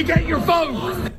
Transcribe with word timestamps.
you 0.00 0.06
get 0.06 0.24
your 0.24 0.40
phone. 0.40 1.12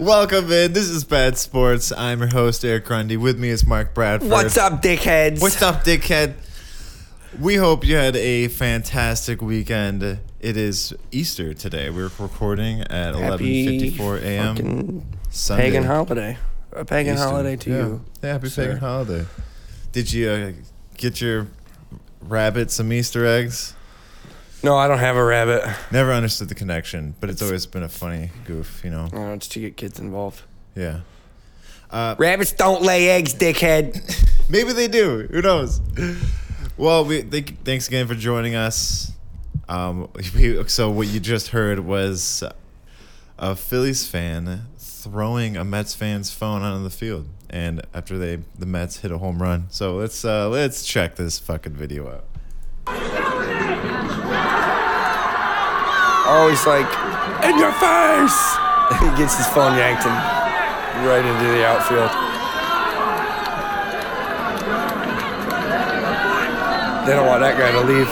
Welcome 0.00 0.50
in. 0.50 0.72
This 0.72 0.88
is 0.88 1.04
Bad 1.04 1.38
Sports. 1.38 1.92
I'm 1.92 2.18
your 2.18 2.28
host, 2.28 2.64
Eric 2.64 2.86
Grundy. 2.86 3.16
With 3.16 3.38
me 3.38 3.48
is 3.50 3.64
Mark 3.64 3.94
Bradford. 3.94 4.28
What's 4.30 4.56
up, 4.58 4.82
dickheads? 4.82 5.40
What's 5.40 5.62
up, 5.62 5.84
dickhead? 5.84 6.34
We 7.40 7.54
hope 7.54 7.86
you 7.86 7.94
had 7.94 8.16
a 8.16 8.48
fantastic 8.48 9.40
weekend. 9.40 10.02
It 10.40 10.56
is 10.56 10.92
Easter 11.12 11.54
today. 11.54 11.90
We're 11.90 12.10
recording 12.18 12.80
at 12.80 13.14
Happy 13.14 13.92
11:54 13.96 14.22
a.m. 14.22 15.06
Sunday. 15.30 15.62
Pagan 15.62 15.84
holiday. 15.84 16.38
A 16.72 16.84
pagan 16.84 17.14
Easter. 17.14 17.28
holiday 17.28 17.54
to 17.56 17.70
Yeah. 17.70 17.76
you. 17.76 18.04
Yeah, 18.24 18.32
happy 18.32 18.48
sir. 18.48 18.64
pagan 18.64 18.78
holiday. 18.78 19.26
Did 19.92 20.12
you 20.12 20.28
uh, 20.28 20.52
get 20.96 21.20
your 21.20 21.46
rabbit 22.20 22.72
some 22.72 22.92
Easter 22.92 23.24
eggs? 23.24 23.74
No, 24.66 24.76
I 24.76 24.88
don't 24.88 24.98
have 24.98 25.14
a 25.14 25.22
rabbit. 25.22 25.62
Never 25.92 26.12
understood 26.12 26.48
the 26.48 26.56
connection, 26.56 27.14
but 27.20 27.30
it's 27.30 27.40
always 27.40 27.66
been 27.66 27.84
a 27.84 27.88
funny 27.88 28.32
goof, 28.46 28.80
you 28.82 28.90
know. 28.90 29.08
Oh, 29.12 29.32
it's 29.32 29.46
to 29.46 29.60
get 29.60 29.76
kids 29.76 30.00
involved. 30.00 30.42
Yeah. 30.74 31.02
Uh, 31.88 32.16
Rabbits 32.18 32.50
don't 32.50 32.82
lay 32.82 33.08
eggs, 33.10 33.32
dickhead. 33.32 33.94
Maybe 34.50 34.72
they 34.72 34.88
do. 34.88 35.28
Who 35.30 35.40
knows? 35.40 35.80
Well, 36.76 37.04
we 37.04 37.22
thank, 37.22 37.62
thanks 37.62 37.86
again 37.86 38.08
for 38.08 38.16
joining 38.16 38.56
us. 38.56 39.12
Um, 39.68 40.10
we, 40.34 40.66
so 40.66 40.90
what 40.90 41.06
you 41.06 41.20
just 41.20 41.50
heard 41.50 41.78
was 41.78 42.42
a 43.38 43.54
Phillies 43.54 44.08
fan 44.08 44.62
throwing 44.80 45.56
a 45.56 45.62
Mets 45.62 45.94
fan's 45.94 46.32
phone 46.32 46.62
out 46.62 46.72
onto 46.72 46.82
the 46.82 46.90
field, 46.90 47.28
and 47.48 47.82
after 47.94 48.18
they 48.18 48.40
the 48.58 48.66
Mets 48.66 48.96
hit 48.96 49.12
a 49.12 49.18
home 49.18 49.40
run. 49.40 49.66
So 49.70 49.94
let's 49.94 50.24
uh, 50.24 50.48
let's 50.48 50.84
check 50.84 51.14
this 51.14 51.38
fucking 51.38 51.74
video 51.74 52.08
out. 52.08 52.24
Oh, 56.28 56.48
he's 56.50 56.66
like, 56.66 56.90
in 57.44 57.58
your 57.58 57.72
face. 57.72 58.38
he 59.00 59.06
gets 59.16 59.36
his 59.36 59.46
phone 59.48 59.76
yanked 59.78 60.04
and 60.06 61.06
right 61.06 61.24
into 61.24 61.44
the 61.52 61.64
outfield. 61.64 62.10
They 67.06 67.12
don't 67.12 67.26
want 67.26 67.40
that 67.42 67.56
guy 67.56 67.70
to 67.70 67.80
leave. 67.82 68.08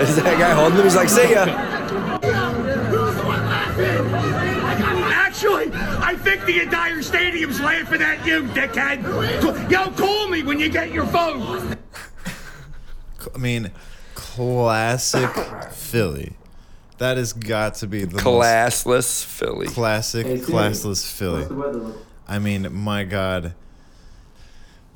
Is 0.08 0.16
that 0.16 0.38
guy 0.38 0.54
holding 0.54 0.78
him? 0.78 0.84
He's 0.84 0.96
like, 0.96 1.10
see 1.10 1.32
ya. 1.32 1.44
Actually, 5.12 5.70
I 5.74 6.16
think 6.16 6.46
the 6.46 6.62
entire 6.62 7.02
stadium's 7.02 7.60
laughing 7.60 8.00
at 8.00 8.26
you, 8.26 8.44
dickhead. 8.44 9.70
Yo, 9.70 9.90
call 9.90 10.28
me 10.28 10.42
when 10.42 10.58
you 10.58 10.70
get 10.70 10.92
your 10.92 11.04
phone. 11.06 11.76
I 13.34 13.38
mean, 13.38 13.70
classic 14.40 15.30
Philly. 15.72 16.32
That 16.98 17.16
has 17.16 17.32
got 17.32 17.74
to 17.76 17.86
be 17.86 18.04
the 18.04 18.14
most 18.22 18.24
Classless 18.24 19.24
Philly. 19.24 19.66
classic, 19.68 20.26
classless 20.26 21.10
Philly. 21.10 21.46
I 22.28 22.38
mean, 22.38 22.72
my 22.74 23.04
God. 23.04 23.54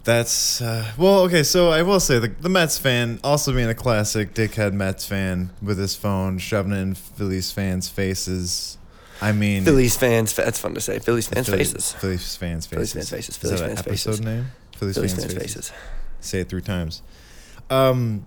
That's 0.04 0.60
uh, 0.60 0.92
well, 0.98 1.20
okay. 1.20 1.42
So 1.42 1.70
I 1.70 1.80
will 1.82 1.98
say 2.00 2.18
the 2.18 2.28
the 2.28 2.50
Mets 2.50 2.76
fan 2.78 3.20
also 3.24 3.54
being 3.54 3.70
a 3.70 3.74
classic 3.74 4.34
dickhead 4.34 4.74
Mets 4.74 5.06
fan 5.06 5.48
with 5.62 5.78
his 5.78 5.96
phone 5.96 6.36
shoving 6.38 6.72
it 6.72 6.76
in 6.76 6.94
Phillies 6.94 7.50
fans' 7.52 7.88
faces. 7.88 8.76
I 9.22 9.32
mean, 9.32 9.64
Phillies 9.64 9.96
fans. 9.96 10.34
That's 10.34 10.58
fun 10.58 10.74
to 10.74 10.80
say. 10.82 10.98
Phillies 10.98 11.28
fans' 11.28 11.46
Philly- 11.46 11.58
faces. 11.58 11.92
Phillies 11.94 12.36
fans' 12.36 12.66
faces. 12.66 12.92
Phillies 12.92 12.92
fans' 12.92 13.10
faces, 13.10 13.28
Is 13.30 13.36
Phillies 13.38 13.60
that 13.60 13.70
an 13.70 13.76
fans' 13.76 13.86
episode 13.86 14.10
faces. 14.10 14.24
name? 14.26 14.46
Phillies, 14.76 14.94
Phillies 14.96 15.12
fans', 15.14 15.24
fans' 15.24 15.34
faces. 15.42 15.54
faces. 15.70 15.72
Say 16.20 16.40
it 16.40 16.48
three 16.50 16.60
times. 16.62 17.00
Um, 17.70 18.26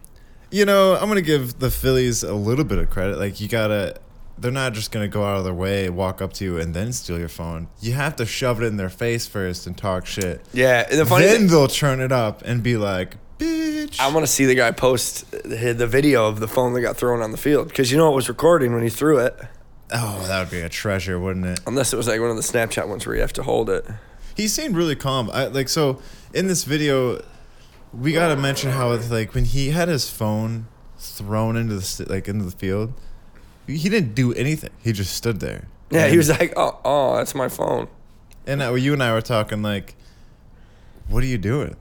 you 0.52 0.66
know, 0.66 0.96
I'm 0.96 1.08
gonna 1.08 1.22
give 1.22 1.59
the 1.59 1.69
Phillies 1.72 2.24
a 2.24 2.34
little 2.34 2.66
bit 2.66 2.78
of 2.78 2.90
credit. 2.90 3.18
Like 3.19 3.40
you 3.41 3.47
gotta, 3.47 4.00
they're 4.38 4.52
not 4.52 4.74
just 4.74 4.91
gonna 4.91 5.08
go 5.08 5.24
out 5.24 5.38
of 5.38 5.44
their 5.44 5.53
way, 5.53 5.90
walk 5.90 6.22
up 6.22 6.34
to 6.34 6.46
you, 6.46 6.58
and 6.58 6.74
then 6.74 6.94
steal 6.94 7.19
your 7.19 7.30
phone. 7.30 7.68
You 7.81 7.94
have 7.94 8.16
to 8.18 8.25
shove 8.25 8.62
it 8.62 8.66
in 8.66 8.78
their 8.78 8.90
face 8.90 9.28
first 9.28 9.68
and 9.68 9.78
talk 9.78 10.06
shit. 10.06 10.41
Yeah, 10.53 10.85
and 10.90 11.00
the 11.00 11.06
funny 11.06 11.25
then 11.25 11.40
thing, 11.41 11.47
they'll 11.47 11.68
turn 11.68 12.00
it 12.00 12.12
up 12.12 12.41
and 12.44 12.63
be 12.63 12.78
like, 12.78 13.16
"Bitch." 13.40 14.00
I 14.00 14.12
want 14.12 14.25
to 14.25 14.31
see 14.31 14.46
the 14.46 14.56
guy 14.56 14.72
post 14.72 15.30
the 15.31 15.74
the 15.74 15.88
video 15.88 16.28
of 16.28 16.40
the 16.40 16.47
phone 16.47 16.74
that 16.74 16.81
got 16.81 16.97
thrown 16.97 17.22
on 17.22 17.31
the 17.31 17.38
field 17.38 17.68
because 17.69 17.91
you 17.91 17.97
know 17.97 18.12
it 18.12 18.16
was 18.16 18.29
recording 18.29 18.74
when 18.74 18.84
he 18.84 18.90
threw 18.90 19.19
it. 19.19 19.38
oh, 19.94 20.25
that 20.28 20.40
would 20.40 20.52
be 20.52 20.59
a 20.62 20.69
treasure, 20.69 21.18
wouldn't 21.19 21.46
it? 21.46 21.59
Unless 21.66 21.94
it 21.94 21.97
was 21.97 22.08
like 22.08 22.19
one 22.19 22.29
of 22.29 22.35
the 22.35 22.41
Snapchat 22.41 22.88
ones 22.88 23.06
where 23.06 23.16
you 23.16 23.22
have 23.22 23.34
to 23.34 23.44
hold 23.44 23.69
it. 23.69 23.85
He 24.35 24.47
seemed 24.47 24.75
really 24.75 24.96
calm. 24.96 25.29
I 25.34 25.47
like 25.47 25.69
so 25.69 26.00
in 26.34 26.47
this 26.47 26.64
video, 26.64 27.24
we 27.94 28.14
gotta 28.14 28.36
mention 28.36 28.72
how 28.72 28.92
it's 28.92 29.09
like 29.12 29.34
when 29.34 29.46
he 29.46 29.70
had 29.70 29.88
his 29.88 30.09
phone 30.09 30.68
thrown 30.98 31.56
into 31.56 31.75
the 31.75 32.06
like 32.09 32.28
into 32.28 32.46
the 32.46 32.52
field, 32.52 32.94
he 33.68 33.90
didn't 33.90 34.14
do 34.16 34.34
anything. 34.34 34.72
He 34.84 34.92
just 34.92 35.14
stood 35.16 35.40
there. 35.40 35.68
Yeah, 35.90 36.03
And- 36.03 36.12
he 36.12 36.18
was 36.18 36.30
like, 36.30 36.53
"Oh, 36.58 36.80
oh, 36.84 37.18
that's 37.18 37.34
my 37.36 37.47
phone." 37.50 37.88
And 38.46 38.62
uh, 38.62 38.74
you 38.76 38.94
and 38.94 39.03
I 39.03 39.12
were 39.12 39.22
talking 39.22 39.62
like, 39.62 39.96
what 41.09 41.22
are 41.24 41.28
you 41.28 41.38
doing? 41.38 41.76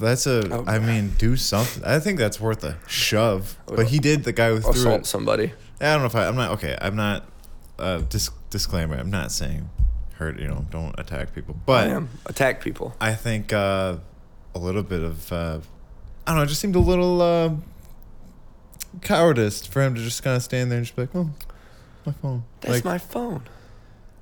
That's 0.00 0.26
a. 0.26 0.48
Oh. 0.52 0.64
I 0.66 0.78
mean, 0.78 1.12
do 1.18 1.36
something. 1.36 1.84
I 1.84 1.98
think 1.98 2.18
that's 2.18 2.40
worth 2.40 2.64
a 2.64 2.78
shove. 2.86 3.56
But 3.66 3.86
he 3.88 3.98
did. 3.98 4.24
The 4.24 4.32
guy 4.32 4.48
who 4.50 4.60
threw 4.60 4.70
Assault 4.72 5.00
it. 5.02 5.06
somebody. 5.06 5.52
I 5.80 5.92
don't 5.92 6.00
know 6.00 6.06
if 6.06 6.14
I. 6.14 6.26
I'm 6.26 6.36
not 6.36 6.52
okay. 6.52 6.76
I'm 6.80 6.96
not. 6.96 7.26
Uh, 7.78 7.98
dis- 8.08 8.30
disclaimer. 8.50 8.96
I'm 8.96 9.10
not 9.10 9.32
saying 9.32 9.68
hurt. 10.14 10.38
You 10.38 10.48
know, 10.48 10.66
don't 10.70 10.98
attack 10.98 11.34
people. 11.34 11.56
But 11.66 12.02
attack 12.26 12.62
people. 12.62 12.94
I 13.00 13.14
think 13.14 13.52
uh, 13.52 13.96
a 14.54 14.58
little 14.58 14.82
bit 14.82 15.02
of. 15.02 15.32
Uh, 15.32 15.60
I 16.26 16.30
don't 16.30 16.36
know. 16.36 16.42
It 16.42 16.48
just 16.48 16.60
seemed 16.60 16.76
a 16.76 16.80
little 16.80 17.20
uh, 17.20 17.54
cowardice 19.00 19.66
for 19.66 19.82
him 19.82 19.94
to 19.94 20.00
just 20.00 20.22
kind 20.22 20.36
of 20.36 20.42
stand 20.42 20.70
there 20.70 20.78
and 20.78 20.86
just 20.86 20.96
be 20.96 21.02
like, 21.02 21.14
"Oh, 21.14 21.30
my 22.06 22.12
phone." 22.12 22.44
That's 22.60 22.74
like 22.74 22.84
my 22.84 22.98
phone. 22.98 23.42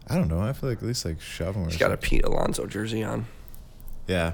I 0.09 0.17
don't 0.17 0.29
know. 0.29 0.41
I 0.41 0.53
feel 0.53 0.69
like 0.69 0.79
at 0.79 0.85
least 0.85 1.05
like 1.05 1.21
shove 1.21 1.55
him. 1.55 1.67
He's 1.67 1.77
got 1.77 1.93
a. 1.93 1.97
Pete 1.97 2.25
Alonso 2.25 2.67
jersey 2.67 3.05
on. 3.05 3.27
Yeah. 4.07 4.33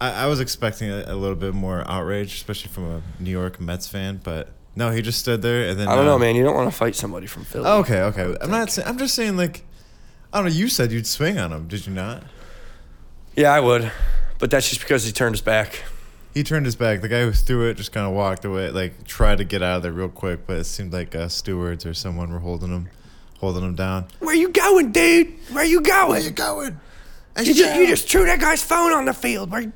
I, 0.00 0.24
I 0.24 0.26
was 0.26 0.40
expecting 0.40 0.90
a, 0.90 1.04
a 1.06 1.14
little 1.16 1.36
bit 1.36 1.54
more 1.54 1.82
outrage, 1.90 2.34
especially 2.34 2.70
from 2.70 2.84
a 2.84 3.02
New 3.18 3.30
York 3.30 3.58
Mets 3.60 3.88
fan, 3.88 4.20
but 4.22 4.50
no, 4.74 4.90
he 4.90 5.00
just 5.00 5.18
stood 5.18 5.40
there 5.40 5.70
and 5.70 5.80
then. 5.80 5.88
I 5.88 5.94
don't 5.94 6.06
uh, 6.06 6.10
know, 6.10 6.18
man. 6.18 6.36
You 6.36 6.44
don't 6.44 6.54
want 6.54 6.70
to 6.70 6.76
fight 6.76 6.94
somebody 6.94 7.26
from 7.26 7.44
Philly. 7.44 7.64
Oh, 7.66 7.78
okay, 7.80 8.02
okay. 8.02 8.24
I'm 8.24 8.34
think. 8.34 8.50
not. 8.50 8.70
Say, 8.70 8.82
I'm 8.84 8.98
just 8.98 9.14
saying, 9.14 9.36
like, 9.38 9.64
I 10.32 10.38
don't 10.38 10.46
know. 10.46 10.52
You 10.52 10.68
said 10.68 10.92
you'd 10.92 11.06
swing 11.06 11.38
on 11.38 11.52
him, 11.52 11.66
did 11.66 11.86
you 11.86 11.94
not? 11.94 12.22
Yeah, 13.34 13.52
I 13.52 13.60
would, 13.60 13.90
but 14.38 14.50
that's 14.50 14.68
just 14.68 14.80
because 14.80 15.04
he 15.04 15.12
turned 15.12 15.34
his 15.34 15.42
back. 15.42 15.82
He 16.34 16.42
turned 16.42 16.66
his 16.66 16.76
back. 16.76 17.00
The 17.00 17.08
guy 17.08 17.22
who 17.22 17.32
threw 17.32 17.70
it 17.70 17.78
just 17.78 17.92
kind 17.92 18.06
of 18.06 18.12
walked 18.12 18.44
away, 18.44 18.70
like 18.70 19.04
tried 19.04 19.38
to 19.38 19.44
get 19.44 19.62
out 19.62 19.78
of 19.78 19.82
there 19.82 19.92
real 19.92 20.08
quick, 20.08 20.46
but 20.46 20.58
it 20.58 20.64
seemed 20.64 20.92
like 20.92 21.14
uh, 21.14 21.28
stewards 21.28 21.86
or 21.86 21.94
someone 21.94 22.30
were 22.30 22.40
holding 22.40 22.68
him, 22.68 22.90
holding 23.38 23.64
him 23.64 23.74
down. 23.74 24.06
Where 24.18 24.34
you 24.34 24.50
going, 24.50 24.92
dude? 24.92 25.32
Where 25.50 25.64
you 25.64 25.80
going? 25.80 26.34
going? 26.34 26.78
You 27.38 27.54
just, 27.54 27.78
you 27.78 27.86
just 27.86 28.08
threw 28.08 28.24
that 28.26 28.40
guy's 28.40 28.62
phone 28.62 28.92
on 28.92 29.04
the 29.04 29.14
field. 29.14 29.50
Where 29.50 29.62
you 29.62 29.72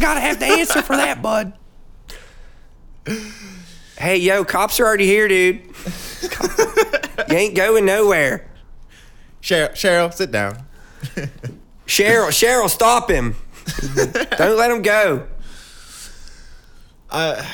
gotta 0.00 0.20
have 0.20 0.38
the 0.38 0.46
answer 0.46 0.82
for 0.82 0.96
that, 0.96 1.22
bud. 1.22 1.52
Hey, 3.98 4.16
yo, 4.16 4.44
cops 4.44 4.80
are 4.80 4.86
already 4.86 5.06
here, 5.06 5.28
dude. 5.28 5.62
you 7.30 7.36
ain't 7.36 7.54
going 7.54 7.84
nowhere. 7.84 8.50
Cheryl, 9.40 9.70
Cheryl, 9.72 10.12
sit 10.12 10.30
down. 10.30 10.64
Cheryl, 11.86 12.28
Cheryl, 12.28 12.68
stop 12.68 13.10
him. 13.10 13.36
Don't 14.38 14.56
let 14.56 14.70
him 14.70 14.82
go. 14.82 15.26
I 17.10 17.48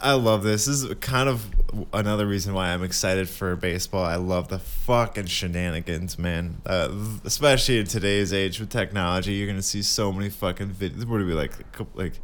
I 0.00 0.12
love 0.12 0.42
this. 0.42 0.66
This 0.66 0.82
is 0.82 0.94
kind 1.00 1.28
of 1.28 1.46
another 1.92 2.26
reason 2.26 2.54
why 2.54 2.68
I'm 2.68 2.82
excited 2.82 3.28
for 3.28 3.54
baseball. 3.56 4.04
I 4.04 4.16
love 4.16 4.48
the 4.48 4.58
fucking 4.58 5.26
shenanigans, 5.26 6.18
man. 6.18 6.60
Uh, 6.64 6.88
especially 7.24 7.78
in 7.78 7.86
today's 7.86 8.32
age 8.32 8.60
with 8.60 8.70
technology, 8.70 9.34
you're 9.34 9.46
gonna 9.46 9.62
see 9.62 9.82
so 9.82 10.12
many 10.12 10.30
fucking 10.30 10.70
videos. 10.70 11.04
What 11.06 11.20
are 11.20 11.26
we 11.26 11.34
like? 11.34 11.52
Like 11.94 12.20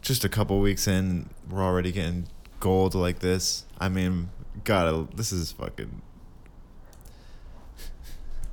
just 0.00 0.24
a 0.24 0.28
couple 0.28 0.58
weeks 0.60 0.88
in, 0.88 1.30
we're 1.48 1.62
already 1.62 1.92
getting 1.92 2.28
gold 2.60 2.94
like 2.94 3.20
this. 3.20 3.64
I 3.78 3.88
mean, 3.88 4.30
gotta. 4.64 5.06
This 5.14 5.32
is 5.32 5.52
fucking. 5.52 6.02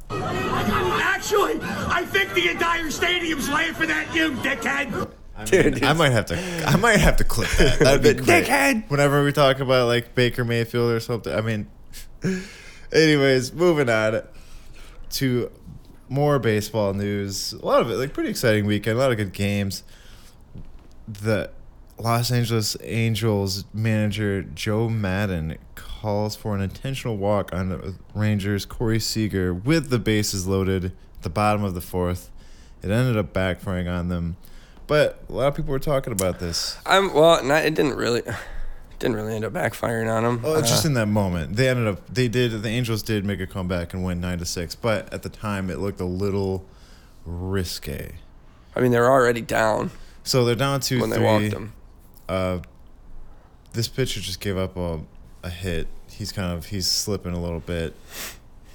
Actually, 0.09 1.59
I 1.61 2.06
think 2.06 2.33
the 2.33 2.50
entire 2.50 2.89
stadium's 2.89 3.50
laughing 3.50 3.91
at 3.91 4.13
you, 4.15 4.31
dickhead. 4.31 5.11
I, 5.35 5.45
Dude, 5.45 5.83
I 5.83 5.94
might 5.94 6.11
have 6.11 6.25
to. 6.27 6.63
I 6.65 6.75
might 6.75 7.00
have 7.00 7.17
to 7.17 7.23
clip 7.23 7.50
that. 7.51 7.79
That'd 7.79 8.03
be 8.03 8.23
great. 8.23 8.45
Dickhead. 8.45 8.89
Whenever 8.89 9.23
we 9.23 9.31
talk 9.31 9.59
about 9.59 9.88
like 9.88 10.15
Baker 10.15 10.44
Mayfield 10.44 10.91
or 10.91 11.00
something. 11.00 11.33
I 11.33 11.41
mean, 11.41 11.69
anyways, 12.91 13.53
moving 13.53 13.89
on 13.89 14.23
to 15.11 15.51
more 16.09 16.39
baseball 16.39 16.94
news. 16.94 17.53
A 17.53 17.65
lot 17.65 17.81
of 17.81 17.89
it, 17.89 17.95
like 17.95 18.13
pretty 18.13 18.29
exciting 18.29 18.65
weekend. 18.65 18.97
A 18.97 19.01
lot 19.01 19.12
of 19.12 19.17
good 19.17 19.33
games. 19.33 19.83
The 21.07 21.51
Los 21.97 22.31
Angeles 22.31 22.75
Angels 22.81 23.65
manager 23.73 24.41
Joe 24.41 24.89
Maddon 24.89 25.57
calls 26.00 26.36
for 26.36 26.56
an 26.56 26.62
intentional 26.62 27.18
walk 27.18 27.54
on 27.54 27.69
the 27.69 27.96
Rangers 28.16 28.66
Corey 28.66 29.00
Seager 29.00 29.54
with 29.54 29.90
the 29.90 30.00
bases 30.00 30.48
loaded 30.48 30.86
at 30.86 31.22
the 31.22 31.30
bottom 31.30 31.63
of 31.63 31.74
the 31.74 31.81
fourth. 31.81 32.30
It 32.81 32.90
ended 32.90 33.18
up 33.18 33.34
backfiring 33.34 33.92
on 33.92 34.07
them, 34.07 34.38
But 34.88 35.22
a 35.30 35.34
lot 35.34 35.48
of 35.48 35.56
people 35.56 35.72
were 35.72 35.80
talking 35.80 36.13
about 36.13 36.40
this. 36.40 36.78
I'm 36.86 37.13
well. 37.13 37.44
Not, 37.44 37.66
it 37.66 37.75
didn't 37.75 37.96
really, 37.98 38.22
didn't 39.00 39.18
really 39.18 39.36
end 39.36 39.44
up 39.44 39.51
backfiring 39.54 40.10
on 40.12 40.24
them. 40.24 40.42
Oh, 40.46 40.57
it's 40.57 40.69
just 40.69 40.86
Uh, 40.86 40.90
in 40.90 40.94
that 40.94 41.07
moment. 41.07 41.57
They 41.57 41.68
ended 41.68 41.88
up. 41.88 42.01
They 42.12 42.28
did. 42.30 42.62
The 42.63 42.69
Angels 42.69 43.04
did 43.04 43.25
make 43.25 43.42
a 43.42 43.48
comeback 43.48 43.94
and 43.94 44.04
win 44.06 44.22
nine 44.22 44.38
to 44.40 44.46
six. 44.46 44.75
But 44.75 45.12
at 45.13 45.24
the 45.24 45.30
time, 45.30 45.69
it 45.69 45.80
looked 45.80 46.00
a 46.00 46.06
little 46.06 46.66
risque. 47.25 48.13
I 48.75 48.80
mean, 48.81 48.92
they're 48.92 49.12
already 49.12 49.42
down 49.42 49.92
So 50.24 50.46
they're 50.46 50.56
down 50.56 50.80
two 50.80 51.01
when 51.01 51.10
three. 51.10 51.19
they 51.19 51.25
walked 51.25 51.54
him. 51.54 51.74
Uh, 52.30 52.60
this 53.74 53.88
pitcher 53.90 54.22
just 54.22 54.40
gave 54.40 54.57
up 54.57 54.78
a, 54.78 55.00
a 55.44 55.50
hit. 55.50 55.88
He's 56.09 56.31
kind 56.31 56.51
of 56.51 56.68
he's 56.68 56.88
slipping 56.88 57.33
a 57.33 57.41
little 57.41 57.59
bit. 57.59 57.95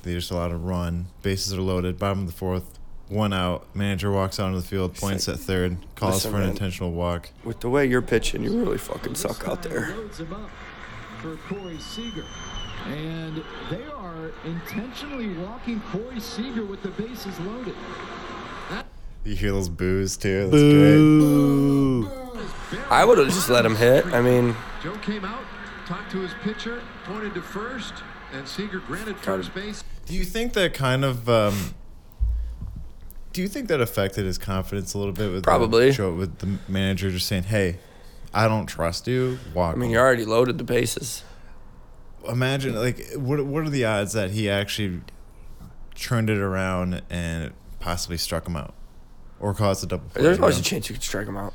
They 0.03 0.15
just 0.15 0.31
allowed 0.31 0.53
a 0.53 0.57
run. 0.57 1.07
Bases 1.23 1.53
are 1.55 1.61
loaded. 1.61 1.99
Bottom 1.99 2.21
of 2.21 2.27
the 2.27 2.33
fourth. 2.33 2.79
One 3.09 3.33
out. 3.33 3.67
Manager 3.75 4.11
walks 4.11 4.41
out 4.41 4.47
onto 4.47 4.61
the 4.61 4.67
field. 4.67 4.95
Points 4.95 5.29
at 5.29 5.39
third. 5.39 5.77
Calls 5.95 6.15
Listen, 6.15 6.31
for 6.31 6.37
an 6.39 6.43
man. 6.45 6.51
intentional 6.51 6.93
walk. 6.93 7.31
With 7.45 7.61
the 7.61 7.69
way 7.69 7.87
you're 7.87 8.03
pitching, 8.03 8.43
you 8.43 8.59
really 8.59 8.79
fucking 8.79 9.15
suck 9.15 9.47
out 9.47 9.63
there. 9.63 9.91
Loads 9.91 10.21
him 10.21 10.33
up 10.33 10.51
for 11.21 11.37
Corey 11.49 11.79
Seager. 11.79 12.25
And 12.87 13.43
they 13.71 13.85
are 13.85 14.33
intentionally 14.45 15.29
walking 15.37 15.81
Corey 15.91 16.21
Seager 16.21 16.65
with 16.65 16.83
the 16.83 16.91
bases 16.91 17.39
loaded. 17.41 17.75
You 19.25 19.35
hear 19.35 19.53
those 19.53 19.71
boos 19.71 20.19
too. 20.19 20.51
That's 20.51 20.63
great. 22.75 22.85
I 22.91 23.05
would 23.07 23.17
have 23.17 23.29
just 23.29 23.49
let 23.49 23.65
him 23.65 23.75
hit. 23.75 24.05
I 24.07 24.21
mean, 24.21 24.55
Joe 24.83 24.97
came 24.99 25.25
out, 25.25 25.45
talked 25.87 26.11
to 26.13 26.19
his 26.21 26.33
pitcher, 26.43 26.83
pointed 27.05 27.35
to 27.35 27.43
first, 27.43 27.95
and 28.33 28.47
Seager 28.49 28.79
granted 28.81 29.17
first 29.19 29.55
base. 29.55 29.85
Do 30.07 30.15
you 30.15 30.25
think 30.25 30.53
that 30.55 30.75
kind 30.75 31.05
of? 31.05 31.29
Um, 31.29 31.75
do 33.33 33.43
you 33.43 33.49
think 33.49 33.69
that 33.69 33.81
affected 33.81 34.25
his 34.25 34.39
confidence 34.39 34.95
a 34.95 34.99
little 34.99 35.13
bit 35.13 35.33
with 35.33 35.43
Probably. 35.45 35.87
the 35.87 35.93
show 35.93 36.13
with 36.13 36.39
the 36.39 36.59
manager 36.69 37.11
just 37.11 37.27
saying, 37.27 37.45
"Hey, 37.45 37.79
I 38.33 38.47
don't 38.49 38.67
trust 38.67 39.07
you. 39.09 39.39
Walk." 39.55 39.75
I 39.75 39.79
mean, 39.79 39.91
you 39.91 39.99
already 39.99 40.25
loaded 40.25 40.59
the 40.59 40.65
bases. 40.65 41.25
imagine 42.29 42.75
like 42.75 43.05
what 43.17 43.45
what 43.45 43.65
are 43.65 43.71
the 43.71 43.85
odds 43.85 44.13
that 44.15 44.31
he 44.31 44.49
actually 44.49 45.01
turned 45.95 46.31
it 46.31 46.39
around 46.39 47.03
and 47.11 47.53
possibly 47.81 48.17
struck 48.17 48.47
him 48.47 48.57
out 48.57 48.75
or 49.41 49.53
caused 49.55 49.85
a 49.85 49.87
double 49.87 50.09
play? 50.09 50.23
There's 50.23 50.41
always 50.41 50.59
a 50.59 50.63
chance 50.63 50.89
you 50.89 50.95
could 50.95 51.03
strike 51.03 51.27
him 51.27 51.37
out, 51.37 51.53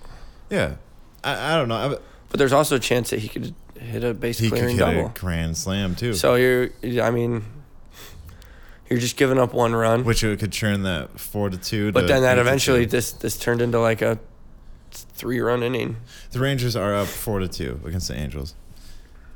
Yeah, 0.50 0.76
I, 1.24 1.54
I 1.54 1.58
don't 1.58 1.68
know. 1.70 1.76
I, 1.76 1.98
but 2.30 2.38
there's 2.38 2.54
also 2.54 2.76
a 2.76 2.80
chance 2.80 3.10
that 3.10 3.20
he 3.20 3.28
could 3.28 3.56
hit 3.80 4.04
a 4.04 4.14
base 4.14 4.38
he 4.40 4.50
could 4.50 4.60
hit 4.60 4.78
double. 4.78 5.08
a 5.08 5.10
grand 5.10 5.58
slam 5.58 5.96
too, 5.96 6.14
So 6.14 6.36
you're, 6.36 6.70
I 7.02 7.12
mean, 7.12 7.44
you're 8.90 9.00
just 9.00 9.18
giving 9.18 9.38
up 9.40 9.54
one 9.54 9.74
run. 9.76 10.04
which 10.04 10.24
it 10.24 10.40
could 10.40 10.52
turn 10.54 10.84
that 10.84 11.20
four 11.20 11.50
to 11.50 11.58
two. 11.58 11.92
but 11.92 12.02
to 12.02 12.08
then 12.08 12.22
that 12.24 12.38
eventually 12.38 12.86
this 12.86 13.12
this 13.14 13.38
turned 13.38 13.62
into 13.62 13.80
like 13.80 14.02
a 14.02 14.20
three 14.92 15.40
run 15.40 15.64
inning. 15.64 15.98
the 16.32 16.40
Rangers 16.40 16.76
are 16.76 16.96
up 16.96 17.08
four 17.08 17.40
to 17.40 17.48
two 17.48 17.80
against 17.86 18.08
the 18.08 18.16
Angels, 18.16 18.56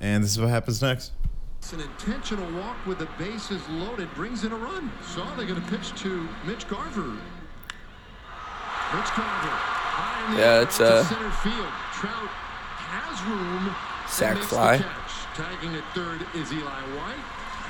and 0.02 0.24
this 0.24 0.32
is 0.32 0.40
what 0.40 0.50
happens 0.50 0.82
next. 0.82 1.12
It's 1.60 1.72
an 1.72 1.80
intentional 1.80 2.52
walk 2.60 2.76
with 2.86 3.00
the 3.00 3.08
bases 3.18 3.62
loaded 3.70 4.14
brings 4.16 4.44
in 4.44 4.52
a 4.52 4.56
run. 4.58 4.92
So 5.16 5.24
they're 5.38 5.46
going 5.46 5.62
to 5.62 5.68
pitch 5.70 5.94
to 6.02 6.28
Mitch 6.46 6.68
Garver. 6.68 7.04
Mitch 8.92 9.10
Garver. 9.16 9.54
high 9.96 10.28
in 10.28 10.36
the 10.36 10.40
Yeah, 10.42 10.48
air 10.56 10.62
it's, 10.64 10.78
to 10.78 10.86
uh, 10.86 11.04
center 11.06 11.32
field. 11.40 11.72
Trout 11.94 12.28
has 12.92 13.16
room. 13.26 13.74
And 14.22 14.38
Sac 14.38 14.48
fly. 14.48 14.78
catch. 14.78 15.12
Tagging 15.36 15.74
at 15.74 15.84
third 15.96 16.22
is 16.36 16.52
Eli 16.54 16.62
White. 16.70 17.16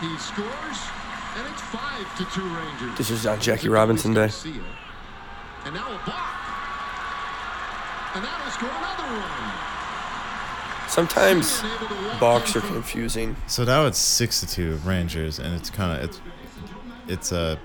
He 0.01 0.17
scores, 0.17 0.79
and 1.37 1.47
it's 1.49 1.61
five 1.61 2.17
to 2.17 2.25
two 2.33 2.43
Rangers. 2.43 2.97
This 2.97 3.09
is 3.11 3.25
on 3.25 3.39
Jackie 3.39 3.69
Robinson 3.69 4.13
Luis 4.13 4.43
Day. 4.43 4.49
Garcia. 4.49 4.63
And 5.65 5.73
now 5.75 5.87
a 5.87 6.01
balk. 6.05 6.17
And 8.15 8.25
that'll 8.25 8.51
score 8.51 8.69
another 8.69 9.03
run. 9.03 9.53
Sometimes 10.89 11.61
Being 11.61 11.73
able 11.75 11.87
to 11.87 12.07
walk 12.09 12.19
balks 12.19 12.55
are 12.57 12.61
confusing. 12.61 13.37
So 13.47 13.63
now 13.63 13.85
it's 13.85 13.97
six 13.97 14.41
to 14.41 14.47
two 14.47 14.75
Rangers, 14.83 15.39
and 15.39 15.55
it's 15.55 15.69
kind 15.69 15.97
of 15.97 16.09
it's 16.09 16.21
it's 17.07 17.31
uh, 17.31 17.55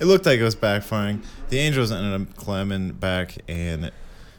it 0.00 0.04
looked 0.04 0.26
like 0.26 0.38
it 0.38 0.44
was 0.44 0.54
backfiring. 0.54 1.24
The 1.48 1.58
Angels 1.58 1.90
ended 1.90 2.20
up 2.28 2.36
climbing 2.36 2.92
back 2.92 3.38
and 3.48 3.90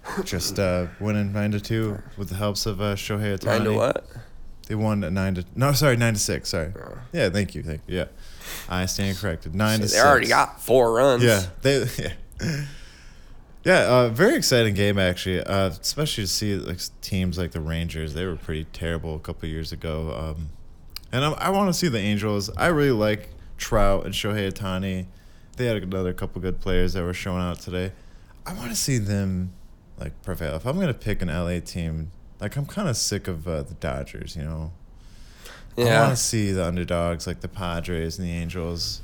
just 0.24 0.60
uh, 0.60 0.88
winning 1.00 1.32
nine 1.34 1.52
to 1.52 1.60
two 1.60 2.02
with 2.18 2.30
the 2.30 2.36
helps 2.36 2.66
of 2.66 2.82
uh, 2.82 2.96
Shohei 2.96 3.38
Ohtani. 3.38 3.46
Nine 3.46 3.64
to 3.64 3.74
what? 3.74 4.06
They 4.68 4.76
won 4.76 5.04
at 5.04 5.12
nine 5.12 5.36
to 5.36 5.46
no, 5.56 5.72
sorry, 5.74 5.98
nine 5.98 6.14
to 6.14 6.20
six. 6.20 6.50
Sorry. 6.50 6.74
Oh. 6.78 6.98
Yeah, 7.12 7.30
thank 7.30 7.54
you, 7.56 7.64
thank 7.64 7.82
you. 7.88 7.98
Yeah, 7.98 8.06
I 8.70 8.86
stand 8.86 9.18
corrected. 9.18 9.56
Nine 9.56 9.80
to 9.80 9.86
They 9.86 9.90
six. 9.90 10.04
already 10.04 10.28
got 10.28 10.62
four 10.62 10.94
runs. 10.94 11.24
Yeah, 11.24 11.44
they 11.62 11.86
yeah. 12.00 12.66
Yeah, 13.64 13.80
uh, 13.88 14.10
very 14.10 14.36
exciting 14.36 14.74
game 14.74 15.00
actually. 15.00 15.42
Uh, 15.42 15.70
especially 15.70 16.26
to 16.26 16.30
see 16.30 16.56
like 16.56 16.80
teams 17.02 17.38
like 17.38 17.52
the 17.52 17.62
Rangers. 17.62 18.14
They 18.14 18.26
were 18.26 18.36
pretty 18.36 18.66
terrible 18.66 19.16
a 19.16 19.20
couple 19.20 19.48
years 19.48 19.72
ago. 19.72 20.14
Um, 20.14 20.50
and 21.12 21.24
I, 21.24 21.32
I 21.34 21.50
want 21.50 21.70
to 21.70 21.74
see 21.74 21.88
the 21.88 22.00
Angels. 22.00 22.50
I 22.58 22.68
really 22.68 22.92
like 22.92 23.30
Trout 23.58 24.06
and 24.06 24.14
Shohei 24.14 24.52
Ohtani. 24.52 25.06
They 25.56 25.66
had 25.68 25.78
another 25.78 26.14
couple 26.14 26.42
good 26.42 26.60
players 26.60 26.94
that 26.94 27.04
were 27.04 27.14
showing 27.14 27.42
out 27.42 27.60
today. 27.60 27.92
I 28.46 28.54
want 28.54 28.72
to 28.72 28.76
see 28.76 28.98
them 28.98 29.54
like 30.00 30.22
prevail. 30.24 30.56
If 30.56 30.66
I'm 30.66 30.80
gonna 30.80 30.94
pick 30.94 31.22
an 31.22 31.28
LA 31.30 31.60
team, 31.60 32.12
like 32.40 32.56
I'm 32.56 32.66
kind 32.66 32.90
of 32.90 32.98
sick 32.98 33.28
of 33.28 33.48
uh, 33.48 33.64
the 33.64 33.74
Dodgers. 33.76 34.36
You 34.36 34.44
know, 34.44 34.72
I 35.78 35.82
Yeah. 35.82 36.02
want 36.02 36.18
to 36.18 36.22
see 36.24 36.52
the 36.52 36.66
underdogs 36.66 37.26
like 37.28 37.42
the 37.42 37.48
Padres 37.48 38.18
and 38.20 38.28
the 38.28 38.32
Angels 38.32 39.02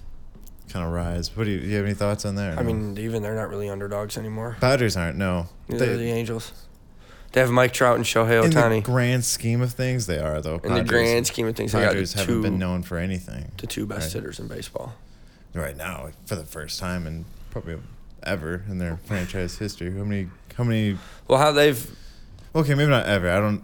kind 0.69 0.85
of 0.85 0.91
rise. 0.91 1.35
What 1.35 1.45
do 1.45 1.51
you, 1.51 1.59
do 1.61 1.67
you 1.67 1.75
have 1.77 1.85
any 1.85 1.95
thoughts 1.95 2.25
on 2.25 2.35
that? 2.35 2.57
I 2.57 2.61
no? 2.61 2.67
mean, 2.73 2.97
even 2.99 3.23
they're 3.23 3.35
not 3.35 3.49
really 3.49 3.69
underdogs 3.69 4.17
anymore. 4.17 4.57
Padres 4.61 4.95
aren't. 4.97 5.17
No, 5.17 5.47
Neither 5.67 5.93
are 5.93 5.97
the 5.97 6.11
Angels. 6.11 6.51
They 7.31 7.41
have 7.41 7.51
Mike 7.51 7.73
Trout 7.73 7.95
and 7.95 8.05
Shohei 8.05 8.43
in 8.43 8.49
the 8.49 8.59
Ohtani. 8.59 8.83
grand 8.83 9.23
scheme 9.23 9.61
of 9.61 9.71
things, 9.73 10.07
they 10.07 10.17
are 10.17 10.41
though. 10.41 10.59
In 10.63 10.73
the 10.73 10.83
grand 10.83 11.27
scheme 11.27 11.45
of 11.47 11.55
things, 11.55 11.71
they 11.73 11.79
Padres 11.83 12.13
the 12.13 12.19
haven't 12.21 12.35
two, 12.35 12.41
been 12.41 12.57
known 12.57 12.81
for 12.81 12.97
anything. 12.97 13.51
the 13.59 13.67
two 13.67 13.85
best 13.85 14.07
right? 14.07 14.13
hitters 14.21 14.39
in 14.39 14.47
baseball. 14.47 14.93
right 15.53 15.77
now 15.77 16.09
for 16.25 16.35
the 16.35 16.43
first 16.45 16.79
time 16.79 17.05
and 17.05 17.25
probably 17.51 17.77
ever 18.23 18.63
in 18.67 18.77
their 18.77 18.97
franchise 19.05 19.57
history. 19.57 19.95
How 19.95 20.03
many? 20.03 20.27
How 20.55 20.63
many? 20.63 20.97
Well, 21.27 21.39
how 21.39 21.51
they've 21.51 21.95
Okay, 22.55 22.73
maybe 22.75 22.89
not 22.89 23.05
ever. 23.05 23.29
I 23.29 23.39
don't. 23.39 23.63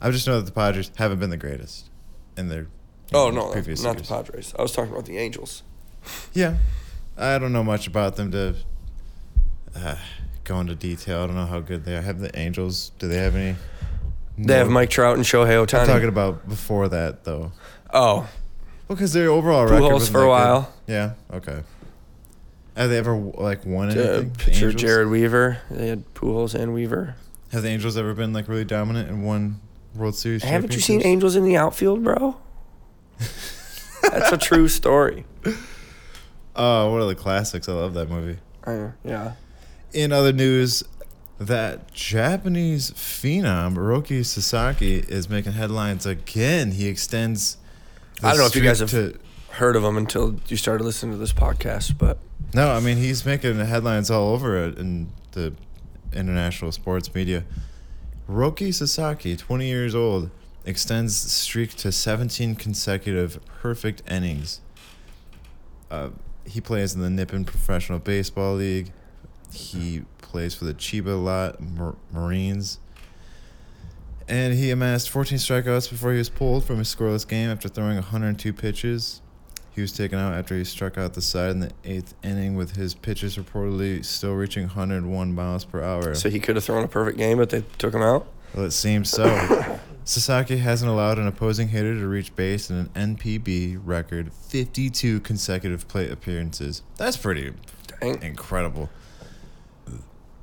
I 0.00 0.10
just 0.10 0.26
know 0.26 0.38
that 0.38 0.46
the 0.46 0.52
Padres 0.52 0.90
haven't 0.96 1.18
been 1.20 1.30
the 1.30 1.36
greatest 1.36 1.88
in 2.36 2.48
their. 2.48 2.66
Oh 3.14 3.30
know, 3.30 3.46
no, 3.46 3.52
previous 3.52 3.82
not 3.82 3.96
years. 3.96 4.08
the 4.08 4.14
Padres. 4.14 4.54
I 4.58 4.62
was 4.62 4.72
talking 4.72 4.92
about 4.92 5.06
the 5.06 5.16
Angels. 5.18 5.62
Yeah, 6.32 6.56
I 7.16 7.38
don't 7.38 7.52
know 7.52 7.64
much 7.64 7.86
about 7.86 8.16
them 8.16 8.30
to 8.32 8.54
uh, 9.74 9.96
go 10.44 10.60
into 10.60 10.74
detail. 10.74 11.22
I 11.22 11.26
don't 11.26 11.36
know 11.36 11.46
how 11.46 11.60
good 11.60 11.84
they 11.84 11.96
are. 11.96 12.02
Have 12.02 12.20
the 12.20 12.36
Angels? 12.38 12.92
Do 12.98 13.08
they 13.08 13.16
have 13.18 13.34
any? 13.36 13.56
They 14.38 14.54
have 14.58 14.68
Mike 14.68 14.90
Trout 14.90 15.16
and 15.16 15.24
Shohei 15.24 15.58
I'm 15.58 15.66
Ohtani. 15.66 15.86
talking 15.86 16.08
about 16.08 16.46
before 16.48 16.88
that 16.88 17.24
though. 17.24 17.52
oh, 17.94 18.16
Well, 18.16 18.28
Because 18.88 19.14
their 19.14 19.30
overall 19.30 19.64
record 19.64 19.92
wasn't 19.94 20.12
for 20.12 20.18
a 20.18 20.20
that 20.20 20.26
good. 20.26 20.28
while. 20.28 20.72
Yeah. 20.86 21.12
Okay. 21.32 21.62
Have 22.76 22.90
they 22.90 22.98
ever 22.98 23.16
like 23.16 23.64
won 23.64 23.88
uh, 23.88 23.92
anything? 23.92 24.32
The 24.32 24.38
pitcher? 24.38 24.72
Jered 24.72 25.10
Weaver. 25.10 25.58
They 25.70 25.88
had 25.88 26.12
Pujols 26.14 26.54
and 26.54 26.74
Weaver. 26.74 27.16
Have 27.52 27.62
the 27.62 27.68
Angels 27.68 27.96
ever 27.96 28.12
been 28.12 28.32
like 28.32 28.48
really 28.48 28.64
dominant 28.64 29.08
and 29.08 29.24
won 29.24 29.60
World 29.94 30.14
Series? 30.14 30.42
Haven't 30.42 30.74
you 30.74 30.80
seen? 30.80 31.00
Angels 31.04 31.36
in 31.36 31.44
the 31.44 31.56
outfield, 31.56 32.04
bro? 32.04 32.36
That's 34.02 34.32
a 34.32 34.36
true 34.38 34.68
story. 34.68 35.24
Oh, 36.54 36.90
one 36.90 37.00
of 37.00 37.08
the 37.08 37.14
classics. 37.14 37.68
I 37.68 37.72
love 37.72 37.94
that 37.94 38.08
movie. 38.10 38.38
Uh, 38.64 38.90
yeah. 39.04 39.32
In 39.92 40.12
other 40.12 40.32
news, 40.32 40.84
that 41.38 41.92
Japanese 41.92 42.90
phenom 42.92 43.76
Hiroki 43.76 44.24
Sasaki 44.24 44.96
is 44.96 45.28
making 45.28 45.52
headlines 45.52 46.04
again. 46.06 46.72
He 46.72 46.88
extends. 46.88 47.56
I 48.22 48.30
don't 48.30 48.40
know 48.40 48.46
if 48.46 48.56
you 48.56 48.62
guys 48.62 48.80
have 48.80 48.90
to- 48.90 49.18
heard 49.52 49.76
of 49.76 49.84
him 49.84 49.96
until 49.96 50.38
you 50.48 50.56
started 50.56 50.84
listening 50.84 51.12
to 51.12 51.18
this 51.18 51.32
podcast, 51.32 51.96
but 51.96 52.18
No, 52.54 52.70
I 52.70 52.80
mean 52.80 52.96
he's 52.96 53.24
making 53.26 53.58
headlines 53.58 54.10
all 54.10 54.32
over 54.32 54.56
it 54.56 54.78
in 54.78 55.12
the 55.32 55.52
international 56.12 56.72
sports 56.72 57.14
media. 57.14 57.44
Roki 58.28 58.72
Sasaki, 58.72 59.36
20 59.36 59.66
years 59.66 59.94
old, 59.94 60.30
extends 60.64 61.14
streak 61.16 61.74
to 61.76 61.92
17 61.92 62.56
consecutive 62.56 63.38
perfect 63.46 64.02
innings. 64.10 64.60
Uh, 65.90 66.10
he 66.44 66.60
plays 66.60 66.94
in 66.94 67.00
the 67.02 67.10
Nippon 67.10 67.44
Professional 67.44 67.98
Baseball 67.98 68.54
League. 68.54 68.92
He 69.52 70.02
plays 70.18 70.54
for 70.54 70.64
the 70.64 70.74
Chiba 70.74 71.22
Lotte 71.22 71.60
Mar- 71.60 71.96
Marines. 72.10 72.78
And 74.28 74.54
he 74.54 74.70
amassed 74.70 75.08
14 75.10 75.38
strikeouts 75.38 75.88
before 75.88 76.10
he 76.12 76.18
was 76.18 76.28
pulled 76.28 76.64
from 76.64 76.78
his 76.78 76.92
scoreless 76.92 77.26
game 77.26 77.48
after 77.48 77.68
throwing 77.68 77.94
102 77.96 78.52
pitches. 78.52 79.20
He 79.76 79.82
was 79.82 79.92
taken 79.92 80.18
out 80.18 80.32
after 80.32 80.56
he 80.56 80.64
struck 80.64 80.96
out 80.96 81.12
the 81.12 81.20
side 81.20 81.50
in 81.50 81.60
the 81.60 81.70
eighth 81.84 82.14
inning, 82.24 82.56
with 82.56 82.76
his 82.76 82.94
pitches 82.94 83.36
reportedly 83.36 84.02
still 84.02 84.32
reaching 84.32 84.68
101 84.68 85.34
miles 85.34 85.66
per 85.66 85.82
hour. 85.82 86.14
so 86.14 86.30
he 86.30 86.40
could 86.40 86.56
have 86.56 86.64
thrown 86.64 86.82
a 86.82 86.88
perfect 86.88 87.18
game, 87.18 87.36
but 87.36 87.50
they 87.50 87.62
took 87.76 87.92
him 87.92 88.00
out. 88.00 88.26
Well, 88.54 88.64
it 88.64 88.70
seems 88.70 89.10
so. 89.10 89.78
Sasaki 90.04 90.56
hasn't 90.56 90.90
allowed 90.90 91.18
an 91.18 91.26
opposing 91.26 91.68
hitter 91.68 91.94
to 91.94 92.08
reach 92.08 92.34
base 92.34 92.70
in 92.70 92.90
an 92.94 93.16
NPB 93.16 93.78
record 93.84 94.32
52 94.32 95.20
consecutive 95.20 95.86
plate 95.88 96.10
appearances. 96.10 96.80
That's 96.96 97.18
pretty 97.18 97.52
Dang. 98.00 98.22
incredible. 98.22 98.88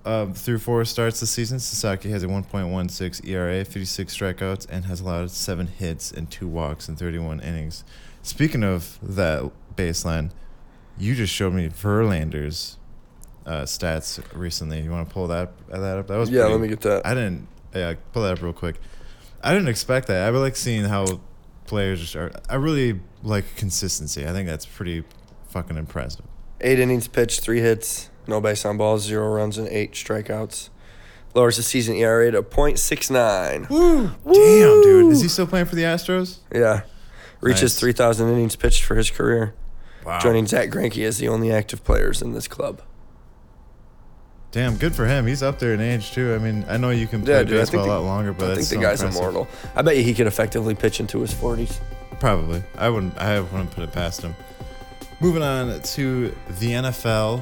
Um, 0.05 0.35
through 0.35 0.59
four 0.59 0.85
starts 0.85 1.21
this 1.21 1.31
season, 1.31 1.59
Sasaki 1.59 2.11
has 2.11 2.21
a 2.21 2.27
1.16 2.27 3.27
ERA, 3.27 3.65
56 3.65 4.15
strikeouts, 4.15 4.67
and 4.69 4.85
has 4.85 4.99
allowed 4.99 5.31
seven 5.31 5.65
hits 5.65 6.11
and 6.11 6.29
two 6.29 6.47
walks 6.47 6.87
in 6.87 6.95
31 6.95 7.39
innings. 7.39 7.83
Speaking 8.23 8.63
of 8.63 8.97
that 9.03 9.51
baseline, 9.75 10.31
you 10.97 11.13
just 11.15 11.31
showed 11.33 11.53
me 11.53 11.67
Verlander's 11.69 12.77
uh, 13.45 13.63
stats 13.63 14.21
recently. 14.33 14.81
You 14.81 14.89
want 14.91 15.07
to 15.07 15.13
pull 15.13 15.27
that 15.27 15.51
that 15.69 15.97
up? 15.99 16.07
That 16.07 16.17
was 16.17 16.29
Yeah, 16.29 16.41
pretty- 16.41 16.53
let 16.53 16.61
me 16.61 16.67
get 16.69 16.81
that. 16.81 17.05
I 17.05 17.13
didn't. 17.13 17.47
Yeah, 17.75 17.93
pull 18.11 18.23
that 18.23 18.33
up 18.33 18.41
real 18.41 18.53
quick. 18.53 18.79
I 19.43 19.51
didn't 19.53 19.67
expect 19.67 20.07
that. 20.07 20.23
I 20.25 20.27
really 20.29 20.43
like 20.43 20.55
seeing 20.55 20.85
how 20.85 21.19
players 21.65 21.99
just 21.99 22.15
are. 22.15 22.31
I 22.49 22.55
really 22.55 22.99
like 23.23 23.55
consistency. 23.55 24.25
I 24.27 24.31
think 24.31 24.47
that's 24.47 24.65
pretty 24.65 25.03
fucking 25.49 25.75
impressive. 25.77 26.25
Eight 26.61 26.79
innings 26.79 27.07
pitched, 27.09 27.41
three 27.41 27.59
hits, 27.59 28.09
no 28.27 28.39
base 28.39 28.63
on 28.63 28.77
balls, 28.77 29.03
zero 29.03 29.27
runs, 29.27 29.57
and 29.57 29.67
eight 29.67 29.93
strikeouts. 29.93 30.69
Lowers 31.33 31.57
the 31.57 31.63
season 31.63 31.95
ERA 31.95 32.31
to 32.31 32.43
.69. 32.43 33.67
Woo! 33.69 34.03
Damn, 34.23 34.81
dude. 34.83 35.11
Is 35.11 35.21
he 35.21 35.27
still 35.27 35.47
playing 35.47 35.65
for 35.65 35.75
the 35.75 35.81
Astros? 35.81 36.37
Yeah. 36.53 36.83
Reaches 37.43 37.73
Nice. 37.75 37.79
3,000 37.79 38.29
innings 38.29 38.55
pitched 38.55 38.83
for 38.83 38.95
his 38.95 39.09
career. 39.11 39.53
Wow. 40.05 40.19
Joining 40.19 40.47
Zack 40.47 40.69
Greinke 40.69 41.05
as 41.05 41.17
the 41.17 41.27
only 41.27 41.51
active 41.51 41.83
players 41.83 42.21
in 42.21 42.33
this 42.33 42.47
club. 42.47 42.81
Damn, 44.51 44.77
good 44.77 44.93
for 44.93 45.05
him. 45.07 45.25
He's 45.25 45.41
up 45.41 45.59
there 45.59 45.73
in 45.73 45.81
age 45.81 46.11
too. 46.11 46.33
I 46.35 46.37
mean, 46.37 46.63
I 46.69 46.77
know 46.77 46.91
you 46.91 47.07
can 47.07 47.23
play 47.23 47.33
Yeah, 47.33 47.39
dude, 47.43 47.51
baseball 47.57 47.83
think 47.85 47.91
a 47.91 47.95
lot 47.95 48.03
longer, 48.03 48.33
but 48.33 48.51
I 48.51 48.55
think 48.55 48.67
the 48.67 48.75
so 48.75 48.81
guy's 48.81 49.01
impressive. 49.01 49.21
immortal. 49.21 49.47
I 49.75 49.81
bet 49.81 49.97
you 49.97 50.03
he 50.03 50.13
could 50.13 50.27
effectively 50.27 50.75
pitch 50.75 50.99
into 50.99 51.19
his 51.21 51.33
40s. 51.33 51.79
Probably. 52.19 52.63
I 52.77 52.89
wouldn't. 52.89 53.17
I 53.17 53.39
wouldn't 53.39 53.71
put 53.71 53.83
it 53.83 53.91
past 53.91 54.21
him. 54.21 54.35
Moving 55.19 55.41
on 55.41 55.81
to 55.81 56.35
the 56.59 56.71
NFL. 56.71 57.41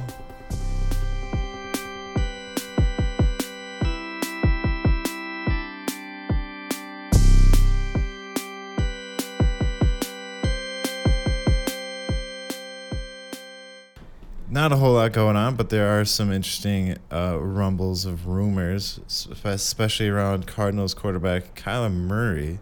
Not 14.52 14.70
a 14.70 14.76
whole 14.76 14.92
lot 14.92 15.14
going 15.14 15.34
on, 15.34 15.56
but 15.56 15.70
there 15.70 15.98
are 15.98 16.04
some 16.04 16.30
interesting 16.30 16.98
uh, 17.10 17.38
rumbles 17.40 18.04
of 18.04 18.26
rumors, 18.26 19.00
especially 19.44 20.10
around 20.10 20.46
Cardinals 20.46 20.92
quarterback 20.92 21.54
Kyler 21.54 21.90
Murray. 21.90 22.58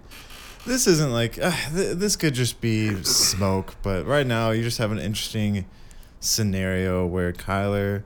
This 0.65 0.87
isn't 0.87 1.13
like 1.13 1.37
uh, 1.43 1.51
th- 1.75 1.97
this 1.97 2.15
could 2.15 2.35
just 2.35 2.61
be 2.61 3.03
smoke, 3.03 3.75
but 3.83 4.07
right 4.07 4.25
now 4.25 4.53
you 4.53 4.63
just 4.63 4.79
have 4.79 4.93
an 4.93 5.01
interesting 5.01 5.65
scenario 6.21 7.05
where 7.05 7.33
Kyler 7.33 8.05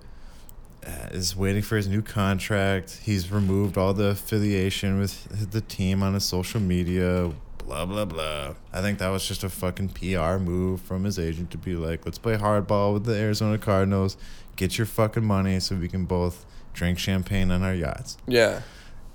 uh, 0.87 1.09
is 1.11 1.37
waiting 1.37 1.61
for 1.61 1.76
his 1.76 1.87
new 1.87 2.00
contract. 2.00 3.00
He's 3.03 3.31
removed 3.31 3.76
all 3.76 3.93
the 3.93 4.07
affiliation 4.07 4.99
with 4.99 5.50
the 5.50 5.61
team 5.61 6.03
on 6.03 6.14
his 6.14 6.25
social 6.25 6.59
media. 6.59 7.33
Blah 7.66 7.87
blah 7.87 8.04
blah. 8.04 8.54
I 8.73 8.83
think 8.83 8.99
that 8.99 9.09
was 9.09 9.26
just 9.26 9.42
a 9.42 9.49
fucking 9.49 9.90
PR 9.90 10.38
move 10.38 10.80
from 10.80 11.04
his 11.04 11.18
agent 11.18 11.50
to 11.52 11.59
be 11.59 11.75
like, 11.75 12.04
let's 12.04 12.18
play 12.18 12.37
hardball 12.37 12.92
with 12.92 13.04
the 13.04 13.14
Arizona 13.14 13.59
Cardinals, 13.59 14.16
get 14.56 14.76
your 14.78 14.87
fucking 14.87 15.25
money 15.25 15.61
so 15.61 15.75
we 15.76 15.88
can 15.88 16.04
both 16.04 16.44
drink 16.75 16.99
champagne 16.99 17.50
on 17.50 17.62
our 17.62 17.75
yachts. 17.75 18.18
Yeah. 18.26 18.62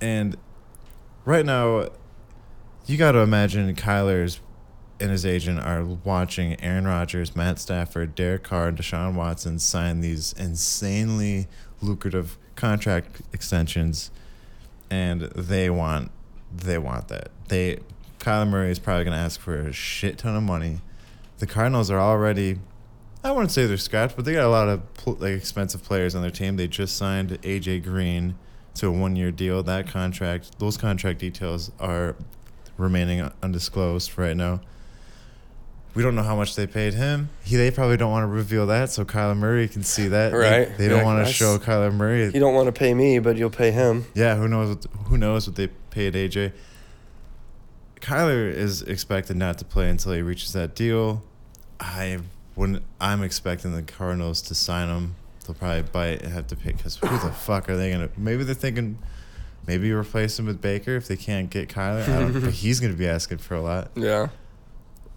And 0.01 0.37
right 1.25 1.45
now, 1.45 1.89
you 2.85 2.97
got 2.97 3.11
to 3.11 3.19
imagine 3.19 3.73
Kyler's 3.75 4.39
and 4.99 5.11
his 5.11 5.25
agent 5.25 5.59
are 5.59 5.83
watching 5.83 6.59
Aaron 6.61 6.85
Rodgers, 6.85 7.35
Matt 7.35 7.59
Stafford, 7.59 8.15
Derek 8.15 8.43
Carr, 8.43 8.69
and 8.69 8.77
Deshaun 8.77 9.13
Watson 9.13 9.59
sign 9.59 10.01
these 10.01 10.33
insanely 10.33 11.47
lucrative 11.81 12.37
contract 12.55 13.21
extensions, 13.31 14.11
and 14.89 15.21
they 15.21 15.69
want 15.69 16.11
they 16.51 16.77
want 16.77 17.07
that. 17.09 17.29
They 17.47 17.79
Kyler 18.19 18.47
Murray 18.47 18.71
is 18.71 18.79
probably 18.79 19.05
going 19.05 19.15
to 19.17 19.23
ask 19.23 19.39
for 19.39 19.57
a 19.57 19.71
shit 19.73 20.17
ton 20.17 20.35
of 20.35 20.43
money. 20.43 20.81
The 21.39 21.47
Cardinals 21.47 21.89
are 21.89 21.99
already 21.99 22.59
I 23.23 23.31
wouldn't 23.31 23.51
say 23.51 23.65
they're 23.65 23.75
scrapped, 23.77 24.15
but 24.15 24.23
they 24.23 24.33
got 24.33 24.45
a 24.45 24.49
lot 24.49 24.69
of 24.69 24.93
pl- 24.93 25.17
like 25.19 25.33
expensive 25.33 25.83
players 25.83 26.15
on 26.15 26.21
their 26.21 26.31
team. 26.31 26.55
They 26.55 26.67
just 26.67 26.95
signed 26.95 27.31
AJ 27.41 27.83
Green 27.83 28.35
to 28.75 28.87
a 28.87 28.91
one-year 28.91 29.31
deal. 29.31 29.61
That 29.61 29.87
contract, 29.87 30.57
those 30.59 30.77
contract 30.77 31.19
details 31.19 31.69
are 31.81 32.15
remaining 32.77 33.29
undisclosed 33.43 34.17
right 34.17 34.37
now. 34.37 34.61
We 35.95 36.03
don't 36.03 36.15
know 36.15 36.23
how 36.23 36.35
much 36.35 36.55
they 36.55 36.65
paid 36.65 36.93
him. 36.93 37.29
He, 37.43 37.57
they 37.57 37.71
probably 37.71 37.97
don't 37.97 38.11
want 38.11 38.23
to 38.23 38.27
reveal 38.27 38.67
that, 38.67 38.89
so 38.89 39.03
Kyler 39.03 39.35
Murray 39.35 39.67
can 39.67 39.83
see 39.83 40.07
that. 40.09 40.31
Right. 40.31 40.77
They, 40.77 40.87
don't 40.87 40.99
Yeah, 40.99 41.03
want 41.03 41.27
to 41.27 41.33
show 41.33 41.57
Kyler 41.57 41.93
Murray. 41.93 42.25
You 42.25 42.39
don't 42.39 42.53
want 42.53 42.67
to 42.67 42.71
pay 42.71 42.93
me, 42.93 43.19
but 43.19 43.35
you'll 43.37 43.49
pay 43.49 43.71
him. 43.71 44.05
Yeah, 44.13 44.35
who 44.37 44.47
knows? 44.47 44.69
What, 44.69 44.85
who 45.07 45.17
knows 45.17 45.45
what 45.47 45.57
they 45.57 45.67
paid 45.67 46.13
AJ? 46.13 46.53
Kyler 48.01 48.51
is 48.51 48.81
expected 48.81 49.37
not 49.37 49.57
to 49.59 49.65
play 49.65 49.89
until 49.89 50.13
he 50.13 50.21
reaches 50.21 50.53
that 50.53 50.75
deal. 50.75 51.23
I 51.79 52.19
wouldn't. 52.55 52.83
I'm 52.99 53.23
expecting 53.23 53.73
the 53.73 53.83
Cardinals 53.83 54.41
to 54.43 54.55
sign 54.55 54.89
him. 54.89 55.15
They'll 55.45 55.55
probably 55.55 55.83
bite 55.83 56.21
and 56.21 56.31
have 56.33 56.47
to 56.47 56.55
pick 56.55 56.77
because 56.77 56.97
who 56.97 57.07
the 57.07 57.31
fuck 57.45 57.69
are 57.69 57.75
they 57.77 57.91
gonna? 57.91 58.09
Maybe 58.17 58.43
they're 58.43 58.55
thinking, 58.55 58.97
maybe 59.67 59.91
replace 59.91 60.37
him 60.37 60.45
with 60.45 60.61
Baker 60.61 60.95
if 60.95 61.07
they 61.07 61.17
can't 61.17 61.49
get 61.49 61.69
Kyler. 61.69 62.07
I 62.07 62.19
don't, 62.19 62.39
but 62.41 62.53
he's 62.53 62.79
gonna 62.79 62.93
be 62.93 63.07
asking 63.07 63.39
for 63.39 63.55
a 63.55 63.61
lot. 63.61 63.91
Yeah. 63.95 64.29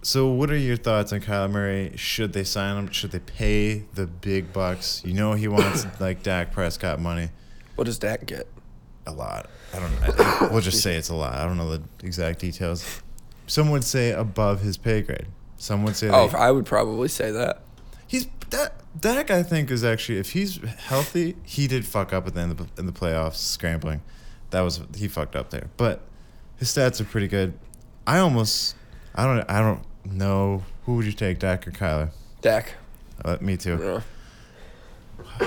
So, 0.01 0.27
what 0.27 0.51
are 0.51 0.57
your 0.57 0.75
thoughts 0.75 1.13
on 1.13 1.21
Kyler 1.21 1.49
Murray? 1.49 1.93
Should 1.95 2.33
they 2.33 2.43
sign 2.43 2.75
him? 2.77 2.91
Should 2.91 3.11
they 3.11 3.19
pay 3.19 3.85
the 3.93 4.05
big 4.05 4.51
bucks? 4.51 5.01
You 5.05 5.13
know 5.13 5.33
he 5.33 5.47
wants 5.47 5.85
like 5.99 6.23
Dak 6.23 6.51
Prescott 6.51 6.99
money 6.99 7.29
What 7.75 7.85
does 7.85 7.99
Dak 7.99 8.25
get? 8.25 8.47
a 9.05 9.11
lot. 9.11 9.49
I 9.73 9.79
don't. 9.79 10.19
I, 10.19 10.47
we'll 10.51 10.61
just 10.61 10.81
say 10.83 10.95
it's 10.95 11.09
a 11.09 11.15
lot. 11.15 11.33
I 11.33 11.45
don't 11.45 11.57
know 11.57 11.69
the 11.77 11.81
exact 12.03 12.39
details. 12.39 13.01
Some 13.47 13.71
would 13.71 13.83
say 13.83 14.11
above 14.11 14.61
his 14.61 14.77
pay 14.77 15.01
grade. 15.01 15.25
Some 15.57 15.83
would 15.83 15.95
say 15.95 16.09
Oh, 16.09 16.27
that 16.27 16.39
I 16.39 16.51
would 16.51 16.65
probably 16.65 17.07
say 17.07 17.31
that. 17.31 17.61
he's 18.07 18.27
that. 18.51 18.75
Dak, 18.99 19.31
I 19.31 19.41
think, 19.41 19.71
is 19.71 19.83
actually 19.83 20.19
if 20.19 20.31
he's 20.33 20.57
healthy, 20.63 21.35
he 21.43 21.67
did 21.67 21.85
fuck 21.85 22.13
up 22.13 22.27
at 22.27 22.35
the 22.35 22.41
end 22.41 22.51
of 22.51 22.57
the, 22.75 22.79
in 22.79 22.85
the 22.85 22.91
playoffs 22.91 23.35
scrambling. 23.37 24.01
That 24.51 24.61
was 24.61 24.81
he 24.95 25.07
fucked 25.07 25.35
up 25.35 25.49
there, 25.49 25.69
but 25.77 26.01
his 26.57 26.69
stats 26.69 27.01
are 27.01 27.05
pretty 27.05 27.27
good. 27.27 27.57
I 28.05 28.19
almost, 28.19 28.75
I 29.15 29.25
don't, 29.25 29.49
I 29.49 29.59
don't 29.61 29.81
know 30.05 30.63
who 30.85 30.95
would 30.97 31.05
you 31.05 31.11
take, 31.11 31.39
Dak 31.39 31.67
or 31.67 31.71
Kyler. 31.71 32.11
Dak. 32.41 32.75
Uh, 33.25 33.37
me 33.41 33.57
too. 33.57 33.79
Yeah. 33.81 34.01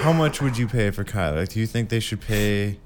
How 0.00 0.12
much 0.12 0.40
would 0.42 0.56
you 0.59 0.66
pay 0.66 0.90
for 0.90 1.04
Kyler? 1.04 1.37
Like, 1.37 1.50
do 1.50 1.61
you 1.61 1.66
think 1.66 1.88
they 1.88 2.00
should 2.00 2.21
pay? 2.21 2.78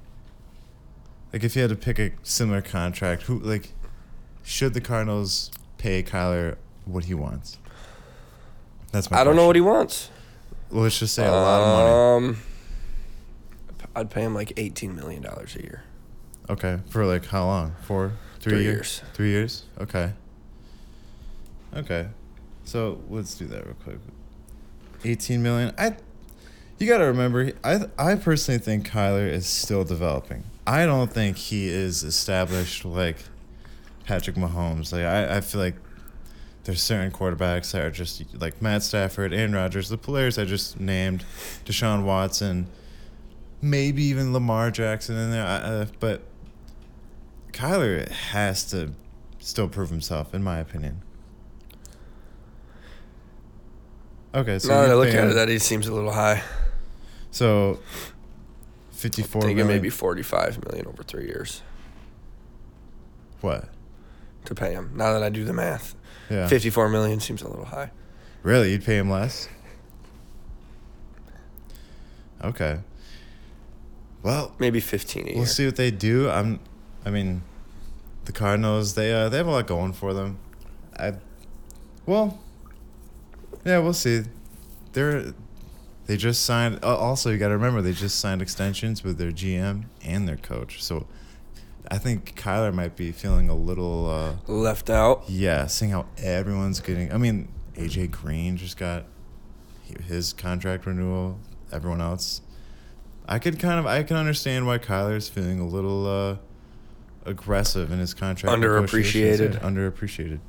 Like, 1.33 1.43
if 1.43 1.55
you 1.55 1.61
had 1.61 1.69
to 1.69 1.75
pick 1.77 1.97
a 1.99 2.11
similar 2.23 2.61
contract, 2.61 3.23
who 3.23 3.39
like 3.39 3.71
should 4.43 4.73
the 4.73 4.81
Cardinals 4.81 5.51
pay 5.77 6.03
Kyler 6.03 6.57
what 6.85 7.05
he 7.05 7.13
wants? 7.13 7.57
That's 8.91 9.09
my. 9.09 9.19
I 9.19 9.23
don't 9.23 9.35
know 9.35 9.47
what 9.47 9.55
he 9.55 9.61
wants. 9.61 10.09
Well, 10.69 10.83
let's 10.83 10.99
just 10.99 11.13
say 11.13 11.25
a 11.25 11.31
lot 11.31 11.61
of 11.61 12.21
money. 12.23 12.27
Um, 12.27 12.41
I'd 13.95 14.09
pay 14.09 14.23
him 14.23 14.33
like 14.33 14.53
eighteen 14.57 14.95
million 14.95 15.21
dollars 15.21 15.55
a 15.55 15.61
year. 15.61 15.83
Okay, 16.49 16.79
for 16.89 17.05
like 17.05 17.25
how 17.25 17.45
long? 17.45 17.75
Four, 17.83 18.13
three, 18.39 18.53
Three 18.53 18.63
years? 18.63 18.75
years. 18.75 19.01
Three 19.13 19.29
years. 19.29 19.63
Okay. 19.79 20.13
Okay, 21.73 22.07
so 22.65 23.01
let's 23.09 23.35
do 23.35 23.45
that 23.47 23.65
real 23.65 23.75
quick. 23.83 23.97
Eighteen 25.05 25.41
million. 25.41 25.73
I. 25.77 25.95
You 26.81 26.87
got 26.87 26.97
to 26.97 27.03
remember, 27.05 27.51
I 27.63 27.81
I 27.99 28.15
personally 28.15 28.59
think 28.59 28.89
Kyler 28.89 29.29
is 29.29 29.45
still 29.45 29.83
developing. 29.83 30.43
I 30.65 30.87
don't 30.87 31.11
think 31.13 31.37
he 31.37 31.67
is 31.67 32.01
established 32.03 32.85
like 32.85 33.17
Patrick 34.05 34.35
Mahomes. 34.35 34.91
Like 34.91 35.03
I, 35.03 35.37
I 35.37 35.41
feel 35.41 35.61
like 35.61 35.75
there's 36.63 36.81
certain 36.81 37.11
quarterbacks 37.11 37.71
that 37.73 37.83
are 37.85 37.91
just 37.91 38.23
like 38.41 38.63
Matt 38.63 38.81
Stafford, 38.81 39.31
Aaron 39.31 39.53
Rodgers, 39.53 39.89
the 39.89 39.97
players 39.97 40.39
I 40.39 40.45
just 40.45 40.79
named, 40.79 41.23
Deshaun 41.65 42.03
Watson, 42.03 42.65
maybe 43.61 44.03
even 44.05 44.33
Lamar 44.33 44.71
Jackson 44.71 45.15
in 45.17 45.29
there. 45.29 45.45
I- 45.45 45.57
Uh, 45.57 45.85
but 45.99 46.23
Kyler 47.53 48.09
has 48.09 48.63
to 48.71 48.93
still 49.37 49.67
prove 49.67 49.91
himself, 49.91 50.33
in 50.33 50.41
my 50.43 50.57
opinion. 50.57 51.03
Okay, 54.33 54.57
so 54.57 54.69
now 54.69 54.81
that 54.81 54.91
I 54.91 54.93
look 54.95 55.09
at 55.09 55.27
it, 55.29 55.33
that 55.35 55.47
he 55.49 55.59
seems 55.59 55.87
a 55.87 55.93
little 55.93 56.13
high. 56.13 56.41
So 57.31 57.79
fifty-four 58.91 59.41
Thinking 59.41 59.65
maybe 59.67 59.89
forty-five 59.89 60.63
million 60.65 60.85
over 60.87 61.01
three 61.03 61.25
years 61.25 61.63
what? 63.41 63.69
to 64.45 64.53
pay 64.53 64.73
him. 64.73 64.91
Now 64.95 65.13
that 65.13 65.23
I 65.23 65.29
do 65.29 65.43
the 65.43 65.53
math, 65.53 65.95
Yeah, 66.29 66.47
fifty-four 66.47 66.89
million 66.89 67.19
seems 67.19 67.41
a 67.41 67.47
little 67.47 67.65
high. 67.65 67.91
Really, 68.43 68.71
you'd 68.71 68.85
pay 68.85 68.97
him 68.97 69.09
less? 69.09 69.47
Okay. 72.43 72.79
Well, 74.23 74.53
Maybe 74.59 74.79
fifteen 74.79 75.31
we'll 75.35 75.45
see 75.45 75.65
what 75.65 75.75
they 75.75 75.91
do. 75.91 76.29
I'm, 76.29 76.59
I 77.05 77.09
mean, 77.09 77.41
the 78.25 78.31
Cardinals 78.31 78.93
they 78.93 79.11
uh, 79.13 79.29
they 79.29 79.37
have 79.37 79.47
a 79.47 79.51
lot 79.51 79.67
going 79.67 79.93
for 79.93 80.13
them. 80.13 80.37
I, 80.97 81.13
well, 82.05 82.39
yeah, 83.65 83.79
we'll 83.79 83.93
see. 83.93 84.23
They're 84.93 85.33
They 86.07 86.17
just 86.17 86.43
signed. 86.43 86.79
uh, 86.83 86.97
Also, 86.97 87.29
you 87.29 87.37
got 87.37 87.49
to 87.49 87.53
remember 87.55 87.81
they 87.81 87.93
just 87.93 88.19
signed 88.19 88.41
extensions 88.41 89.03
with 89.03 89.17
their 89.17 89.31
GM 89.31 89.85
and 90.03 90.27
their 90.27 90.37
coach. 90.37 90.83
So, 90.83 91.07
I 91.89 91.97
think 91.97 92.35
Kyler 92.35 92.73
might 92.73 92.95
be 92.95 93.11
feeling 93.11 93.49
a 93.49 93.55
little. 93.55 94.09
Uh, 94.09 94.51
Left 94.51 94.89
out. 94.89 95.23
yeah, 95.29 95.67
seeing 95.67 95.91
how 95.91 96.05
everyone's 96.17 96.79
getting. 96.79 97.13
I 97.13 97.17
mean, 97.17 97.47
AJ 97.75 98.11
Green 98.11 98.57
just 98.57 98.77
got 98.77 99.05
his 100.07 100.33
contract 100.33 100.85
renewal. 100.85 101.39
Everyone 101.71 102.01
else, 102.01 102.41
I 103.27 103.39
could 103.39 103.59
kind 103.59 103.79
of 103.79 103.85
I 103.85 104.03
can 104.03 104.17
understand 104.17 104.65
why 104.67 104.77
Kyler's 104.77 105.29
feeling 105.29 105.59
a 105.59 105.67
little 105.67 106.05
uh, 106.07 106.37
aggressive 107.25 107.91
in 107.91 107.99
his 107.99 108.13
contract. 108.13 108.55
Underappreciated. 108.57 109.59
Underappreciated. 109.61 110.39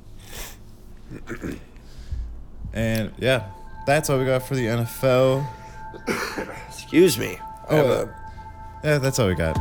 and 2.73 3.11
yeah, 3.17 3.49
that's 3.85 4.09
all 4.09 4.19
we 4.19 4.25
got 4.25 4.43
for 4.43 4.55
the 4.55 4.65
NFL. 4.65 5.45
Excuse 6.67 7.17
me. 7.17 7.37
Oh, 7.69 8.09
Yeah, 8.83 8.97
that's 8.97 9.19
all 9.19 9.27
we 9.27 9.35
got. 9.35 9.57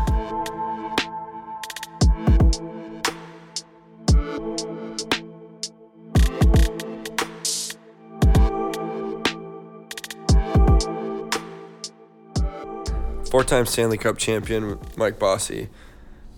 Four-time 13.31 13.65
Stanley 13.65 13.97
Cup 13.97 14.19
champion 14.19 14.79
Mike 14.97 15.19
Bossy 15.19 15.69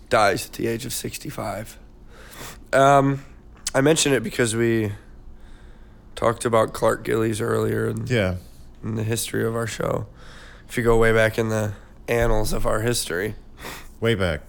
dies 0.09 0.45
at 0.45 0.53
the 0.53 0.67
age 0.67 0.85
of 0.85 0.93
65. 0.93 1.77
Um, 2.71 3.25
I 3.73 3.81
mention 3.81 4.13
it 4.13 4.23
because 4.23 4.55
we 4.55 4.93
talked 6.15 6.45
about 6.45 6.73
Clark 6.73 7.03
Gillies 7.03 7.41
earlier 7.41 7.87
in, 7.87 8.07
Yeah, 8.07 8.35
in 8.83 8.95
the 8.95 9.03
history 9.03 9.45
of 9.45 9.55
our 9.55 9.67
show. 9.67 10.07
If 10.67 10.77
you 10.77 10.83
go 10.83 10.97
way 10.97 11.13
back 11.13 11.37
in 11.37 11.49
the 11.49 11.73
annals 12.07 12.53
of 12.53 12.65
our 12.65 12.81
history, 12.81 13.35
way 13.99 14.15
back. 14.15 14.41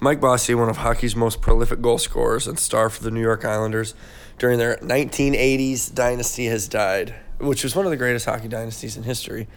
Mike 0.00 0.20
Bossy, 0.20 0.54
one 0.54 0.68
of 0.68 0.78
hockey's 0.78 1.16
most 1.16 1.40
prolific 1.40 1.82
goal 1.82 1.98
scorers 1.98 2.46
and 2.46 2.58
star 2.58 2.88
for 2.88 3.02
the 3.02 3.10
New 3.10 3.20
York 3.20 3.44
Islanders 3.44 3.94
during 4.38 4.58
their 4.58 4.76
1980s 4.76 5.92
dynasty, 5.92 6.46
has 6.46 6.68
died, 6.68 7.14
which 7.38 7.64
was 7.64 7.74
one 7.74 7.84
of 7.84 7.90
the 7.90 7.96
greatest 7.96 8.24
hockey 8.24 8.46
dynasties 8.46 8.96
in 8.96 9.02
history. 9.02 9.48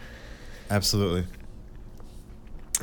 Absolutely. 0.71 1.25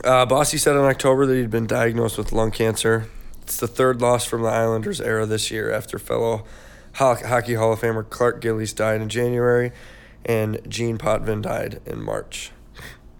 Uh, 0.05 0.25
Bossy 0.27 0.59
said 0.59 0.77
in 0.77 0.83
October 0.83 1.27
that 1.27 1.35
he'd 1.35 1.51
been 1.51 1.67
diagnosed 1.67 2.17
with 2.17 2.31
lung 2.31 2.53
cancer. 2.53 3.09
It's 3.43 3.57
the 3.57 3.67
third 3.67 4.01
loss 4.01 4.25
from 4.25 4.43
the 4.43 4.49
Islanders 4.49 5.01
era 5.01 5.27
this 5.27 5.51
year 5.51 5.73
after 5.73 5.99
fellow 5.99 6.45
Hockey 6.99 7.55
Hall 7.55 7.73
of 7.73 7.81
Famer 7.81 8.09
Clark 8.09 8.41
Gillies 8.41 8.73
died 8.73 9.01
in 9.01 9.09
January 9.09 9.71
and 10.25 10.61
Jean 10.69 10.99
Potvin 10.99 11.43
died 11.43 11.81
in 11.87 12.03
March. 12.03 12.51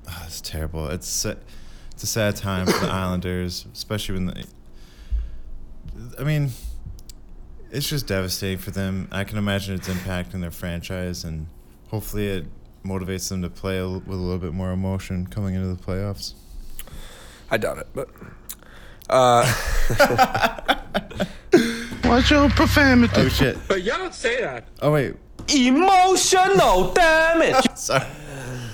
Oh, 0.09 0.23
it's 0.27 0.41
terrible. 0.41 0.89
It's 0.89 1.25
it's 1.25 2.03
a 2.03 2.07
sad 2.07 2.35
time 2.35 2.67
for 2.67 2.79
the 2.85 2.87
Islanders, 2.93 3.67
especially 3.73 4.17
when 4.17 4.27
the. 4.27 4.47
I 6.19 6.25
mean, 6.25 6.51
it's 7.71 7.89
just 7.89 8.09
devastating 8.09 8.59
for 8.59 8.73
them. 8.73 9.07
I 9.13 9.23
can 9.23 9.39
imagine 9.39 9.77
it's 9.77 9.89
impacting 9.89 10.41
their 10.41 10.51
franchise, 10.51 11.23
and 11.23 11.47
hopefully 11.89 12.29
it 12.29 12.47
motivates 12.85 13.29
them 13.29 13.43
to 13.43 13.51
play 13.51 13.81
with 13.83 14.09
a 14.09 14.13
little 14.13 14.39
bit 14.39 14.55
more 14.55 14.73
emotion 14.73 15.27
coming 15.27 15.55
into 15.55 15.69
the 15.69 15.81
playoffs. 15.81 16.35
I 17.49 17.59
doubt 17.59 17.79
it, 17.79 17.87
but. 17.95 18.09
Uh, 19.09 19.45
Watch 22.09 22.31
your 22.31 22.49
profanity. 22.51 23.13
Oh 23.21 23.29
shit! 23.29 23.59
But 23.69 23.83
y'all 23.83 23.99
don't 23.99 24.15
say 24.15 24.41
that. 24.41 24.67
Oh 24.81 24.93
wait, 24.93 25.15
emotional 25.55 26.93
damage. 26.93 27.65
sorry. 27.77 28.07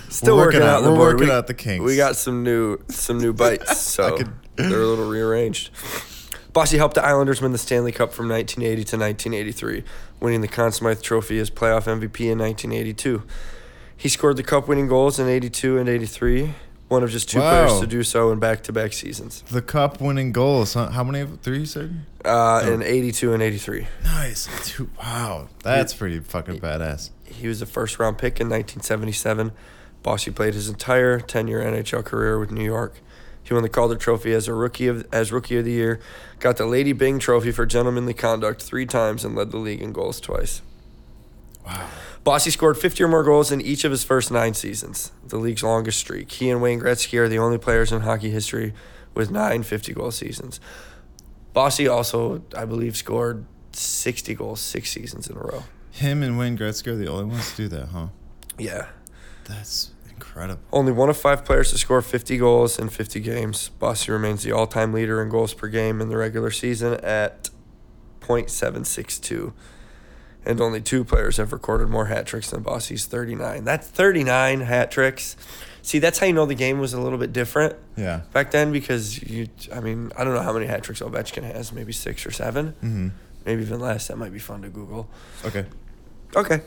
Still 0.09 0.37
We're 0.37 0.47
working, 0.47 0.61
working 0.61 0.69
out 0.69 0.77
out- 0.79 0.85
the 0.85 0.91
we're 0.91 0.97
board. 0.97 1.15
working 1.17 1.29
we, 1.29 1.35
out 1.35 1.47
the 1.49 1.55
kinks. 1.55 1.85
We 1.85 1.97
got 1.97 2.15
some 2.17 2.45
new 2.45 2.79
some 2.89 3.19
new 3.19 3.33
bites, 3.33 3.79
so 3.81 4.17
could- 4.17 4.33
they're 4.57 4.83
a 4.83 4.87
little 4.87 5.09
rearranged. 5.09 5.71
Bossy 6.53 6.77
helped 6.77 6.95
the 6.95 7.05
Islanders 7.05 7.43
win 7.43 7.51
the 7.51 7.59
Stanley 7.59 7.91
Cup 7.91 8.13
from 8.13 8.29
1980 8.29 8.85
to 8.85 8.97
1983, 8.97 9.83
winning 10.21 10.41
the 10.41 10.47
Conn 10.47 10.71
Smythe 10.71 11.03
Trophy 11.03 11.41
as 11.41 11.51
playoff 11.51 11.87
MVP 11.87 12.31
in 12.31 12.39
1982. 12.39 13.25
He 13.97 14.09
scored 14.09 14.37
the 14.37 14.45
cup-winning 14.45 14.87
goals 14.87 15.19
in 15.19 15.27
82 15.29 15.79
and 15.79 15.89
83, 15.89 16.55
one 16.89 17.03
of 17.03 17.11
just 17.11 17.29
two 17.31 17.39
Wow. 17.39 17.67
players 17.67 17.81
to 17.81 17.87
do 17.87 18.03
so 18.03 18.31
in 18.31 18.39
back-to-back 18.39 18.93
seasons. 18.93 19.43
The 19.51 19.63
cup-winning 19.63 20.33
goals. 20.33 20.75
Huh? 20.75 20.91
How 20.91 21.03
many? 21.05 21.21
of- 21.21 21.41
Three 21.41 21.61
you 21.61 21.67
said? 21.67 22.05
Uh, 22.25 22.61
Oh. 22.65 22.73
In 22.73 22.83
82 22.83 23.33
and 23.33 23.43
83. 23.43 23.87
Nice. 24.05 24.49
Two. 24.65 24.91
Wow, 24.99 25.49
that's 25.63 25.95
pretty 25.95 26.21
fucking 26.21 26.61
badass. 26.61 27.11
He 27.25 27.49
was 27.49 27.61
a 27.63 27.67
first 27.67 27.99
round 27.99 28.19
pick 28.19 28.41
in 28.41 28.49
1977. 28.49 29.53
Bossy 30.03 30.31
played 30.31 30.55
his 30.55 30.69
entire 30.69 31.19
10 31.21 31.49
year 31.49 31.61
NHL 31.63 32.03
career 32.05 32.39
with 32.39 32.51
New 32.51 32.65
York. 32.65 33.01
He 33.43 33.53
won 33.53 33.63
the 33.63 33.69
Calder 33.69 33.97
Trophy 33.97 34.33
as 34.33 34.49
a 34.49 34.55
rookie 34.55 34.87
of 34.87 35.07
as 35.13 35.31
rookie 35.33 35.59
of 35.59 35.65
the 35.67 35.73
year, 35.73 36.01
got 36.41 36.57
the 36.57 36.65
Lady 36.67 36.93
Byng 36.93 37.19
Trophy 37.19 37.53
for 37.53 37.67
gentlemanly 37.67 38.15
conduct 38.15 38.63
three 38.63 38.87
times, 38.87 39.23
and 39.25 39.35
led 39.35 39.51
the 39.51 39.59
league 39.59 39.83
in 39.83 39.93
goals 39.93 40.19
twice. 40.21 40.63
Wow. 41.65 41.89
Bossy 42.25 42.51
scored 42.51 42.79
50 42.79 43.03
or 43.05 43.09
more 43.09 43.23
goals 43.23 43.53
in 43.53 43.61
each 43.61 43.85
of 43.85 43.91
his 43.91 44.03
first 44.03 44.31
nine 44.31 44.55
seasons, 44.55 45.13
the 45.27 45.37
league's 45.37 45.63
longest 45.63 45.99
streak. 45.99 46.33
He 46.33 46.49
and 46.51 46.63
Wayne 46.63 46.81
Gretzky 46.81 47.19
are 47.19 47.29
the 47.29 47.39
only 47.39 47.59
players 47.59 47.93
in 47.93 48.01
hockey 48.01 48.31
history 48.31 48.73
with 49.15 49.31
nine 49.31 49.63
50 49.63 49.93
goal 49.93 50.11
seasons. 50.11 50.59
Bossy 51.53 51.87
also, 51.87 52.43
I 52.57 52.65
believe, 52.65 52.97
scored 52.97 53.45
60 53.73 54.35
goals 54.35 54.61
six 54.61 54.91
seasons 54.91 55.29
in 55.29 55.37
a 55.37 55.41
row. 55.41 55.65
Him 55.91 56.23
and 56.23 56.39
Wayne 56.39 56.59
Gretzky 56.59 56.89
are 56.89 56.97
the 56.97 57.09
only 57.09 57.25
ones 57.27 57.51
to 57.51 57.57
do 57.57 57.69
that, 57.69 57.89
huh? 57.89 58.09
Yeah. 58.59 58.89
That's 59.45 59.93
incredible. 60.09 60.63
Only 60.73 60.93
one 60.93 61.09
of 61.11 61.17
five 61.17 61.45
players 61.45 61.71
to 61.71 61.79
score 61.79 62.03
50 62.03 62.39
goals 62.39 62.79
in 62.79 62.89
50 62.89 63.21
games. 63.21 63.69
Bossy 63.69 64.11
remains 64.11 64.43
the 64.43 64.53
all 64.53 64.67
time 64.67 64.93
leader 64.93 65.23
in 65.23 65.29
goals 65.29 65.55
per 65.55 65.69
game 65.69 66.01
in 66.01 66.09
the 66.09 66.17
regular 66.17 66.51
season 66.51 66.95
at 67.05 67.51
.762. 68.21 69.53
And 70.47 70.61
only 70.61 70.81
two 70.83 71.05
players 71.05 71.39
have 71.39 71.53
recorded 71.53 71.89
more 71.89 72.05
hat 72.07 72.27
tricks 72.27 72.51
than 72.51 72.63
Bossy's 72.63 73.07
39. 73.07 73.65
That's 73.65 73.87
39 73.89 74.61
hat 74.61 74.91
tricks. 74.91 75.37
See, 75.81 75.99
that's 75.99 76.19
how 76.19 76.27
you 76.27 76.33
know 76.35 76.45
the 76.47 76.55
game 76.55 76.79
was 76.79 76.93
a 76.95 77.01
little 77.01 77.19
bit 77.19 77.33
different 77.33 77.77
Yeah. 77.97 78.21
back 78.33 78.51
then 78.51 78.71
because 78.73 79.23
you, 79.23 79.49
I 79.75 79.81
mean, 79.81 80.13
I 80.19 80.25
don't 80.25 80.35
know 80.35 80.43
how 80.43 80.53
many 80.53 80.67
hat 80.67 80.83
tricks 80.83 81.01
Ovechkin 81.01 81.45
has, 81.45 81.73
maybe 81.73 81.93
six 81.93 82.27
or 82.27 82.31
7 82.31 82.75
Mm-hmm. 82.83 83.09
maybe 83.47 83.63
even 83.63 83.81
less. 83.81 84.09
That 84.09 84.17
might 84.19 84.33
be 84.33 84.39
fun 84.39 84.61
to 84.63 84.69
Google. 84.69 85.09
Okay. 85.45 85.65
Okay. 86.37 86.61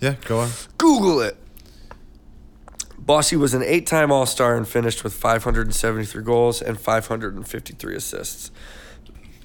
Yeah. 0.00 0.14
Go 0.26 0.40
on. 0.40 0.48
Google 0.78 1.20
it. 1.20 1.36
Bossy 2.98 3.36
was 3.36 3.54
an 3.54 3.62
eight 3.62 3.86
time 3.86 4.10
All 4.12 4.26
Star 4.26 4.54
and 4.56 4.66
finished 4.68 5.02
with 5.04 5.12
573 5.14 6.22
goals 6.22 6.60
and 6.60 6.78
553 6.80 7.96
assists 7.96 8.50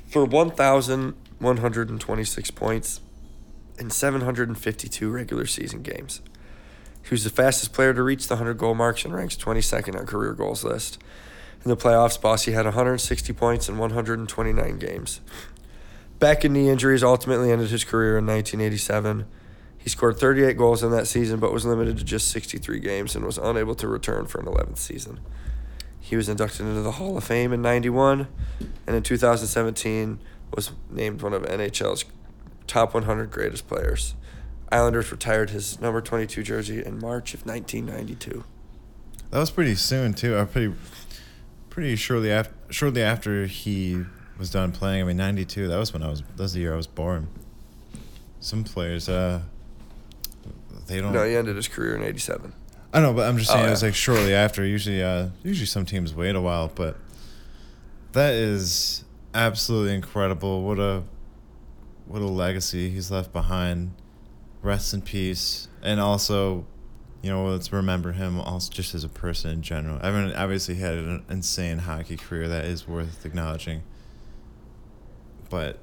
for 0.09 0.25
1,126 0.25 2.51
points 2.51 2.99
in 3.79 3.89
752 3.89 5.09
regular 5.09 5.45
season 5.45 5.81
games. 5.81 6.21
He 7.03 7.09
was 7.11 7.23
the 7.23 7.29
fastest 7.29 7.73
player 7.73 7.93
to 7.93 8.01
reach 8.01 8.27
the 8.27 8.35
100 8.35 8.57
goal 8.57 8.75
marks 8.75 9.03
and 9.03 9.13
ranks 9.13 9.35
22nd 9.35 9.99
on 9.99 10.05
career 10.05 10.33
goals 10.33 10.63
list. 10.63 10.97
In 11.63 11.69
the 11.69 11.77
playoffs, 11.77 12.19
Bossy 12.19 12.51
had 12.51 12.65
160 12.65 13.33
points 13.33 13.69
in 13.69 13.77
129 13.77 14.79
games. 14.79 15.21
Back 16.19 16.43
and 16.43 16.53
knee 16.53 16.69
injuries 16.69 17.03
ultimately 17.03 17.51
ended 17.51 17.69
his 17.69 17.83
career 17.83 18.17
in 18.17 18.25
1987. 18.25 19.25
He 19.77 19.89
scored 19.89 20.17
38 20.17 20.57
goals 20.57 20.81
in 20.83 20.91
that 20.91 21.07
season, 21.07 21.39
but 21.39 21.51
was 21.51 21.65
limited 21.65 21.97
to 21.97 22.03
just 22.05 22.29
63 22.29 22.79
games 22.79 23.15
and 23.15 23.25
was 23.25 23.37
unable 23.37 23.75
to 23.75 23.87
return 23.87 24.27
for 24.27 24.39
an 24.39 24.45
11th 24.45 24.77
season. 24.77 25.19
He 25.99 26.15
was 26.15 26.29
inducted 26.29 26.61
into 26.61 26.81
the 26.81 26.91
Hall 26.91 27.17
of 27.17 27.23
Fame 27.23 27.51
in 27.51 27.61
91, 27.61 28.27
and 28.87 28.95
in 28.95 29.03
2017 29.03 30.19
was 30.55 30.71
named 30.89 31.21
one 31.21 31.33
of 31.33 31.43
NHL's 31.43 32.05
top 32.67 32.93
100 32.93 33.31
greatest 33.31 33.67
players. 33.67 34.15
Islanders 34.71 35.11
retired 35.11 35.51
his 35.51 35.79
number 35.79 36.01
22 36.01 36.41
jersey 36.43 36.83
in 36.83 36.99
March 36.99 37.33
of 37.33 37.45
1992. 37.45 38.43
That 39.29 39.39
was 39.39 39.51
pretty 39.51 39.75
soon 39.75 40.13
too. 40.13 40.35
Uh, 40.35 40.45
pretty, 40.45 40.73
pretty 41.69 41.95
shortly 41.95 42.31
after. 42.31 42.53
Shortly 42.69 43.01
after 43.03 43.45
he 43.45 44.03
was 44.37 44.49
done 44.49 44.71
playing. 44.71 45.01
I 45.01 45.05
mean, 45.05 45.17
'92. 45.17 45.67
That 45.67 45.77
was 45.77 45.93
when 45.93 46.01
I 46.03 46.09
was. 46.09 46.21
That 46.21 46.43
was 46.43 46.53
the 46.53 46.59
year 46.61 46.73
I 46.73 46.77
was 46.77 46.87
born. 46.87 47.27
Some 48.39 48.63
players, 48.63 49.07
uh, 49.07 49.41
they 50.87 50.99
don't. 51.01 51.13
No, 51.13 51.23
he 51.27 51.35
ended 51.35 51.55
his 51.55 51.67
career 51.67 51.95
in 51.95 52.03
87. 52.03 52.53
I 52.93 52.99
know, 52.99 53.13
but 53.13 53.27
I'm 53.27 53.37
just 53.37 53.49
Oh, 53.51 53.53
saying 53.55 53.67
it 53.67 53.71
was 53.71 53.81
like 53.83 53.95
shortly 53.95 54.33
after. 54.33 54.65
Usually, 54.65 55.01
uh, 55.01 55.29
usually 55.43 55.65
some 55.65 55.85
teams 55.85 56.13
wait 56.13 56.35
a 56.35 56.41
while, 56.41 56.71
but 56.73 56.97
that 58.11 58.33
is 58.33 59.03
absolutely 59.33 59.95
incredible. 59.95 60.63
What 60.63 60.79
a, 60.79 61.03
what 62.05 62.21
a 62.21 62.27
legacy 62.27 62.89
he's 62.89 63.11
left 63.11 63.31
behind. 63.33 63.93
Rest 64.61 64.93
in 64.93 65.01
peace, 65.01 65.67
and 65.81 65.99
also, 65.99 66.65
you 67.21 67.29
know, 67.29 67.45
let's 67.45 67.73
remember 67.73 68.13
him 68.13 68.39
also 68.39 68.71
just 68.71 68.95
as 68.95 69.03
a 69.03 69.09
person 69.09 69.51
in 69.51 69.61
general. 69.61 69.99
I 70.01 70.09
mean, 70.11 70.33
obviously, 70.33 70.75
he 70.75 70.81
had 70.81 70.93
an 70.93 71.25
insane 71.29 71.79
hockey 71.79 72.15
career 72.15 72.47
that 72.47 72.65
is 72.65 72.87
worth 72.87 73.25
acknowledging. 73.25 73.83
But 75.49 75.79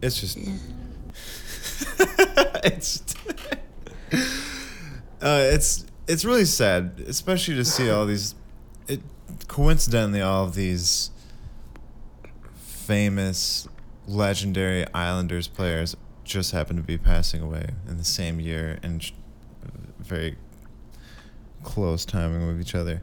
it's 0.00 0.18
just, 0.18 0.38
it's, 2.64 3.14
uh, 5.20 5.48
it's 5.52 5.84
it's 6.06 6.24
really 6.24 6.44
sad, 6.44 7.02
especially 7.06 7.54
to 7.56 7.64
see 7.64 7.90
all 7.90 8.06
these. 8.06 8.34
It 8.88 9.00
coincidentally, 9.48 10.20
all 10.20 10.44
of 10.44 10.54
these 10.54 11.10
famous, 12.54 13.68
legendary 14.06 14.86
Islanders 14.94 15.48
players 15.48 15.96
just 16.24 16.52
happen 16.52 16.76
to 16.76 16.82
be 16.82 16.98
passing 16.98 17.42
away 17.42 17.70
in 17.88 17.96
the 17.96 18.04
same 18.04 18.40
year 18.40 18.78
and 18.82 19.10
very 19.98 20.36
close 21.62 22.04
timing 22.04 22.46
with 22.46 22.60
each 22.60 22.74
other. 22.74 23.02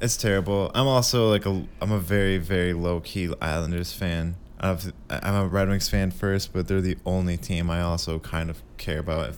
It's 0.00 0.16
terrible. 0.16 0.70
I'm 0.74 0.86
also 0.86 1.30
like 1.30 1.46
a 1.46 1.66
I'm 1.80 1.92
a 1.92 1.98
very 1.98 2.38
very 2.38 2.72
low 2.72 3.00
key 3.00 3.32
Islanders 3.40 3.92
fan. 3.92 4.36
I've, 4.60 4.92
I'm 5.10 5.34
a 5.34 5.46
Red 5.46 5.68
Wings 5.68 5.88
fan 5.88 6.10
first, 6.10 6.52
but 6.52 6.68
they're 6.68 6.80
the 6.80 6.96
only 7.04 7.36
team 7.36 7.70
I 7.70 7.82
also 7.82 8.18
kind 8.18 8.50
of 8.50 8.62
care 8.76 8.98
about. 8.98 9.36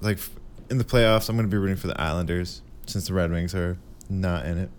Like 0.00 0.18
in 0.70 0.78
the 0.78 0.84
playoffs, 0.84 1.28
I'm 1.28 1.36
going 1.36 1.48
to 1.48 1.54
be 1.54 1.58
rooting 1.58 1.76
for 1.76 1.88
the 1.88 2.00
Islanders 2.00 2.62
since 2.86 3.08
the 3.08 3.14
Red 3.14 3.30
Wings 3.30 3.54
are 3.54 3.78
not 4.08 4.46
in 4.46 4.58
it. 4.58 4.70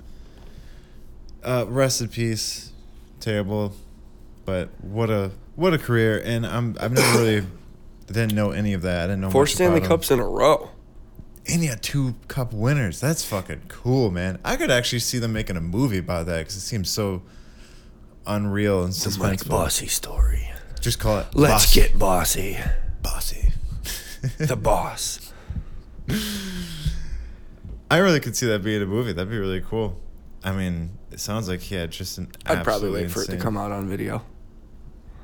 Uh, 1.43 1.65
rest 1.67 2.01
in 2.01 2.07
peace, 2.07 2.71
terrible, 3.19 3.73
but 4.45 4.69
what 4.81 5.09
a 5.09 5.31
what 5.55 5.73
a 5.73 5.77
career! 5.77 6.21
And 6.23 6.45
I'm 6.45 6.75
I've 6.79 6.91
never 6.91 7.19
really 7.19 7.45
didn't 8.07 8.33
know 8.33 8.51
any 8.51 8.73
of 8.73 8.81
that. 8.83 9.03
I 9.05 9.07
didn't 9.07 9.21
know 9.21 9.29
Four 9.31 9.43
much 9.43 9.53
Stanley 9.55 9.77
about 9.77 9.85
him. 9.85 9.89
Cups 9.89 10.11
in 10.11 10.19
a 10.19 10.25
row. 10.27 10.69
And 11.45 11.61
he 11.61 11.67
had 11.67 11.81
two 11.83 12.15
cup 12.29 12.53
winners. 12.53 13.01
That's 13.01 13.25
fucking 13.25 13.63
cool, 13.67 14.11
man. 14.11 14.39
I 14.45 14.55
could 14.55 14.71
actually 14.71 14.99
see 14.99 15.19
them 15.19 15.33
making 15.33 15.57
a 15.57 15.61
movie 15.61 15.97
about 15.97 16.25
that 16.27 16.37
because 16.39 16.55
it 16.55 16.61
seems 16.61 16.89
so 16.89 17.21
unreal 18.25 18.83
and 18.85 18.93
The 18.93 19.17
Mike 19.19 19.39
suspenseful. 19.39 19.49
Bossy 19.49 19.87
story. 19.87 20.49
Just 20.79 20.99
call 20.99 21.19
it. 21.19 21.27
Let's 21.33 21.65
Boss- 21.65 21.75
get 21.75 21.99
bossy. 21.99 22.57
bossy. 23.01 23.49
The 24.37 24.55
boss. 24.55 25.33
I 27.91 27.97
really 27.97 28.19
could 28.21 28.35
see 28.35 28.45
that 28.47 28.63
being 28.63 28.81
a 28.81 28.85
movie. 28.85 29.11
That'd 29.13 29.29
be 29.29 29.37
really 29.37 29.61
cool. 29.61 29.99
I 30.43 30.51
mean, 30.53 30.97
it 31.11 31.19
sounds 31.19 31.47
like 31.49 31.59
he 31.59 31.75
had 31.75 31.91
just 31.91 32.17
an. 32.17 32.31
I'd 32.45 32.63
probably 32.63 32.69
absolutely 32.71 33.01
wait 33.03 33.11
for 33.11 33.21
it 33.23 33.27
to 33.27 33.37
come 33.37 33.57
out 33.57 33.71
on 33.71 33.87
video. 33.87 34.23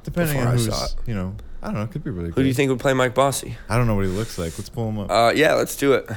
Depending 0.03 0.35
before 0.37 0.47
on 0.47 0.53
I 0.53 0.57
who's, 0.57 0.75
saw 0.75 0.85
it. 0.85 0.95
you 1.05 1.13
know, 1.13 1.35
I 1.61 1.67
don't 1.67 1.75
know. 1.75 1.83
It 1.83 1.91
could 1.91 2.03
be 2.03 2.09
really. 2.11 2.29
Cool. 2.29 2.35
Who 2.35 2.41
do 2.43 2.47
you 2.47 2.53
think 2.53 2.69
would 2.69 2.79
play 2.79 2.93
Mike 2.93 3.13
Bossy? 3.13 3.57
I 3.67 3.77
don't 3.77 3.87
know 3.87 3.95
what 3.95 4.05
he 4.05 4.11
looks 4.11 4.37
like. 4.37 4.57
Let's 4.57 4.69
pull 4.69 4.89
him 4.89 4.99
up. 4.99 5.11
Uh, 5.11 5.33
yeah, 5.35 5.53
let's 5.53 5.75
do 5.75 5.93
it. 5.93 6.09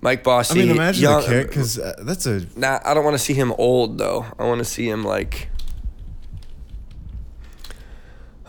Mike 0.00 0.22
Bossy. 0.22 0.60
I 0.60 0.62
mean, 0.64 0.70
imagine 0.72 1.02
young, 1.02 1.20
the 1.22 1.26
character 1.28 1.48
because 1.48 1.78
uh, 1.78 1.94
that's 2.02 2.26
a. 2.26 2.46
Nah, 2.56 2.80
I 2.84 2.94
don't 2.94 3.04
want 3.04 3.14
to 3.14 3.18
see 3.18 3.34
him 3.34 3.52
old 3.58 3.98
though. 3.98 4.26
I 4.38 4.44
want 4.44 4.58
to 4.58 4.64
see 4.64 4.88
him 4.88 5.04
like 5.04 5.48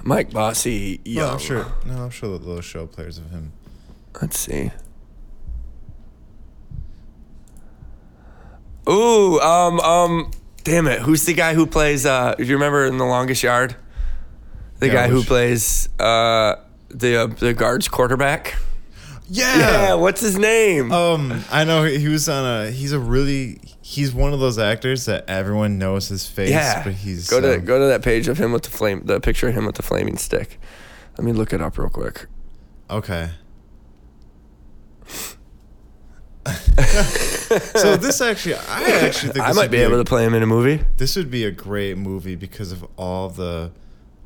Mike 0.04 0.32
Bossy 0.32 1.02
young. 1.06 1.24
Well, 1.26 1.34
I'm 1.34 1.40
sure. 1.40 1.66
No, 1.86 2.04
I'm 2.04 2.10
sure 2.10 2.38
that 2.38 2.46
they'll 2.46 2.62
show 2.62 2.88
players 2.88 3.18
of 3.18 3.30
him. 3.32 3.52
Let's 4.22 4.40
see. 4.40 4.72
Ooh, 8.90 9.40
um, 9.42 9.80
um, 9.82 10.32
damn 10.68 10.86
it! 10.88 11.00
Who's 11.02 11.26
the 11.26 11.34
guy 11.34 11.54
who 11.54 11.66
plays? 11.66 12.06
Uh, 12.06 12.36
do 12.36 12.44
you 12.44 12.54
remember 12.56 12.86
in 12.86 12.98
the 12.98 13.06
longest 13.06 13.42
yard? 13.42 13.76
The 14.80 14.88
Yeah, 14.88 14.94
guy 14.94 15.08
who 15.08 15.24
plays 15.24 15.90
uh 16.00 16.56
the 16.90 17.16
uh, 17.24 17.28
the 17.28 17.54
guards 17.54 17.88
quarterback. 17.88 18.56
Yeah. 19.30 19.58
Yeah, 19.58 19.94
what's 19.96 20.22
his 20.22 20.38
name? 20.38 20.92
Um, 20.92 21.44
I 21.52 21.64
know 21.64 21.84
he 21.84 21.98
he 22.00 22.08
was 22.08 22.30
on 22.30 22.46
a. 22.46 22.72
He's 22.72 22.92
a 22.92 23.00
really. 23.00 23.60
He's 23.82 24.14
one 24.14 24.34
of 24.34 24.40
those 24.40 24.58
actors 24.60 25.06
that 25.06 25.30
everyone 25.30 25.78
knows 25.78 26.10
his 26.10 26.28
face. 26.28 26.50
yeah, 26.50 26.84
but 26.84 26.94
he's 26.94 27.30
go 27.30 27.40
to 27.42 27.56
um, 27.56 27.66
go 27.66 27.80
to 27.80 27.86
that 27.88 28.04
page 28.04 28.28
of 28.28 28.38
him 28.38 28.52
with 28.52 28.64
the 28.64 28.70
flame, 28.70 29.02
the 29.06 29.20
picture 29.20 29.48
of 29.48 29.54
him 29.56 29.66
with 29.66 29.76
the 29.76 29.84
flaming 29.84 30.18
stick. 30.18 30.60
Let 31.18 31.26
me 31.26 31.32
look 31.34 31.52
it 31.54 31.62
up 31.62 31.78
real 31.78 31.90
quick. 31.90 32.26
Okay. 32.90 33.30
so 37.76 37.96
this 37.98 38.22
actually, 38.22 38.56
I 38.56 38.84
actually 39.04 39.34
think 39.34 39.46
I 39.46 39.52
might 39.54 39.72
be 39.72 39.78
a- 39.78 39.88
able 39.88 39.98
to 39.98 40.04
play 40.04 40.26
him 40.26 40.34
in 40.34 40.44
a 40.44 40.48
movie. 40.48 40.84
This 40.98 41.16
would 41.16 41.32
be 41.32 41.44
a 41.46 41.52
great 41.52 41.98
movie 41.98 42.36
because 42.36 42.72
of 42.72 42.86
all 42.98 43.30
the, 43.30 43.72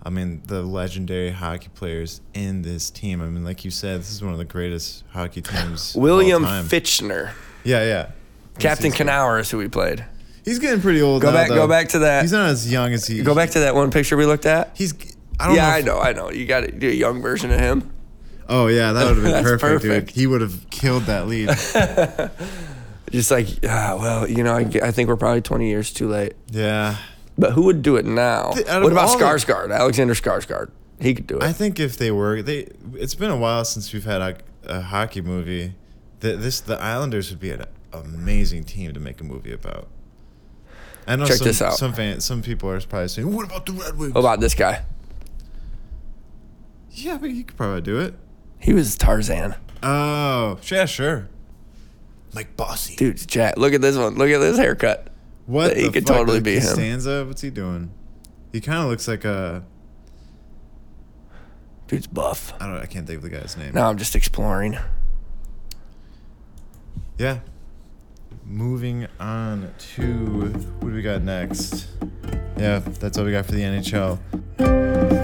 I 0.03 0.09
mean, 0.09 0.41
the 0.45 0.61
legendary 0.63 1.31
hockey 1.31 1.69
players 1.73 2.21
in 2.33 2.61
this 2.61 2.89
team. 2.89 3.21
I 3.21 3.25
mean, 3.27 3.43
like 3.43 3.63
you 3.65 3.71
said, 3.71 3.99
this 3.99 4.11
is 4.11 4.23
one 4.23 4.31
of 4.33 4.37
the 4.39 4.45
greatest 4.45 5.03
hockey 5.11 5.41
teams. 5.41 5.95
William. 5.95 6.43
Fichtner, 6.43 7.31
Yeah, 7.63 7.83
yeah. 7.83 8.11
Captain 8.59 8.91
Knauer 8.91 9.39
is 9.39 9.49
who 9.49 9.57
we 9.57 9.67
played. 9.67 10.05
He's 10.43 10.59
getting 10.59 10.81
pretty 10.81 11.01
old. 11.01 11.21
Go 11.21 11.29
now, 11.29 11.35
back- 11.35 11.49
though. 11.49 11.55
go 11.55 11.67
back 11.67 11.89
to 11.89 11.99
that- 11.99 12.21
He's 12.23 12.31
not 12.31 12.49
as 12.49 12.71
young 12.71 12.93
as 12.93 13.05
he. 13.07 13.21
Go 13.21 13.35
back 13.35 13.51
to 13.51 13.59
that 13.59 13.75
one 13.75 13.91
picture 13.91 14.17
we 14.17 14.25
looked 14.25 14.45
at. 14.45 14.71
He's. 14.75 14.93
I 15.39 15.47
don't 15.47 15.55
yeah, 15.55 15.63
know 15.69 15.71
I 15.71 15.81
know, 15.81 15.99
I 15.99 16.13
know. 16.13 16.31
You 16.31 16.45
got 16.45 16.61
to 16.61 16.71
do 16.71 16.87
a 16.89 16.93
young 16.93 17.21
version 17.21 17.51
of 17.51 17.59
him. 17.59 17.91
Oh 18.49 18.67
yeah, 18.67 18.91
that 18.91 19.05
would 19.05 19.15
have 19.15 19.23
been 19.23 19.31
That's 19.43 19.43
perfect, 19.61 19.81
dude. 19.81 19.91
perfect. 19.91 20.11
He 20.11 20.27
would 20.27 20.41
have 20.41 20.69
killed 20.69 21.03
that 21.03 21.27
lead. 21.27 21.49
Just 23.11 23.29
like, 23.31 23.47
ah, 23.67 23.97
well, 23.99 24.27
you 24.29 24.43
know, 24.43 24.55
I 24.55 24.91
think 24.91 25.09
we're 25.09 25.17
probably 25.17 25.41
20 25.41 25.67
years 25.67 25.91
too 25.91 26.07
late. 26.07 26.33
yeah. 26.49 26.97
But 27.37 27.53
who 27.53 27.63
would 27.63 27.81
do 27.81 27.95
it 27.95 28.05
now? 28.05 28.51
Th- 28.51 28.67
out 28.67 28.77
of 28.77 28.83
What 28.83 28.91
about 28.91 29.07
all 29.09 29.17
the- 29.17 29.23
Skarsgård? 29.23 29.73
Alexander 29.75 30.13
Skarsgård. 30.13 30.69
He 30.99 31.15
could 31.15 31.25
do 31.27 31.37
it. 31.37 31.43
I 31.43 31.53
think 31.53 31.79
if 31.79 31.97
they 31.97 32.11
were 32.11 32.41
they, 32.43 32.67
it's 32.93 33.15
been 33.15 33.31
a 33.31 33.37
while 33.37 33.65
since 33.65 33.91
we've 33.93 34.03
had 34.05 34.21
a, 34.21 34.37
a 34.65 34.81
hockey 34.81 35.21
movie. 35.21 35.73
The, 36.19 36.35
this 36.35 36.59
the 36.59 36.79
Islanders 36.79 37.31
would 37.31 37.39
be 37.39 37.49
an 37.51 37.65
amazing 37.93 38.65
team 38.65 38.93
to 38.93 38.99
make 38.99 39.19
a 39.21 39.23
movie 39.23 39.53
about. 39.53 39.87
I 41.07 41.15
know 41.15 41.25
Check 41.25 41.37
some, 41.37 41.47
this 41.47 41.61
out. 41.61 41.73
Some 41.75 41.93
fans, 41.93 42.23
some 42.25 42.43
people 42.43 42.69
are 42.69 42.79
probably 42.81 43.07
saying, 43.07 43.33
"What 43.33 43.45
about 43.45 43.65
the 43.65 43.71
Red 43.73 43.97
Wings?" 43.97 44.13
what 44.13 44.19
about 44.19 44.39
this 44.41 44.53
guy? 44.53 44.83
yeah, 46.91 47.17
but 47.17 47.29
you 47.31 47.43
could 47.43 47.57
probably 47.57 47.81
do 47.81 47.99
it. 47.99 48.13
He 48.59 48.73
was 48.73 48.95
Tarzan. 48.97 49.55
Oh, 49.81 50.59
yeah, 50.69 50.85
sure. 50.85 51.29
Like 52.33 52.55
Bossy. 52.55 52.95
Dude, 52.95 53.27
Jack, 53.27 53.57
look 53.57 53.73
at 53.73 53.81
this 53.81 53.97
one. 53.97 54.15
Look 54.15 54.29
at 54.29 54.39
this 54.39 54.57
haircut. 54.57 55.07
what 55.45 55.75
he 55.75 55.83
the 55.83 55.91
could 55.91 56.07
fuck? 56.07 56.17
totally 56.17 56.37
Like 56.37 56.43
be 56.45 56.55
him. 56.55 56.61
Costanza, 56.61 57.25
what's 57.25 57.41
he 57.41 57.49
doing? 57.49 57.91
He 58.51 58.61
kind 58.61 58.79
of 58.79 58.89
looks 58.89 59.07
like 59.07 59.25
a. 59.25 59.63
Dude's 61.87 62.07
buff. 62.07 62.53
I 62.61 62.67
don't. 62.67 62.77
I 62.77 62.85
can't 62.85 63.05
think 63.05 63.17
of 63.17 63.23
the 63.23 63.29
guy's 63.29 63.57
name. 63.57 63.73
No, 63.73 63.83
I'm 63.83 63.97
just 63.97 64.15
exploring. 64.15 64.77
Yeah. 67.17 67.39
Moving 68.45 69.07
on 69.19 69.73
to 69.95 70.51
what 70.79 70.89
do 70.89 70.95
we 70.95 71.01
got 71.01 71.21
next? 71.21 71.87
Yeah, 72.57 72.79
that's 72.79 73.17
all 73.17 73.25
we 73.25 73.31
got 73.31 73.45
for 73.45 73.51
the 73.53 73.61
NHL. 73.61 75.20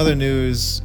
Other 0.00 0.14
news, 0.14 0.80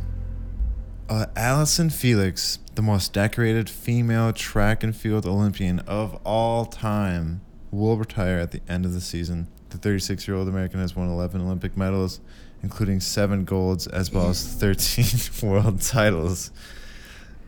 uh, 1.07 1.27
Allyson 1.37 1.89
Felix, 1.89 2.59
the 2.75 2.81
most 2.81 3.13
decorated 3.13 3.69
female 3.69 4.33
track 4.33 4.83
and 4.83 4.93
field 4.93 5.25
Olympian 5.25 5.79
of 5.87 6.19
all 6.25 6.65
time, 6.65 7.39
will 7.71 7.95
retire 7.95 8.39
at 8.39 8.51
the 8.51 8.59
end 8.67 8.83
of 8.83 8.91
the 8.91 8.99
season. 8.99 9.47
The 9.69 9.77
36 9.77 10.27
year 10.27 10.35
old 10.35 10.49
American 10.49 10.81
has 10.81 10.97
won 10.97 11.07
11 11.07 11.39
Olympic 11.39 11.77
medals, 11.77 12.19
including 12.61 12.99
seven 12.99 13.45
golds 13.45 13.87
as 13.87 14.11
well 14.11 14.27
as 14.27 14.45
13 14.45 15.49
world 15.49 15.81
titles. 15.81 16.51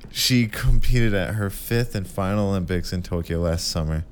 She 0.10 0.48
competed 0.48 1.14
at 1.14 1.36
her 1.36 1.50
fifth 1.50 1.96
and 1.96 2.08
final 2.08 2.48
Olympics 2.48 2.94
in 2.94 3.04
Tokyo 3.04 3.42
last 3.42 3.68
summer. 3.68 4.06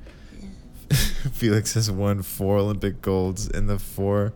Felix 1.32 1.74
has 1.76 1.89
won 1.89 2.22
four 2.22 2.58
Olympic 2.58 3.02
golds 3.02 3.48
in 3.48 3.68
the 3.68 3.80
four 3.80 4.34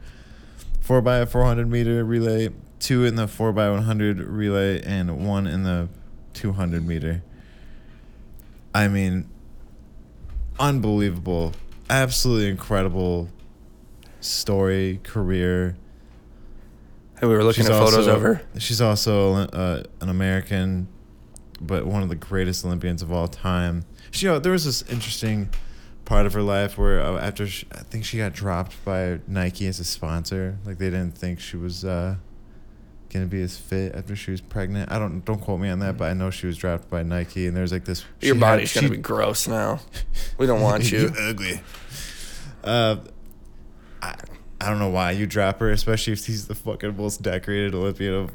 four 0.80 1.02
by 1.02 1.24
400 1.26 1.70
meter 1.70 2.04
relay, 2.06 2.50
two 2.80 3.06
in 3.06 3.16
the 3.16 3.28
four 3.28 3.52
by 3.52 3.70
100 3.70 4.20
relay, 4.20 4.82
and 4.82 5.26
one 5.26 5.46
in 5.48 5.64
the 5.64 5.90
200 6.34 6.86
meter. 6.86 7.24
I 8.74 8.88
mean, 8.88 9.30
unbelievable, 10.60 11.54
absolutely 11.90 12.50
incredible 12.50 13.30
story, 14.22 15.00
career. 15.04 15.76
Hey, 17.20 17.28
we 17.28 17.36
were 17.36 17.44
looking 17.44 17.66
at 17.66 17.72
photos 17.72 18.08
of 18.08 18.22
her. 18.22 18.42
She's 18.58 18.82
also 18.82 19.34
uh, 19.34 19.84
an 20.02 20.10
American, 20.10 20.88
but 21.60 21.86
one 21.86 22.04
of 22.04 22.10
the 22.10 22.16
greatest 22.16 22.64
Olympians 22.64 23.02
of 23.02 23.12
all 23.12 23.28
time. 23.28 23.86
She, 24.12 24.26
you 24.26 24.32
know, 24.32 24.40
there 24.40 24.54
was 24.54 24.66
this 24.66 24.82
interesting 24.84 25.50
part 26.06 26.26
of 26.26 26.34
her 26.34 26.42
life 26.42 26.78
where 26.78 27.02
uh, 27.02 27.20
after 27.20 27.46
she, 27.48 27.68
I 27.72 27.80
think 27.80 28.06
she 28.06 28.18
got 28.18 28.34
dropped 28.34 28.84
by 28.86 29.20
Nike 29.28 29.68
as 29.68 29.80
a 29.80 29.84
sponsor, 29.84 30.58
like 30.66 30.78
they 30.78 30.90
didn't 30.90 31.18
think 31.18 31.40
she 31.40 31.58
was 31.58 31.84
uh, 31.84 32.16
gonna 33.10 33.26
be 33.26 33.42
as 33.42 33.58
fit 33.58 33.96
after 33.96 34.16
she 34.16 34.32
was 34.32 34.42
pregnant. 34.42 34.92
I 34.92 35.00
don't 35.00 35.24
don't 35.26 35.40
quote 35.42 35.60
me 35.60 35.70
on 35.70 35.80
that, 35.80 35.98
but 35.98 36.10
I 36.10 36.14
know 36.14 36.30
she 36.30 36.48
was 36.48 36.58
dropped 36.58 36.90
by 36.90 37.04
Nike, 37.04 37.48
and 37.48 37.56
there's 37.58 37.72
like 37.72 37.86
this. 37.86 38.02
Your 38.22 38.36
she 38.36 38.40
had- 38.40 38.40
body's 38.40 38.74
gonna 38.74 38.88
she- 38.88 38.96
be 38.96 39.02
gross 39.02 39.48
now. 39.48 39.80
We 40.38 40.46
don't 40.48 40.62
want 40.62 40.92
you. 40.92 41.12
ugly. 41.20 41.62
Uh, 42.64 42.98
I, 44.02 44.16
I 44.62 44.70
don't 44.70 44.80
know 44.80 44.90
why 44.90 45.12
you 45.12 45.26
drop 45.26 45.60
her, 45.60 45.70
especially 45.72 46.14
if 46.14 46.26
he's 46.26 46.48
the 46.48 46.56
fucking 46.56 46.96
most 46.98 47.22
decorated 47.22 47.74
Olympian 47.76 48.14
of 48.14 48.32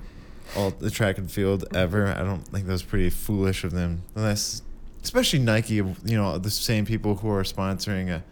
all 0.56 0.70
the 0.70 0.90
track 0.90 1.18
and 1.18 1.30
field 1.30 1.64
ever. 1.74 2.08
I 2.08 2.22
don't 2.22 2.42
think 2.46 2.66
that 2.66 2.72
was 2.72 2.82
pretty 2.82 3.10
foolish 3.10 3.64
of 3.64 3.72
them. 3.72 4.02
Unless 4.14 4.62
especially 5.02 5.38
Nike. 5.38 5.74
You 5.74 5.94
know, 6.04 6.36
the 6.38 6.50
same 6.50 6.84
people 6.86 7.16
who 7.16 7.30
are 7.30 7.42
sponsoring 7.42 8.10
a 8.10 8.22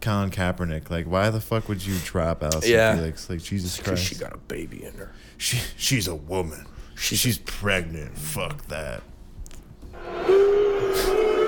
Colin 0.00 0.30
Kaepernick. 0.30 0.90
Like, 0.90 1.06
why 1.06 1.30
the 1.30 1.40
fuck 1.40 1.68
would 1.68 1.84
you 1.84 1.96
drop 2.04 2.42
Allyson 2.42 2.70
Yeah. 2.70 2.94
Felix? 2.96 3.28
Like, 3.30 3.42
Jesus 3.42 3.78
Christ. 3.80 4.04
she 4.04 4.14
got 4.16 4.34
a 4.34 4.38
baby 4.38 4.84
in 4.84 4.92
her. 4.94 5.12
She, 5.38 5.58
she's 5.76 6.08
a 6.08 6.14
woman. 6.14 6.66
she's 6.96 7.38
pregnant. 7.38 8.16
Fuck 8.16 8.66
that. 8.68 9.02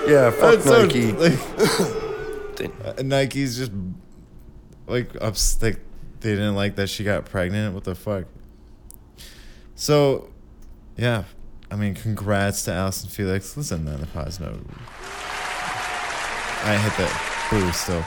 Yeah, 0.06 0.30
fuck 0.30 0.60
That's 0.60 0.64
so- 0.64 0.82
Nike. 0.86 1.12
like, 1.12 2.98
uh, 2.98 3.02
Nike's 3.02 3.56
just 3.58 3.72
like 4.86 5.10
ups 5.20 5.60
like 5.60 5.80
they 6.20 6.30
didn't 6.30 6.54
like 6.54 6.76
that 6.76 6.88
she 6.88 7.04
got 7.04 7.24
pregnant. 7.24 7.74
What 7.74 7.84
the 7.84 7.94
fuck? 7.94 8.24
So, 9.74 10.30
yeah, 10.96 11.24
I 11.70 11.76
mean, 11.76 11.94
congrats 11.94 12.64
to 12.64 12.72
Allyson 12.72 13.08
Felix. 13.10 13.56
Listen, 13.56 13.86
on 13.88 14.00
the 14.00 14.06
pause 14.06 14.40
note, 14.40 14.64
I 16.64 16.76
hit 16.82 16.96
that 16.98 17.48
boo 17.50 17.72
still. 17.72 18.04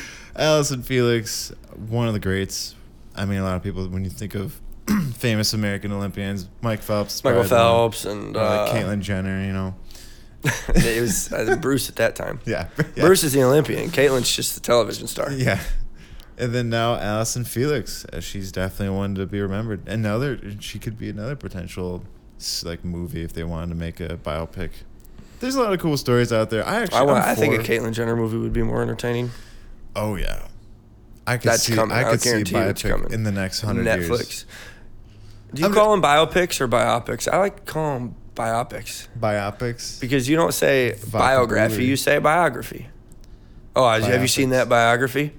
Allyson 0.36 0.82
Felix, 0.82 1.52
one 1.88 2.06
of 2.06 2.14
the 2.14 2.20
greats. 2.20 2.74
I 3.14 3.24
mean, 3.24 3.38
a 3.38 3.44
lot 3.44 3.56
of 3.56 3.62
people 3.62 3.86
when 3.88 4.04
you 4.04 4.10
think 4.10 4.34
of 4.34 4.60
famous 5.14 5.52
American 5.52 5.92
Olympians, 5.92 6.48
Mike 6.62 6.82
Phelps, 6.82 7.22
Michael 7.22 7.40
probably 7.40 7.48
the 7.48 7.54
one. 7.54 7.64
Phelps 7.64 8.04
and 8.04 8.36
uh, 8.36 8.64
like 8.64 8.72
Caitlyn 8.72 9.00
Jenner, 9.00 9.44
you 9.44 9.52
know. 9.52 9.74
it 10.68 11.00
was 11.00 11.32
uh, 11.32 11.56
Bruce 11.56 11.88
at 11.88 11.96
that 11.96 12.16
time. 12.16 12.40
Yeah. 12.46 12.68
yeah. 12.96 13.04
Bruce 13.04 13.22
is 13.24 13.32
the 13.32 13.42
Olympian. 13.42 13.90
Caitlyn's 13.90 14.34
just 14.34 14.54
the 14.54 14.60
television 14.60 15.06
star. 15.06 15.30
Yeah. 15.30 15.60
And 16.38 16.54
then 16.54 16.70
now 16.70 16.94
Allyson 16.94 17.44
Felix, 17.44 18.06
uh, 18.06 18.20
she's 18.20 18.50
definitely 18.50 18.96
one 18.96 19.14
to 19.16 19.26
be 19.26 19.40
remembered. 19.40 19.86
Another, 19.86 20.40
she 20.58 20.78
could 20.78 20.96
be 20.96 21.10
another 21.10 21.36
potential 21.36 22.02
like 22.62 22.82
movie 22.82 23.22
if 23.22 23.34
they 23.34 23.44
wanted 23.44 23.68
to 23.68 23.74
make 23.74 24.00
a 24.00 24.16
biopic. 24.16 24.70
There's 25.40 25.54
a 25.54 25.60
lot 25.60 25.74
of 25.74 25.80
cool 25.80 25.98
stories 25.98 26.32
out 26.32 26.48
there. 26.48 26.66
I 26.66 26.82
actually, 26.82 26.98
I, 26.98 27.02
want, 27.02 27.24
I'm 27.24 27.36
think 27.36 27.54
a 27.54 27.58
Caitlyn 27.58 27.92
Jenner 27.92 28.16
movie 28.16 28.38
would 28.38 28.52
be 28.52 28.62
more 28.62 28.80
entertaining. 28.80 29.30
Oh 29.94 30.16
yeah, 30.16 30.46
I 31.26 31.36
could 31.36 31.50
That's 31.52 31.62
see. 31.64 31.74
coming. 31.74 31.96
I 31.96 32.04
could 32.04 32.20
see 32.20 32.30
guarantee 32.30 32.56
it's 32.56 32.82
biopic 32.82 32.90
coming. 32.90 33.12
in 33.12 33.22
the 33.24 33.32
next 33.32 33.60
hundred 33.60 33.86
Netflix. 33.86 34.08
years. 34.08 34.46
Do 35.54 35.60
you 35.62 35.66
I'm- 35.66 35.74
call 35.74 35.90
them 35.92 36.02
biopics 36.02 36.60
or 36.60 36.68
biopics? 36.68 37.28
I 37.32 37.38
like 37.38 37.64
to 37.66 37.72
call 37.72 37.94
them 37.94 38.14
biopics 38.34 39.08
Biopics. 39.18 40.00
because 40.00 40.28
you 40.28 40.36
don't 40.36 40.54
say 40.54 40.96
biography, 41.10 41.54
Vocabulary. 41.60 41.84
you 41.84 41.96
say 41.96 42.18
biography. 42.18 42.88
Oh, 43.76 43.88
have 43.88 44.22
you 44.22 44.28
seen 44.28 44.50
that 44.50 44.68
biography? 44.68 45.32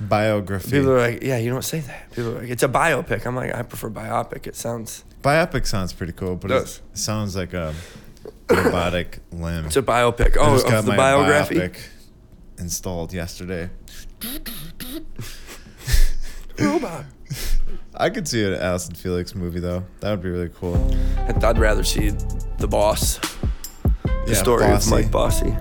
Biography. 0.00 0.70
People 0.70 0.90
are 0.92 0.98
like, 1.00 1.22
yeah, 1.22 1.38
you 1.38 1.50
don't 1.50 1.64
say 1.64 1.80
that. 1.80 2.10
People 2.12 2.36
are 2.36 2.40
like, 2.40 2.50
it's 2.50 2.62
a 2.62 2.68
biopic. 2.68 3.26
I'm 3.26 3.34
like, 3.34 3.54
I 3.54 3.62
prefer 3.62 3.88
biopic. 3.90 4.46
It 4.46 4.54
sounds, 4.56 5.04
Biopic 5.22 5.66
sounds 5.66 5.92
pretty 5.94 6.12
cool, 6.12 6.36
but 6.36 6.50
it 6.50 6.54
Does. 6.54 6.82
sounds 6.92 7.34
like 7.34 7.52
a 7.54 7.74
robotic 8.50 9.18
limb. 9.32 9.66
it's 9.66 9.76
a 9.76 9.82
biopic. 9.82 10.36
I 10.36 10.40
Oh, 10.40 10.52
just 10.54 10.66
got 10.66 10.74
of 10.80 10.84
the 10.86 10.92
my 10.92 10.96
biography. 10.98 11.54
biopic 11.56 11.76
installed 12.58 13.12
yesterday. 13.12 13.70
Robot. 16.58 17.04
I 17.94 18.10
could 18.10 18.28
see 18.28 18.44
an 18.44 18.54
Allyson 18.54 18.94
Felix 18.94 19.34
movie 19.34 19.60
though. 19.60 19.84
That 20.00 20.10
would 20.10 20.22
be 20.22 20.30
really 20.30 20.50
cool. 20.54 20.76
I'd 21.28 21.42
I'd 21.42 21.58
rather 21.58 21.82
see 21.84 22.10
the 22.58 22.68
boss, 22.68 23.18
the 23.18 24.24
Yeah, 24.28 24.34
story 24.34 24.64
Bossy. 24.64 24.88
of 24.88 24.90
Mike 25.02 25.10
Bossy. 25.10 25.54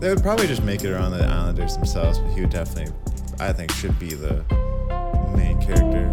They 0.00 0.08
would 0.08 0.22
probably 0.22 0.46
just 0.46 0.62
make 0.62 0.82
it 0.82 0.90
around 0.92 1.12
the 1.12 1.24
Islanders 1.24 1.76
themselves, 1.76 2.18
but 2.18 2.32
he 2.32 2.40
would 2.40 2.50
definitely, 2.50 2.94
I 3.38 3.52
think, 3.52 3.70
should 3.72 3.98
be 3.98 4.14
the 4.14 4.44
main 5.36 5.60
character. 5.60 6.08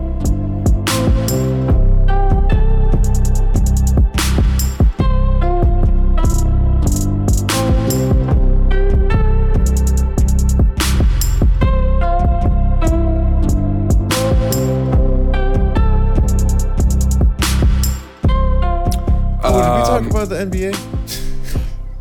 About 20.18 20.30
the 20.30 20.44
NBA? 20.46 20.74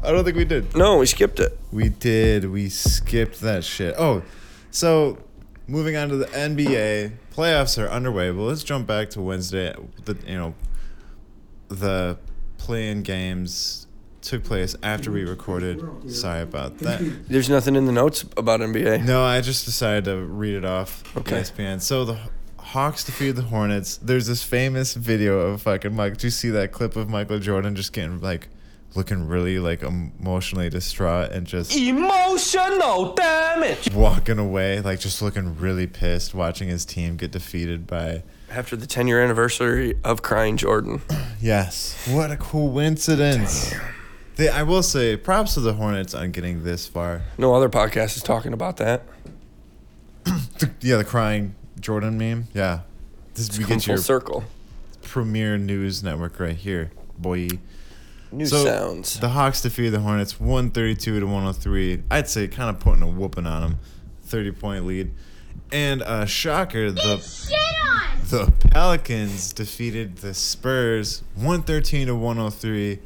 I 0.03 0.11
don't 0.11 0.25
think 0.25 0.39
we 0.39 0.47
did. 0.47 0.75
No, 0.75 0.97
we 0.97 1.07
skipped 1.07 1.39
it. 1.39 1.59
We 1.71 1.91
did. 1.91 2.51
We 2.51 2.71
skipped 2.71 3.41
that 3.43 3.63
shit. 3.63 3.95
Oh, 3.99 4.23
so 4.71 5.19
moving 5.67 5.97
on 5.97 6.09
to 6.09 6.17
the 6.17 6.25
NBA 6.27 7.13
playoffs 7.35 7.83
are 7.83 7.89
underway. 7.89 8.31
But 8.31 8.43
let's 8.43 8.65
jump 8.65 8.87
back 8.87 9.11
to 9.11 9.21
Wednesday. 9.21 9.75
The 10.07 10.17
you 10.27 10.35
know 10.39 10.55
the 11.69 12.17
play-in 12.57 13.03
games 13.03 13.87
took 14.23 14.45
place 14.45 14.75
after 14.83 15.13
we 15.13 15.25
recorded. 15.25 15.83
Sorry 16.11 16.41
about 16.41 16.79
that. 16.79 17.29
There's 17.29 17.51
nothing 17.51 17.77
in 17.77 17.85
the 17.85 17.93
notes 17.93 18.25
about 18.39 18.61
NBA. 18.61 19.05
No, 19.05 19.25
I 19.25 19.43
just 19.43 19.67
decided 19.67 20.07
to 20.07 20.17
read 20.17 20.55
it 20.55 20.65
off 20.65 21.05
Okay. 21.19 21.41
ESPN. 21.41 21.83
So 21.83 22.07
the 22.07 22.19
Hawks 22.77 23.05
defeated 23.05 23.37
the 23.37 23.43
Hornets. 23.43 23.97
There's 23.97 24.27
this 24.27 24.43
famous 24.43 24.93
video 24.93 25.39
of 25.39 25.63
fucking 25.63 25.97
Mike. 25.97 26.13
Did 26.13 26.25
you 26.25 26.31
see 26.31 26.51
that 26.51 26.73
clip 26.73 26.95
of 26.95 27.09
Michael 27.09 27.39
Jordan 27.39 27.75
just 27.75 27.95
getting 27.95 28.21
like 28.21 28.49
looking 28.95 29.27
really 29.27 29.59
like 29.59 29.83
emotionally 29.83 30.69
distraught 30.69 31.31
and 31.31 31.47
just 31.47 31.75
Emotional 31.75 33.15
damage. 33.15 33.91
walking 33.95 34.39
away, 34.39 34.83
like 34.83 35.01
just 35.01 35.23
looking 35.23 35.59
really 35.59 35.87
pissed, 35.87 36.35
watching 36.35 36.69
his 36.69 36.85
team 36.85 37.17
get 37.17 37.31
defeated 37.31 37.87
by. 37.87 38.23
After 38.51 38.77
the 38.77 38.87
10 38.87 39.09
year 39.09 39.25
anniversary 39.25 39.95
of 40.05 40.21
Crying 40.21 40.59
Jordan. 40.59 41.01
Yes, 41.41 42.07
what 42.11 42.31
a 42.31 42.37
coincidence! 42.37 43.75
They, 44.37 44.51
I 44.51 44.65
will 44.65 44.83
say, 44.83 45.17
props 45.17 45.55
to 45.55 45.61
the 45.61 45.73
Hornets 45.73 46.15
on 46.15 46.31
getting 46.31 46.63
this 46.63 46.87
far. 46.87 47.23
No 47.39 47.55
other 47.55 47.71
podcast 47.71 48.19
is 48.19 48.23
talking 48.23 48.53
about 48.53 48.77
that. 48.77 49.03
Yeah, 50.81 50.97
the 50.97 51.05
crying 51.05 51.55
Jordan 51.81 52.19
meme. 52.19 52.47
Yeah, 52.55 52.81
this 53.35 53.51
we 53.59 53.65
Come 53.65 53.77
get 53.79 53.85
full 53.85 53.93
your 53.95 54.03
circle. 54.03 54.45
premier 55.03 55.59
news 55.59 56.03
network 56.03 56.39
right 56.41 56.57
here, 56.57 56.91
boy. 57.19 57.49
New 58.33 58.47
So, 58.47 58.65
sounds. 58.65 59.21
The 59.21 59.29
Hawks 59.31 59.63
defeated 59.63 59.93
the 59.93 60.01
Hornets 60.01 60.41
132 60.41 61.21
to 61.21 61.27
103. 61.27 62.03
I'd 62.11 62.29
say 62.29 62.49
kind 62.49 62.69
of 62.69 62.81
putting 62.81 63.03
a 63.03 63.07
whooping 63.07 63.47
on 63.47 63.63
them. 63.63 63.79
30 64.25 64.53
point 64.53 64.87
lead. 64.87 65.13
And 65.73 66.03
uh, 66.03 66.27
shocker, 66.27 66.91
the 66.91 67.17
the 68.29 68.53
Pelicans 68.71 69.53
defeated 69.53 70.17
the 70.19 70.35
Spurs 70.35 71.23
113 71.37 72.09
to 72.09 72.15
103. 72.17 72.99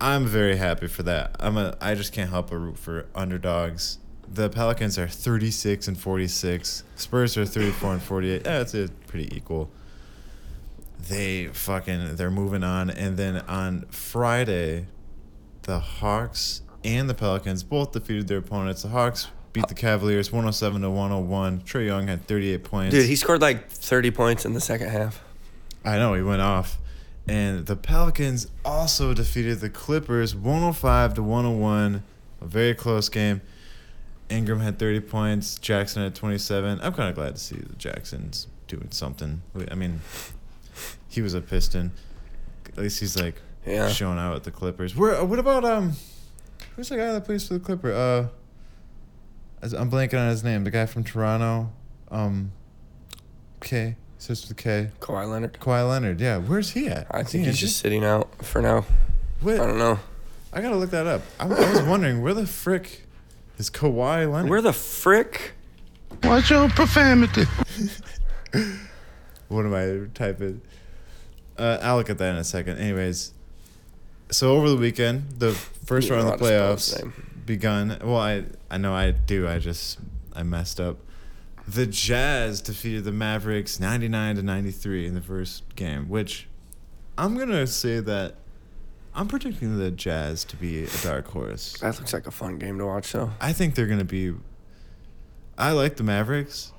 I'm 0.00 0.26
very 0.26 0.56
happy 0.56 0.86
for 0.86 1.02
that. 1.02 1.34
I'm 1.40 1.56
a 1.56 1.76
I 1.80 1.94
just 1.94 2.12
can't 2.12 2.30
help 2.30 2.50
but 2.50 2.56
root 2.58 2.78
for 2.78 3.06
underdogs. 3.14 3.98
The 4.32 4.48
Pelicans 4.48 4.96
are 4.98 5.08
36 5.08 5.88
and 5.88 5.98
46. 5.98 6.84
Spurs 6.94 7.36
are 7.36 7.44
34 7.44 7.94
and 7.94 8.02
48. 8.02 8.42
Yeah, 8.44 8.60
it's 8.60 8.74
a 8.74 8.88
pretty 9.08 9.34
equal. 9.36 9.70
They 11.08 11.46
fucking 11.46 12.16
they're 12.16 12.30
moving 12.30 12.62
on. 12.62 12.90
And 12.90 13.16
then 13.16 13.38
on 13.48 13.86
friday 13.90 14.86
the 15.62 15.78
hawks 15.78 16.62
and 16.84 17.08
the 17.08 17.14
pelicans 17.14 17.62
both 17.62 17.92
defeated 17.92 18.28
their 18.28 18.38
opponents. 18.38 18.82
The 18.82 18.88
hawks 18.88 19.28
beat 19.52 19.66
the 19.68 19.74
cavaliers 19.74 20.30
107 20.32 20.82
to 20.82 20.90
101 20.90 21.62
trae 21.62 21.86
young 21.86 22.06
had 22.06 22.26
38 22.26 22.64
points. 22.64 22.94
Dude, 22.94 23.06
he 23.06 23.16
scored 23.16 23.40
like 23.40 23.70
30 23.70 24.10
points 24.10 24.44
in 24.44 24.52
the 24.54 24.60
second 24.60 24.88
half. 24.90 25.22
i 25.84 25.96
know 25.96 26.14
he 26.14 26.22
went 26.22 26.42
off. 26.42 26.78
And 27.28 27.66
the 27.66 27.76
pelicans 27.76 28.48
also 28.64 29.14
defeated 29.14 29.60
the 29.60 29.70
clippers 29.70 30.34
105 30.34 31.14
to 31.14 31.22
101 31.22 32.02
a 32.40 32.44
very 32.44 32.74
close 32.74 33.08
game 33.08 33.40
ingram 34.30 34.60
had 34.60 34.78
30 34.78 35.00
points 35.00 35.58
jackson 35.58 36.02
had 36.02 36.14
27 36.14 36.80
i'm 36.82 36.92
kind 36.94 37.08
of 37.08 37.14
glad 37.14 37.34
to 37.34 37.40
see 37.40 37.56
the 37.56 37.74
jacksons 37.76 38.46
doing 38.68 38.88
something 38.90 39.42
i 39.70 39.74
mean 39.74 40.00
he 41.08 41.20
was 41.20 41.34
a 41.34 41.40
piston 41.40 41.90
at 42.68 42.78
least 42.78 43.00
he's 43.00 43.16
like 43.20 43.34
Yeah. 43.66 43.88
showing 43.88 44.18
out 44.18 44.36
at 44.36 44.44
the 44.44 44.50
Clippers. 44.50 44.94
Where? 44.96 45.22
What 45.24 45.38
about 45.40 45.64
um? 45.64 45.92
Who's 46.76 46.88
the 46.88 46.96
guy 46.96 47.12
that 47.12 47.24
plays 47.24 47.46
for 47.48 47.54
the 47.54 47.60
Clipper? 47.60 47.92
Uh, 47.92 48.28
I'm 49.76 49.90
blanking 49.90 50.18
on 50.20 50.28
his 50.30 50.42
name. 50.44 50.64
The 50.64 50.70
guy 50.70 50.86
from 50.86 51.04
Toronto. 51.04 51.70
Um, 52.10 52.52
K. 53.60 53.96
Starts 54.18 54.48
with 54.48 54.56
K. 54.56 54.90
Kawhi 55.00 55.28
Leonard. 55.28 55.58
Kawhi 55.60 55.86
Leonard. 55.88 56.20
Yeah. 56.20 56.38
Where's 56.38 56.70
he 56.70 56.86
at? 56.88 57.06
I 57.10 57.20
Is 57.20 57.32
think 57.32 57.44
he 57.44 57.50
he's 57.50 57.58
just 57.58 57.78
sitting 57.78 58.04
out 58.04 58.44
for 58.44 58.62
now. 58.62 58.84
Wait, 59.42 59.58
I 59.60 59.66
don't 59.66 59.78
know. 59.78 59.98
I 60.52 60.60
gotta 60.62 60.76
look 60.76 60.90
that 60.90 61.06
up. 61.06 61.22
I, 61.38 61.44
I 61.46 61.70
was 61.72 61.82
wondering 61.82 62.22
where 62.22 62.34
the 62.34 62.46
frick 62.46 63.06
is 63.60 63.70
Kawhi 63.70 64.30
Leonard? 64.30 64.50
Where 64.50 64.62
the 64.62 64.72
frick? 64.72 65.52
Watch 66.24 66.50
your 66.50 66.68
profanity. 66.70 67.44
What 69.48 69.66
am 69.66 69.74
I 69.74 70.08
typing? 70.14 70.62
Uh, 71.58 71.78
I'll 71.82 71.96
look 71.96 72.08
at 72.08 72.18
that 72.18 72.30
in 72.30 72.36
a 72.36 72.44
second. 72.44 72.78
Anyways, 72.78 73.32
so 74.30 74.56
over 74.56 74.70
the 74.70 74.76
weekend, 74.76 75.38
the 75.38 75.52
first 75.52 76.08
You 76.08 76.14
round 76.14 76.28
of 76.28 76.40
the 76.40 76.46
how 76.46 76.74
to 76.74 76.78
spell 76.78 77.02
his 77.02 77.04
playoffs 77.04 77.46
begun. 77.46 77.98
Well, 78.02 78.16
I 78.16 78.44
I 78.70 78.78
know 78.78 78.94
I 78.94 79.10
do. 79.10 79.46
I 79.46 79.58
just 79.58 79.98
I 80.32 80.42
messed 80.42 80.80
up. 80.80 80.98
The 81.68 81.86
Jazz 81.86 82.60
defeated 82.60 83.04
the 83.04 83.12
Mavericks 83.12 83.78
99 83.78 84.36
to 84.36 84.42
93 84.42 85.06
in 85.06 85.14
the 85.14 85.20
first 85.20 85.74
game, 85.76 86.08
which 86.08 86.48
I'm 87.18 87.36
gonna 87.36 87.66
say 87.66 88.00
that 88.00 88.36
I'm 89.14 89.26
predicting 89.28 89.78
the 89.78 89.90
Jazz 89.90 90.44
to 90.44 90.56
be 90.56 90.84
a 90.84 90.88
dark 91.02 91.26
horse. 91.28 91.76
That 91.80 91.98
looks 91.98 92.12
like 92.12 92.26
a 92.26 92.30
fun 92.30 92.58
game 92.58 92.78
to 92.78 92.86
watch, 92.86 93.12
though. 93.12 93.32
I 93.40 93.52
think 93.52 93.74
they're 93.74 93.86
gonna 93.86 94.04
be. 94.04 94.34
I 95.58 95.72
like 95.72 95.96
the 95.96 96.04
Mavericks, 96.04 96.72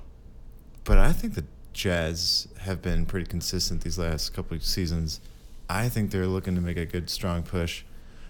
but 0.84 0.98
I 0.98 1.12
think 1.12 1.34
the 1.34 1.44
Jazz 1.72 2.48
have 2.60 2.82
been 2.82 3.06
pretty 3.06 3.26
consistent 3.26 3.82
these 3.82 3.98
last 3.98 4.32
couple 4.34 4.56
of 4.56 4.64
seasons. 4.64 5.20
I 5.68 5.88
think 5.88 6.10
they're 6.10 6.26
looking 6.26 6.54
to 6.54 6.60
make 6.60 6.76
a 6.76 6.84
good, 6.86 7.08
strong 7.10 7.42
push. 7.42 7.84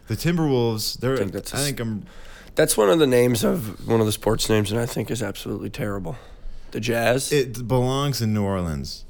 The 0.09 0.15
Timberwolves, 0.15 0.99
they're. 0.99 1.15
I 1.15 1.17
think 1.19 1.33
think, 1.33 1.45
that's 1.45 1.55
a 1.55 1.57
s- 1.57 1.81
I'm. 1.81 2.07
That's 2.55 2.77
one 2.77 2.91
of 2.91 2.99
the 2.99 3.07
names 3.07 3.45
of 3.45 3.87
one 3.88 4.01
of 4.01 4.07
the 4.07 4.12
sports 4.12 4.51
names 4.51 4.71
and 4.71 4.79
I 4.81 4.85
think 4.85 5.11
is 5.11 5.23
absolutely 5.23 5.71
terrible. 5.71 6.17
The 6.73 6.81
Jazz. 6.81 7.33
It 7.33 7.67
belongs 7.67 8.21
in 8.21 8.35
New 8.35 8.43
Orleans. 8.43 9.05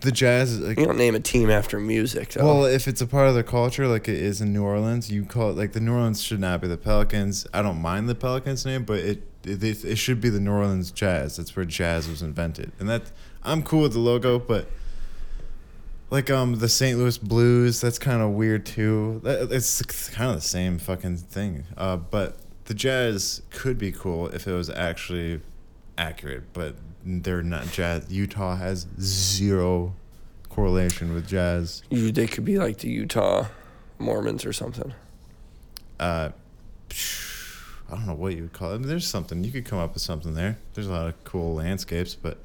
The 0.00 0.12
Jazz, 0.12 0.60
like, 0.60 0.78
you 0.78 0.84
don't 0.84 0.98
name 0.98 1.14
a 1.14 1.20
team 1.20 1.50
after 1.50 1.80
music, 1.80 2.30
though. 2.30 2.44
well, 2.44 2.64
if 2.66 2.86
it's 2.86 3.00
a 3.00 3.06
part 3.06 3.28
of 3.28 3.34
the 3.34 3.42
culture 3.42 3.88
like 3.88 4.08
it 4.08 4.16
is 4.16 4.40
in 4.40 4.52
New 4.52 4.62
Orleans, 4.62 5.10
you 5.10 5.24
call 5.24 5.50
it 5.50 5.56
like 5.56 5.72
the 5.72 5.80
New 5.80 5.94
Orleans 5.94 6.22
should 6.22 6.40
not 6.40 6.60
be 6.60 6.68
the 6.68 6.76
Pelicans. 6.76 7.46
I 7.54 7.62
don't 7.62 7.80
mind 7.80 8.08
the 8.08 8.14
Pelicans 8.14 8.66
name, 8.66 8.84
but 8.84 8.98
it 8.98 9.22
it, 9.44 9.62
it, 9.84 9.96
should 9.96 10.20
be 10.20 10.28
the 10.28 10.40
New 10.40 10.52
Orleans 10.52 10.90
Jazz. 10.90 11.36
That's 11.36 11.54
where 11.54 11.64
jazz 11.64 12.08
was 12.08 12.20
invented, 12.20 12.72
and 12.78 12.88
that 12.88 13.10
I'm 13.42 13.62
cool 13.62 13.82
with 13.82 13.92
the 13.92 14.00
logo, 14.00 14.38
but 14.38 14.68
like 16.10 16.30
um 16.30 16.56
the 16.56 16.68
St. 16.68 16.98
Louis 16.98 17.16
Blues, 17.16 17.80
that's 17.80 17.98
kind 17.98 18.20
of 18.20 18.30
weird 18.30 18.66
too. 18.66 19.20
That, 19.24 19.50
it's 19.50 20.10
kind 20.10 20.30
of 20.30 20.36
the 20.36 20.42
same 20.42 20.78
fucking 20.78 21.16
thing. 21.16 21.64
Uh, 21.76 21.96
but 21.96 22.38
the 22.66 22.74
Jazz 22.74 23.42
could 23.50 23.78
be 23.78 23.92
cool 23.92 24.28
if 24.28 24.46
it 24.46 24.52
was 24.52 24.68
actually 24.68 25.40
accurate, 25.96 26.52
but 26.52 26.76
they're 27.06 27.42
not 27.42 27.70
jazz. 27.70 28.10
Utah 28.10 28.56
has 28.56 28.86
zero 29.00 29.94
correlation 30.48 31.14
with 31.14 31.28
jazz. 31.28 31.82
you, 31.90 32.10
they 32.10 32.26
could 32.26 32.44
be 32.44 32.58
like 32.58 32.78
the 32.78 32.88
Utah 32.88 33.46
Mormons 33.98 34.44
or 34.44 34.52
something. 34.52 34.92
Uh, 36.00 36.30
I 37.88 37.90
don't 37.90 38.06
know 38.06 38.14
what 38.14 38.34
you 38.34 38.42
would 38.42 38.52
call 38.52 38.72
it. 38.72 38.74
I 38.74 38.78
mean, 38.78 38.88
there's 38.88 39.06
something 39.06 39.44
you 39.44 39.52
could 39.52 39.64
come 39.64 39.78
up 39.78 39.94
with 39.94 40.02
something 40.02 40.34
there. 40.34 40.58
There's 40.74 40.88
a 40.88 40.92
lot 40.92 41.06
of 41.06 41.24
cool 41.24 41.54
landscapes, 41.54 42.14
but 42.14 42.38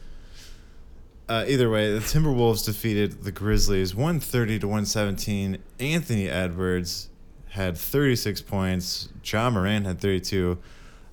uh, 1.27 1.45
either 1.47 1.69
way, 1.69 1.91
the 1.91 1.99
Timberwolves 1.99 2.65
defeated 2.65 3.23
the 3.23 3.31
Grizzlies 3.31 3.95
130 3.95 4.59
to 4.59 4.67
117. 4.67 5.57
Anthony 5.79 6.29
Edwards 6.29 7.09
had 7.49 7.77
36 7.77 8.41
points. 8.41 9.09
Ja 9.23 9.49
Morant 9.49 9.85
had 9.85 9.99
32. 9.99 10.57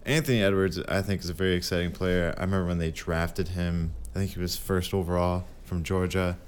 Anthony 0.08 0.42
Edwards, 0.42 0.80
I 0.88 1.02
think, 1.02 1.22
is 1.22 1.28
a 1.28 1.34
very 1.34 1.54
exciting 1.54 1.92
player. 1.92 2.34
I 2.38 2.40
remember 2.40 2.66
when 2.66 2.78
they 2.78 2.90
drafted 2.90 3.48
him. 3.48 3.92
I 4.14 4.18
think 4.18 4.32
he 4.32 4.40
was 4.40 4.56
first 4.56 4.94
overall 4.94 5.44
from 5.64 5.82
Georgia. 5.82 6.38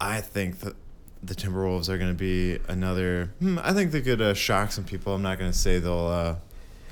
I 0.00 0.20
think 0.20 0.58
that 0.60 0.74
the 1.22 1.34
Timberwolves 1.34 1.88
are 1.88 1.96
going 1.96 2.10
to 2.10 2.18
be 2.18 2.58
another. 2.66 3.30
Hmm, 3.38 3.60
I 3.62 3.72
think 3.72 3.92
they 3.92 4.02
could 4.02 4.20
uh, 4.20 4.34
shock 4.34 4.72
some 4.72 4.82
people. 4.82 5.14
I'm 5.14 5.22
not 5.22 5.38
going 5.38 5.52
to 5.52 5.56
say 5.56 5.78
they'll 5.78 6.08
uh, 6.08 6.34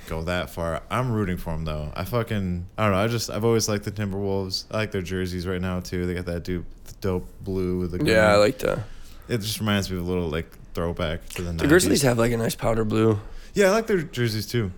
go 0.06 0.22
that 0.22 0.50
far. 0.50 0.82
I'm 0.88 1.10
rooting 1.10 1.36
for 1.36 1.50
them 1.52 1.64
though. 1.64 1.92
I 1.96 2.04
fucking 2.04 2.66
I 2.78 2.84
don't 2.84 2.92
know. 2.92 2.98
I 2.98 3.08
just 3.08 3.28
I've 3.28 3.44
always 3.44 3.68
liked 3.68 3.84
the 3.84 3.90
Timberwolves. 3.90 4.66
I 4.70 4.76
like 4.76 4.92
their 4.92 5.02
jerseys 5.02 5.48
right 5.48 5.60
now 5.60 5.80
too. 5.80 6.06
They 6.06 6.14
got 6.14 6.26
that 6.26 6.44
dude 6.44 6.64
dope 7.00 7.26
blue 7.42 7.80
with 7.80 7.90
the 7.90 7.98
green. 7.98 8.10
Yeah, 8.12 8.32
I 8.32 8.36
like 8.36 8.58
that. 8.58 8.78
it. 9.28 9.38
Just 9.38 9.58
reminds 9.58 9.90
me 9.90 9.98
of 9.98 10.06
a 10.06 10.08
little 10.08 10.28
like 10.28 10.46
throwback 10.74 11.28
to 11.30 11.42
the. 11.42 11.52
the 11.52 11.66
Grizzlies 11.66 12.02
have 12.02 12.18
like 12.18 12.30
a 12.30 12.36
nice 12.36 12.54
powder 12.54 12.84
blue. 12.84 13.18
Yeah, 13.54 13.66
I 13.66 13.70
like 13.70 13.88
their 13.88 14.02
jerseys 14.02 14.46
too. 14.46 14.70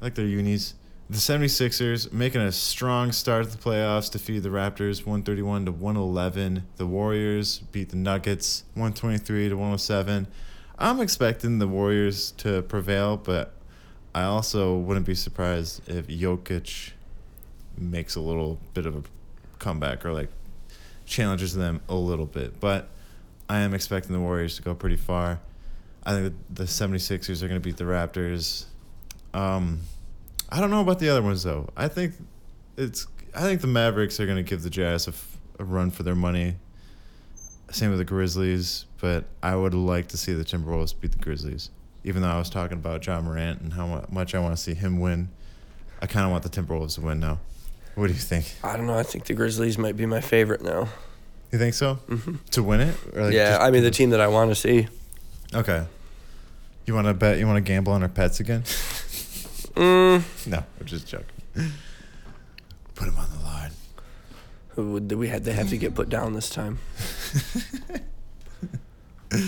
I 0.00 0.04
like 0.04 0.14
their 0.14 0.26
unis. 0.26 0.74
The 1.08 1.16
76ers 1.18 2.12
making 2.12 2.40
a 2.40 2.52
strong 2.52 3.12
start 3.12 3.46
to 3.46 3.56
the 3.56 3.62
playoffs, 3.62 4.10
defeated 4.10 4.42
the 4.42 4.48
Raptors 4.48 5.06
131 5.06 5.66
to 5.66 5.72
111. 5.72 6.64
The 6.76 6.86
Warriors 6.86 7.60
beat 7.70 7.90
the 7.90 7.96
Nuggets 7.96 8.64
123 8.74 9.50
to 9.50 9.54
107. 9.54 10.26
I'm 10.78 11.00
expecting 11.00 11.60
the 11.60 11.68
Warriors 11.68 12.32
to 12.38 12.62
prevail, 12.62 13.16
but 13.16 13.54
I 14.14 14.24
also 14.24 14.76
wouldn't 14.76 15.06
be 15.06 15.14
surprised 15.14 15.88
if 15.88 16.08
Jokic 16.08 16.90
makes 17.78 18.16
a 18.16 18.20
little 18.20 18.58
bit 18.74 18.84
of 18.84 18.96
a 18.96 19.02
comeback 19.58 20.04
or 20.04 20.12
like 20.12 20.28
challenges 21.06 21.54
them 21.54 21.80
a 21.88 21.94
little 21.94 22.26
bit. 22.26 22.60
But 22.60 22.88
I 23.48 23.60
am 23.60 23.72
expecting 23.72 24.12
the 24.12 24.20
Warriors 24.20 24.56
to 24.56 24.62
go 24.62 24.74
pretty 24.74 24.96
far. 24.96 25.40
I 26.04 26.12
think 26.12 26.34
the 26.50 26.64
76ers 26.64 27.42
are 27.42 27.48
going 27.48 27.60
to 27.60 27.64
beat 27.64 27.76
the 27.76 27.84
Raptors. 27.84 28.66
Um, 29.36 29.80
I 30.50 30.60
don't 30.60 30.70
know 30.70 30.80
about 30.80 30.98
the 30.98 31.08
other 31.08 31.22
ones 31.22 31.42
though. 31.42 31.68
I 31.76 31.88
think 31.88 32.14
it's 32.76 33.06
I 33.34 33.40
think 33.42 33.60
the 33.60 33.66
Mavericks 33.66 34.18
are 34.20 34.26
going 34.26 34.36
to 34.36 34.42
give 34.42 34.62
the 34.62 34.70
Jazz 34.70 35.06
a, 35.06 35.10
f- 35.10 35.36
a 35.58 35.64
run 35.64 35.90
for 35.90 36.02
their 36.02 36.14
money. 36.14 36.56
Same 37.70 37.90
with 37.90 37.98
the 37.98 38.04
Grizzlies, 38.04 38.86
but 39.00 39.24
I 39.42 39.56
would 39.56 39.74
like 39.74 40.08
to 40.08 40.16
see 40.16 40.32
the 40.32 40.44
Timberwolves 40.44 40.98
beat 40.98 41.12
the 41.12 41.18
Grizzlies. 41.18 41.70
Even 42.04 42.22
though 42.22 42.28
I 42.28 42.38
was 42.38 42.48
talking 42.48 42.78
about 42.78 43.04
Ja 43.04 43.20
Morant 43.20 43.60
and 43.60 43.72
how 43.72 44.06
much 44.08 44.34
I 44.34 44.38
want 44.38 44.56
to 44.56 44.62
see 44.62 44.72
him 44.74 45.00
win, 45.00 45.28
I 46.00 46.06
kind 46.06 46.24
of 46.24 46.30
want 46.30 46.44
the 46.44 46.48
Timberwolves 46.48 46.94
to 46.94 47.00
win 47.00 47.18
now. 47.18 47.40
What 47.96 48.06
do 48.06 48.12
you 48.12 48.18
think? 48.20 48.54
I 48.62 48.76
don't 48.76 48.86
know. 48.86 48.96
I 48.96 49.02
think 49.02 49.24
the 49.24 49.34
Grizzlies 49.34 49.76
might 49.78 49.96
be 49.96 50.06
my 50.06 50.20
favorite 50.20 50.62
now. 50.62 50.88
You 51.50 51.58
think 51.58 51.74
so? 51.74 51.94
hmm 51.94 52.36
To 52.52 52.62
win 52.62 52.80
it? 52.80 52.94
Or 53.14 53.24
like 53.24 53.34
yeah, 53.34 53.58
I 53.60 53.70
mean 53.70 53.82
the 53.82 53.90
team 53.90 54.10
that 54.10 54.20
I 54.20 54.28
want 54.28 54.50
to 54.50 54.54
see. 54.54 54.86
Okay. 55.52 55.84
You 56.86 56.94
want 56.94 57.08
to 57.08 57.14
bet? 57.14 57.38
You 57.38 57.46
want 57.46 57.56
to 57.56 57.60
gamble 57.68 57.92
on 57.92 58.02
our 58.02 58.08
pets 58.08 58.38
again? 58.40 58.62
Mm, 59.76 60.46
no, 60.46 60.64
I'm 60.80 60.86
just 60.86 61.06
joking. 61.06 61.26
Put 62.94 63.08
him 63.08 63.16
on 63.16 63.28
the 63.38 63.44
line. 63.44 63.70
who 64.70 64.92
would 64.92 65.12
we 65.12 65.28
had 65.28 65.44
they 65.44 65.52
have 65.52 65.68
to 65.70 65.76
get 65.78 65.94
put 65.94 66.08
down 66.08 66.32
this 66.32 66.48
time? 66.50 66.78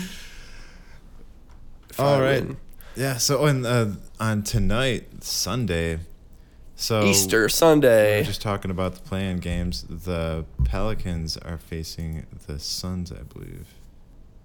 All 1.97 2.21
right. 2.21 2.43
win. 2.43 2.57
Yeah. 2.95 3.17
So 3.17 3.45
on 3.45 3.65
uh, 3.65 3.95
on 4.19 4.43
tonight, 4.43 5.23
Sunday. 5.23 5.99
So 6.75 7.03
Easter 7.03 7.43
We 7.43 7.49
Sunday. 7.49 8.19
were 8.19 8.25
just 8.25 8.41
talking 8.41 8.71
about 8.71 8.93
the 8.95 9.01
playing 9.01 9.39
games. 9.39 9.83
The 9.89 10.45
Pelicans 10.63 11.35
are 11.37 11.57
facing 11.57 12.25
the 12.47 12.57
Suns, 12.57 13.11
I 13.11 13.23
believe. 13.23 13.67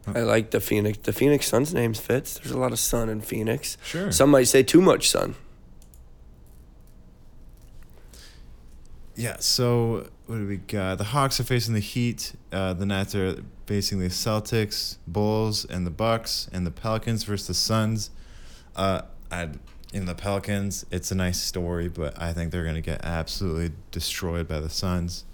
I 0.06 0.20
like 0.22 0.50
the 0.50 0.60
Phoenix. 0.60 0.98
The 0.98 1.12
Phoenix 1.12 1.46
Suns 1.46 1.72
names 1.72 2.00
fits. 2.00 2.38
There's 2.38 2.50
a 2.50 2.58
lot 2.58 2.72
of 2.72 2.78
sun 2.80 3.08
in 3.08 3.20
Phoenix. 3.20 3.78
Sure. 3.84 4.10
Some 4.10 4.30
might 4.30 4.48
say 4.48 4.62
too 4.64 4.80
much 4.82 5.08
sun. 5.10 5.36
Yeah. 9.24 9.36
So 9.38 10.06
what 10.26 10.36
do 10.36 10.46
we 10.46 10.58
got? 10.58 10.98
The 10.98 11.04
Hawks 11.04 11.40
are 11.40 11.44
facing 11.44 11.72
the 11.72 11.80
Heat. 11.80 12.34
Uh, 12.52 12.74
the 12.74 12.84
Nets 12.84 13.14
are 13.14 13.42
facing 13.64 13.98
the 13.98 14.08
Celtics, 14.08 14.98
Bulls, 15.06 15.64
and 15.64 15.86
the 15.86 15.90
Bucks, 15.90 16.46
and 16.52 16.66
the 16.66 16.70
Pelicans 16.70 17.24
versus 17.24 17.46
the 17.46 17.54
Suns. 17.54 18.10
Uh, 18.76 19.00
I 19.32 19.48
in 19.94 20.04
the 20.04 20.14
Pelicans, 20.14 20.84
it's 20.90 21.10
a 21.10 21.14
nice 21.14 21.40
story, 21.40 21.88
but 21.88 22.20
I 22.20 22.34
think 22.34 22.52
they're 22.52 22.66
gonna 22.66 22.82
get 22.82 23.02
absolutely 23.02 23.74
destroyed 23.90 24.46
by 24.46 24.60
the 24.60 24.68
Suns. 24.68 25.24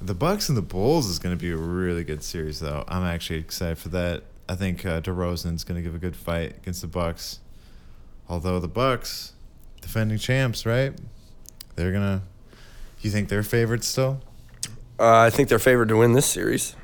The 0.00 0.14
Bucks 0.14 0.48
and 0.48 0.56
the 0.56 0.62
Bulls 0.62 1.08
is 1.08 1.18
gonna 1.18 1.34
be 1.34 1.50
a 1.50 1.56
really 1.56 2.04
good 2.04 2.22
series, 2.22 2.60
though. 2.60 2.84
I'm 2.86 3.02
actually 3.02 3.40
excited 3.40 3.78
for 3.78 3.88
that. 3.88 4.22
I 4.48 4.54
think 4.54 4.86
uh, 4.86 5.00
DeRozan's 5.00 5.64
gonna 5.64 5.82
give 5.82 5.96
a 5.96 5.98
good 5.98 6.14
fight 6.14 6.58
against 6.58 6.80
the 6.80 6.86
Bucks. 6.86 7.40
Although 8.28 8.60
the 8.60 8.68
Bucks, 8.68 9.32
defending 9.80 10.18
champs, 10.18 10.64
right? 10.64 10.92
They're 11.74 11.90
gonna. 11.90 12.22
You 13.06 13.12
think 13.12 13.28
they're 13.28 13.44
favorites 13.44 13.86
still? 13.86 14.20
Uh, 14.98 15.18
I 15.18 15.30
think 15.30 15.48
they're 15.48 15.60
favored 15.60 15.88
to 15.90 15.96
win 15.96 16.14
this 16.14 16.26
series. 16.26 16.74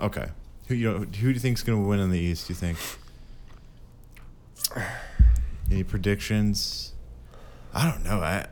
Okay. 0.00 0.30
Who 0.66 0.74
you 0.74 0.90
know, 0.90 0.98
who 0.98 1.06
do 1.06 1.28
you 1.28 1.38
think's 1.38 1.62
gonna 1.62 1.80
win 1.80 2.00
in 2.00 2.10
the 2.10 2.18
East? 2.18 2.48
Do 2.48 2.54
you 2.54 2.56
think? 2.56 2.76
Any 5.70 5.84
predictions? 5.84 6.94
I 7.72 7.88
don't 7.88 8.02
know. 8.02 8.18
I, 8.18 8.48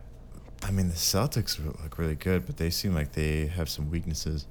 I 0.63 0.71
mean, 0.71 0.91
the 0.91 0.95
Celtics 0.95 1.59
look 1.83 1.99
really 1.99 2.15
good, 2.15 2.47
but 2.47 2.57
they 2.59 2.71
seem 2.71 2.95
like 2.95 3.15
they 3.15 3.47
have 3.47 3.69
some 3.69 3.91
weaknesses. 3.91 4.47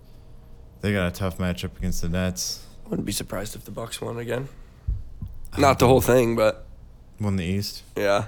They 0.82 0.92
got 0.92 1.08
a 1.08 1.12
tough 1.12 1.38
matchup 1.38 1.78
against 1.78 2.02
the 2.02 2.10
Nets. 2.10 2.66
Wouldn't 2.90 3.06
be 3.06 3.14
surprised 3.14 3.56
if 3.56 3.64
the 3.64 3.72
Bucks 3.72 4.02
won 4.02 4.18
again. 4.18 4.50
Not 5.58 5.80
the 5.80 5.88
whole 5.88 6.02
thing, 6.02 6.36
but 6.36 6.66
Won 7.18 7.38
the 7.38 7.46
East. 7.46 7.84
yeah. 7.96 8.26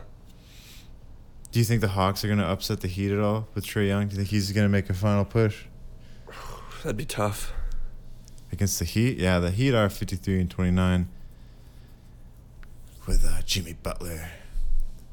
Do 1.54 1.60
you 1.60 1.66
think 1.66 1.82
the 1.82 1.90
Hawks 1.90 2.26
are 2.26 2.28
gonna 2.28 2.44
upset 2.48 2.82
the 2.82 2.88
Heat 2.88 3.12
at 3.12 3.20
all 3.20 3.48
with 3.54 3.64
Trae 3.66 3.88
Young? 3.88 4.08
Do 4.08 4.14
you 4.16 4.18
think 4.18 4.30
he's 4.30 4.52
gonna 4.52 4.68
make 4.70 4.90
a 4.90 4.94
final 4.94 5.24
push 5.24 5.66
That'd 6.82 6.98
be 6.98 7.06
tough. 7.06 7.54
against 8.52 8.80
the 8.80 8.86
Heat? 8.86 9.20
Yeah, 9.20 9.38
the 9.40 9.52
Heat 9.52 9.74
are 9.76 9.88
fifty-three 9.90 10.42
and 10.42 10.50
twenty-nine 10.50 11.08
with 13.08 13.24
uh, 13.24 13.42
Jimmy 13.46 13.74
Butler, 13.84 14.30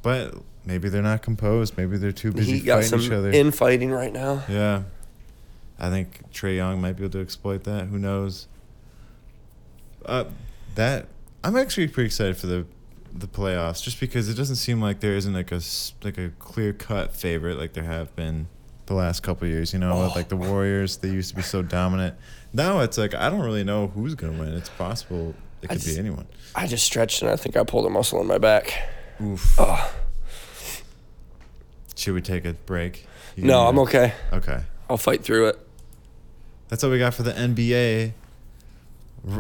but 0.01 0.35
maybe 0.65 0.89
they're 0.89 1.03
not 1.03 1.21
composed. 1.23 1.77
Maybe 1.77 1.99
they're 1.99 2.11
too 2.11 2.33
busy 2.33 2.53
He 2.53 2.61
got 2.61 2.85
some 2.85 3.01
each 3.01 3.11
other. 3.11 3.31
infighting 3.31 3.91
right 3.91 4.13
now. 4.13 4.43
Yeah. 4.49 4.85
I 5.79 5.91
think 5.91 6.31
Trae 6.33 6.57
Young 6.57 6.81
might 6.81 6.97
be 6.97 7.05
able 7.05 7.13
to 7.13 7.21
exploit 7.21 7.65
that. 7.65 7.87
Who 7.89 7.99
knows? 7.99 8.49
Uh, 10.07 10.25
that 10.75 11.07
I'm 11.45 11.57
actually 11.57 11.89
pretty 11.89 12.07
excited 12.07 12.37
for 12.39 12.47
the 12.47 12.67
the 13.13 13.27
playoffs, 13.27 13.83
just 13.83 13.99
because 14.01 14.29
it 14.29 14.35
doesn't 14.35 14.57
seem 14.57 14.81
like 14.81 15.01
there 15.01 15.15
isn't 15.17 15.33
like 15.35 15.53
a 15.53 15.61
like 16.03 16.19
a 16.19 16.31
clear 16.39 16.73
cut 16.73 17.15
favorite 17.15 17.59
like 17.59 17.73
there 17.73 17.85
have 17.85 18.15
been 18.17 18.47
the 18.87 18.95
last 18.95 19.23
couple 19.23 19.47
of 19.47 19.53
years. 19.53 19.73
You 19.73 19.79
know, 19.79 20.01
with, 20.05 20.17
like 20.17 20.29
the 20.29 20.37
Warriors, 20.37 20.99
they 20.99 21.09
used 21.11 21.31
to 21.31 21.37
be 21.37 21.43
so 21.43 21.63
dominant. 21.63 22.15
Now 22.53 22.81
it's 22.81 22.99
like 22.99 23.15
I 23.15 23.29
don't 23.31 23.41
really 23.41 23.65
know 23.65 23.89
who's 23.89 24.15
gonna 24.15 24.39
win. 24.39 24.55
It's 24.55 24.69
possible 24.71 25.35
It 25.63 25.69
could 25.69 25.81
just- 25.81 25.95
be 25.95 25.99
anyone. 25.99 26.27
I 26.55 26.67
just 26.67 26.85
stretched 26.85 27.23
and 27.23 27.31
I 27.31 27.37
think 27.37 27.57
I 27.57 27.63
pulled 27.65 27.87
a 27.87 27.91
muscle 27.91 28.21
in 28.21 28.27
my 28.27 28.39
back. 28.39 28.89
Oof. 29.23 29.55
Oh. 29.59 29.93
Should 31.95 32.15
we 32.15 32.23
take 32.23 32.45
a 32.45 32.55
break? 32.55 33.07
You 33.37 33.45
No, 33.45 33.67
I'm 33.67 33.79
okay. 33.81 34.15
Okay. 34.33 34.63
I'll 34.89 34.97
fight 34.97 35.23
through 35.23 35.49
it. 35.49 35.59
That's 36.69 36.83
all 36.83 36.91
we 36.91 36.99
got 36.99 37.15
for 37.15 37.23
the 37.23 37.33
NBA. 37.33 38.13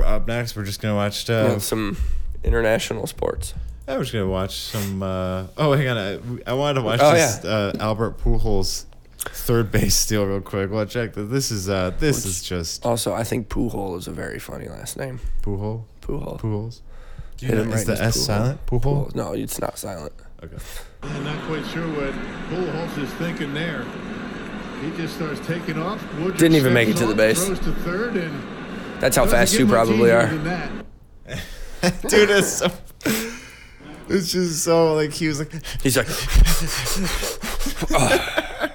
Up 0.05 0.27
next, 0.29 0.55
we're 0.57 0.65
just 0.65 0.81
gonna 0.83 0.95
watch. 0.95 1.29
Uh, 1.31 1.59
some 1.59 1.97
international 2.45 3.07
sports. 3.07 3.55
I 3.89 3.97
was 3.99 4.11
gonna 4.11 4.29
watch 4.29 4.57
some. 4.57 5.03
Uh, 5.03 5.47
oh, 5.57 5.73
hang 5.73 5.89
on. 5.89 5.99
I, 5.99 6.51
I 6.51 6.53
wanted 6.55 6.75
to 6.81 6.83
watch 6.83 7.01
Oh, 7.03 7.13
this 7.13 7.45
uh, 7.45 7.73
Albert 7.81 8.19
Pujols 8.19 8.85
third 9.19 9.71
base 9.73 9.97
steal 9.97 10.25
real 10.27 10.41
quick. 10.41 10.71
Well, 10.71 10.87
check 10.87 11.13
that. 11.15 11.25
This 11.25 11.51
is 11.51 11.69
uh, 11.69 11.91
this 11.99 12.25
is 12.25 12.43
just 12.43 12.87
Also, 12.87 13.13
I 13.15 13.25
think 13.25 13.49
Pujol 13.49 13.99
is 13.99 14.07
a 14.07 14.13
very 14.13 14.39
funny 14.39 14.69
last 14.69 14.97
name. 14.97 15.19
Pujol. 15.43 15.85
Pujol. 16.03 16.41
Pujols. 16.41 16.81
Do 17.37 17.47
you 17.47 17.53
Hit 17.53 17.57
know, 17.59 17.63
him 17.65 17.73
is 17.73 17.75
right 17.79 17.87
the 17.87 17.93
in 17.93 17.99
his 18.07 18.17
S 18.17 18.23
Pujol. 18.23 18.27
silent? 18.27 18.67
Pujol. 18.67 18.83
Pujol. 18.83 19.15
No, 19.15 19.33
it's 19.33 19.61
not 19.61 19.79
silent. 19.79 20.13
Okay. 20.43 20.57
I'm 21.03 21.25
not 21.25 21.43
quite 21.47 21.67
sure 21.67 21.87
what 21.89 22.15
Pujols 22.51 22.99
is 23.03 23.11
thinking 23.15 23.53
there. 23.55 23.85
He 24.83 24.91
just 24.97 25.17
starts 25.17 25.45
taking 25.47 25.79
off. 25.79 26.01
Woodruff 26.15 26.39
Didn't 26.39 26.57
even 26.57 26.73
make 26.73 26.89
it 26.89 26.97
to 26.99 27.07
the 27.07 27.15
base. 27.15 27.45
To 27.45 27.55
third 27.57 28.17
and 28.17 28.43
That's 29.01 29.17
how 29.17 29.27
fast 29.27 29.59
you 29.59 29.67
probably 29.67 30.11
are. 30.13 30.31
Dude, 32.09 32.31
it's 32.31 32.49
so. 32.49 32.71
It's 34.09 34.33
just 34.33 34.65
so 34.65 34.95
like 34.95 35.13
he 35.13 35.29
was 35.29 35.39
like, 35.39 35.53
He's 35.83 35.97
like, 35.97 36.09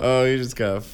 oh, 0.00 0.24
he 0.24 0.36
just 0.36 0.56
got. 0.56 0.84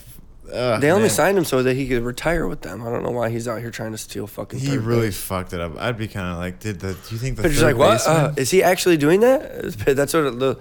Uh, 0.51 0.79
they 0.79 0.91
only 0.91 1.05
man. 1.05 1.11
signed 1.11 1.39
him 1.39 1.45
so 1.45 1.63
that 1.63 1.75
he 1.75 1.89
could 1.89 2.03
retire 2.03 2.47
with 2.47 2.63
them. 2.63 2.83
I 2.83 2.91
don't 2.91 3.03
know 3.03 3.11
why 3.11 3.31
he's 3.31 3.49
out 3.49 3.61
here 3.61 3.71
trying 3.71 3.93
to 3.93 3.99
steal 3.99 4.27
fucking. 4.27 4.59
He 4.59 4.79
really 4.79 5.11
fucked 5.11 5.53
it 5.53 5.61
up. 5.61 5.77
I'd 5.79 5.99
be 5.99 6.09
kind 6.09 6.33
of 6.33 6.39
like, 6.39 6.61
did 6.61 6.81
the? 6.81 6.95
Do 6.95 6.99
you 7.11 7.19
think 7.19 7.37
the? 7.37 7.43
Pitcher's 7.43 7.63
like, 7.63 7.77
what? 7.77 8.07
Uh, 8.07 8.33
is 8.37 8.51
he 8.51 8.63
actually 8.63 8.97
doing 8.97 9.21
that? 9.21 9.73
That's 9.87 10.15
what 10.15 10.25
it, 10.25 10.39
the, 10.39 10.59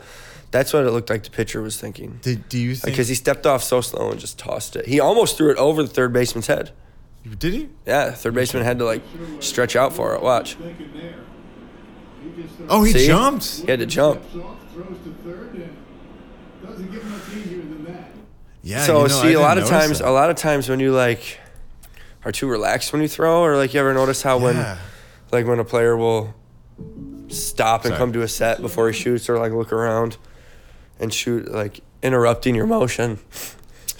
that's 0.52 0.72
what 0.72 0.86
it 0.86 0.92
looked 0.92 1.10
like. 1.10 1.24
The 1.24 1.32
pitcher 1.32 1.64
was 1.64 1.82
thinking 1.82 2.20
did 2.22 2.48
do 2.48 2.60
you 2.60 2.76
think? 2.76 2.94
because 2.94 3.08
he 3.08 3.16
stepped 3.16 3.48
off 3.48 3.64
so 3.64 3.82
slow 3.82 4.12
and 4.12 4.20
just 4.20 4.38
tossed 4.38 4.76
it. 4.76 4.86
He 4.86 5.00
almost 5.00 5.36
threw 5.36 5.50
it 5.50 5.58
over 5.58 5.82
the 5.82 5.90
third 5.90 6.14
baseman's 6.14 6.46
head. 6.46 6.70
Did 7.38 7.54
he? 7.54 7.70
Yeah, 7.86 8.12
third 8.12 8.34
baseman 8.36 8.64
had 8.64 8.80
to 8.80 8.86
like 8.86 9.02
stretch 9.40 9.76
out 9.76 9.94
for 9.94 10.16
it. 10.16 10.22
Watch, 10.22 10.56
Thinking 10.56 10.92
there. 10.94 11.16
He 12.22 12.42
just 12.42 12.56
starts 12.56 12.72
Oh, 12.74 12.84
he 12.84 12.92
See? 12.94 13.08
jumped. 13.08 13.46
he 13.62 13.68
had 13.72 13.80
to 13.80 13.86
jump. 13.86 14.22
off, 14.36 14.58
throws 14.74 14.98
to 15.04 15.14
third, 15.24 15.54
and 15.56 15.78
doesn't 16.66 16.92
get 16.92 17.04
much 17.06 17.22
easier 17.36 17.58
than 17.60 17.86
that. 17.86 18.12
Yeah. 18.62 18.86
so 18.86 19.04
you 19.04 19.08
know, 19.10 19.22
see, 19.22 19.34
a 19.34 19.40
lot 19.40 19.58
of 19.58 19.68
times, 19.68 20.00
that. 20.00 20.08
a 20.08 20.12
lot 20.12 20.30
of 20.30 20.36
times 20.36 20.68
when 20.70 20.80
you 20.80 20.92
like 20.94 21.40
are 22.26 22.32
too 22.32 22.48
relaxed 22.48 22.94
when 22.94 23.02
you 23.02 23.08
throw, 23.08 23.42
or 23.42 23.58
like 23.58 23.74
you 23.74 23.80
ever 23.80 23.94
notice 23.94 24.22
how 24.22 24.38
when 24.38 24.56
like 25.32 25.46
when 25.46 25.60
a 25.60 25.66
player 25.66 25.96
will 25.98 26.34
stop 27.30 27.82
and 27.86 27.90
Sorry. 27.92 27.98
come 27.98 28.14
to 28.14 28.22
a 28.22 28.28
set 28.28 28.62
before 28.62 28.88
he 28.90 28.94
shoots 28.94 29.30
or 29.30 29.38
like 29.40 29.52
look 29.52 29.72
around 29.74 30.18
and 31.00 31.14
shoot 31.14 31.50
like 31.52 31.80
interrupting 32.04 32.54
your 32.56 32.68
motion 32.68 33.18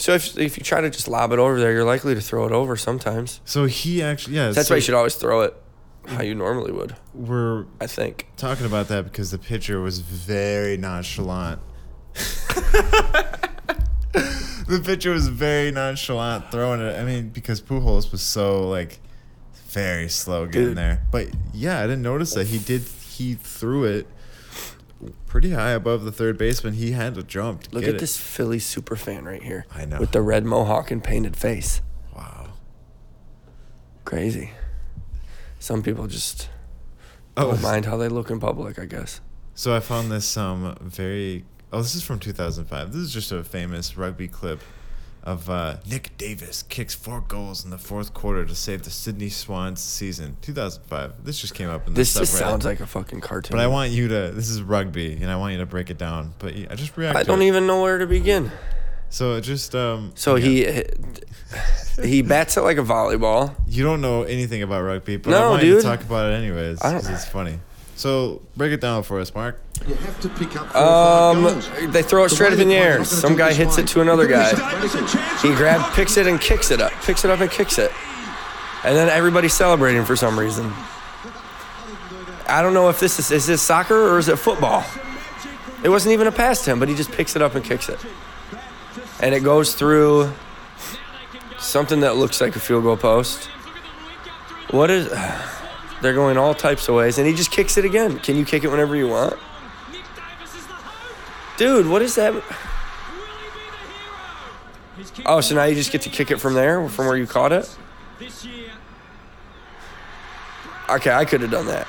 so 0.04 0.14
if, 0.14 0.38
if 0.38 0.58
you 0.58 0.64
try 0.64 0.82
to 0.82 0.90
just 0.90 1.08
lob 1.08 1.32
it 1.32 1.40
over 1.40 1.60
there 1.60 1.72
you're 1.72 1.86
likely 1.86 2.14
to 2.14 2.22
throw 2.22 2.46
it 2.46 2.52
over 2.52 2.76
sometimes 2.76 3.40
So 3.46 3.66
he 3.66 4.02
actually, 4.04 4.36
yeah. 4.36 4.52
that's 4.52 4.68
so 4.68 4.74
why 4.74 4.78
you 4.78 4.82
should 4.82 4.96
always 4.96 5.16
throw 5.16 5.42
it 5.42 5.56
how 6.08 6.22
you 6.22 6.36
normally 6.36 6.72
would 6.74 6.96
We're 7.14 7.66
i 7.80 7.88
think 7.88 8.28
talking 8.36 8.66
about 8.66 8.90
that 8.90 9.06
because 9.06 9.32
the 9.32 9.38
pitcher 9.38 9.80
was 9.80 10.00
very 10.00 10.76
nonchalant. 10.78 11.62
the 14.68 14.82
pitcher 14.84 15.12
was 15.12 15.28
very 15.30 15.72
nonchalant 15.72 16.52
throwing 16.52 16.82
it. 16.82 17.00
I 17.00 17.04
mean, 17.04 17.30
because 17.30 17.62
Pujols 17.62 18.12
was 18.12 18.22
so 18.22 18.68
like 18.70 19.00
very 19.70 20.10
slow 20.10 20.46
getting 20.46 20.70
Dude. 20.70 20.78
there. 20.78 21.06
But 21.12 21.30
yeah, 21.54 21.80
I 21.80 21.84
didn't 21.84 22.04
notice 22.04 22.34
that 22.34 22.48
he 22.48 22.60
did. 22.60 22.82
He 22.82 23.36
threw 23.36 23.86
it 23.86 24.08
pretty 25.28 25.52
high 25.52 25.72
above 25.72 26.04
the 26.04 26.12
third 26.12 26.38
baseman. 26.38 26.74
He 26.74 26.92
had 26.92 27.16
to 27.16 27.24
jump. 27.24 27.64
To 27.64 27.76
look 27.76 27.84
at 27.84 27.96
it. 27.96 28.00
this 28.00 28.18
philly 28.18 28.60
super 28.60 28.96
fan 28.96 29.26
right 29.26 29.42
here 29.44 29.66
I 29.74 29.86
know. 29.86 30.00
with 30.00 30.12
the 30.12 30.22
red 30.22 30.46
mohawk 30.46 30.92
and 30.92 31.04
painted 31.04 31.36
face 31.36 31.82
Wow. 32.16 32.54
crazy 34.06 34.52
some 35.60 35.82
people 35.82 36.08
just 36.08 36.50
Oh, 37.36 37.52
don't 37.52 37.62
mind 37.64 37.86
how 37.86 37.98
they 37.98 38.10
look 38.10 38.30
in 38.30 38.40
public 38.40 38.78
i 38.78 38.86
guess 38.86 39.20
So 39.56 39.76
I 39.76 39.80
found 39.80 40.12
this 40.12 40.38
um 40.38 40.76
very 40.82 41.46
oh 41.72 41.82
this 41.82 41.96
is 41.96 42.04
from 42.04 42.20
2005. 42.20 42.92
This 42.94 43.02
is 43.02 43.14
just 43.14 43.32
a 43.32 43.44
famous 43.44 43.98
rugby 43.98 44.28
clip 44.28 44.60
of 45.24 45.50
uh, 45.50 45.78
Nick 45.90 46.18
Davis 46.18 46.64
kicks 46.64 46.94
four 46.94 47.22
goals 47.22 47.64
in 47.64 47.72
the 47.72 47.78
fourth 47.78 48.14
quarter 48.14 48.44
to 48.46 48.54
save 48.56 48.84
the 48.84 48.90
Sydney 48.90 49.30
Swans 49.30 49.82
season 49.82 50.36
2005. 50.42 51.24
This 51.24 51.40
just 51.40 51.56
came 51.56 51.70
up 51.70 51.88
in 51.88 51.94
the 51.94 51.98
this 52.02 52.14
just 52.14 52.34
sounds 52.34 52.66
like 52.66 52.82
a 52.82 52.86
fucking 52.86 53.22
cartoon 53.22 53.56
But 53.56 53.62
I 53.64 53.68
want 53.68 53.92
you 53.92 54.10
to. 54.10 54.32
This 54.32 54.50
is 54.50 54.62
rugby, 54.62 55.14
and 55.14 55.32
I 55.32 55.38
want 55.38 55.54
you 55.54 55.60
to 55.60 55.66
break 55.66 55.90
it 55.90 55.98
down. 55.98 56.34
But 56.40 56.54
I 56.70 56.76
just 56.76 56.98
react. 56.98 57.18
I 57.18 57.24
don't 57.24 57.42
it. 57.42 57.48
even 57.48 57.66
know 57.68 57.82
where 57.82 57.98
to 58.00 58.06
begin 58.08 58.52
So 59.10 59.36
it 59.36 59.42
just 59.42 59.74
um. 59.76 60.12
So 60.16 60.36
yeah. 60.36 60.82
he 62.02 62.08
he 62.08 62.22
bats 62.22 62.58
it 62.58 62.62
like 62.62 62.78
a 62.78 62.82
volleyball. 62.84 63.56
You 63.68 63.84
don't 63.84 64.02
know 64.02 64.24
anything 64.24 64.62
about 64.64 64.82
rugby, 64.82 65.18
but 65.18 65.34
I 65.34 65.40
No, 65.40 65.50
want 65.52 65.64
you 65.64 65.76
to 65.76 65.82
talk 65.82 66.02
about 66.02 66.32
it 66.32 66.36
anyways 66.36 66.82
I 66.82 66.92
don't- 66.92 67.02
because 67.02 67.24
it's 67.24 67.32
funny. 67.32 67.60
So 67.96 68.42
break 68.58 68.72
it 68.74 68.82
down 68.82 69.04
for 69.04 69.20
us, 69.20 69.34
Mark. 69.34 69.62
You 69.88 69.96
have 69.96 70.20
to 70.22 70.30
pick 70.30 70.56
up 70.56 70.76
Um, 70.76 71.44
they 71.92 72.02
throw 72.02 72.24
it 72.26 72.30
The 72.30 72.36
straight 72.36 72.54
up 72.54 72.60
in 72.60 72.68
the 72.70 72.76
air. 72.76 73.04
Some 73.06 73.36
guy 73.36 73.54
hits 73.54 73.78
line. 73.78 73.86
it 73.86 73.90
to 73.90 74.02
another 74.02 74.28
guy. 74.28 74.50
He 75.42 75.54
grabs, 75.56 75.94
picks 75.96 76.18
it 76.18 76.26
and 76.28 76.40
kicks 76.40 76.72
it 76.72 76.82
up. 76.82 76.92
Picks 77.04 77.24
it 77.26 77.32
up 77.32 77.40
and 77.40 77.52
kicks 77.52 77.78
it, 77.78 77.92
and 78.84 78.96
then 78.96 79.10
everybody's 79.10 79.54
celebrating 79.54 80.06
for 80.06 80.16
some 80.16 80.40
reason. 80.40 80.72
I 82.48 82.62
don't 82.62 82.74
know 82.74 82.90
if 82.90 83.00
this 83.00 83.20
is 83.20 83.32
is 83.32 83.46
this 83.46 83.62
soccer 83.62 83.96
or 84.14 84.20
is 84.20 84.28
it 84.28 84.38
football. 84.38 84.84
It 85.84 85.90
wasn't 85.90 86.14
even 86.14 86.28
a 86.28 86.32
pass 86.32 86.64
to 86.66 86.72
him, 86.72 86.80
but 86.80 86.88
he 86.90 86.96
just 86.96 87.12
picks 87.12 87.36
it 87.36 87.42
up 87.42 87.56
and 87.56 87.64
kicks 87.64 87.90
it, 87.90 88.00
and 89.20 89.36
it 89.36 89.44
goes 89.44 89.76
through 89.76 90.32
something 91.60 92.00
that 92.02 92.16
looks 92.16 92.42
like 92.42 92.56
a 92.56 92.60
field 92.60 92.84
goal 92.84 92.98
post. 92.98 93.46
What 94.72 94.90
is? 94.90 95.08
They're 96.04 96.14
going 96.14 96.38
all 96.38 96.54
types 96.54 96.90
of 96.90 96.96
ways, 96.96 97.18
and 97.18 97.26
he 97.26 97.34
just 97.34 97.50
kicks 97.50 97.78
it 97.78 97.86
again. 97.86 98.20
Can 98.20 98.36
you 98.36 98.44
kick 98.44 98.66
it 98.66 98.68
whenever 98.68 98.94
you 98.94 99.08
want? 99.08 99.40
Dude, 101.56 101.88
what 101.88 102.02
is 102.02 102.16
that? 102.16 102.34
Oh, 105.26 105.40
so 105.40 105.56
now 105.56 105.64
you 105.64 105.76
just 105.76 105.94
get 105.94 106.02
to 106.02 106.10
kick 106.10 106.30
it 106.30 106.42
from 106.42 106.56
there, 106.56 106.90
from 106.90 107.06
where 107.06 107.16
you 107.16 107.26
caught 107.26 107.54
it? 107.54 107.74
Okay, 110.90 111.10
I 111.10 111.24
could 111.24 111.40
have 111.40 111.52
done 111.52 111.68
that. 111.68 111.88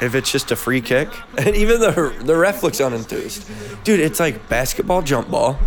If 0.00 0.14
it's 0.14 0.32
just 0.32 0.50
a 0.50 0.56
free 0.56 0.80
kick. 0.80 1.10
And 1.36 1.54
even 1.54 1.80
the, 1.80 2.14
the 2.24 2.34
ref 2.34 2.62
looks 2.62 2.80
unenthused. 2.80 3.84
Dude, 3.84 4.00
it's 4.00 4.18
like 4.18 4.48
basketball 4.48 5.02
jump 5.02 5.30
ball. 5.30 5.58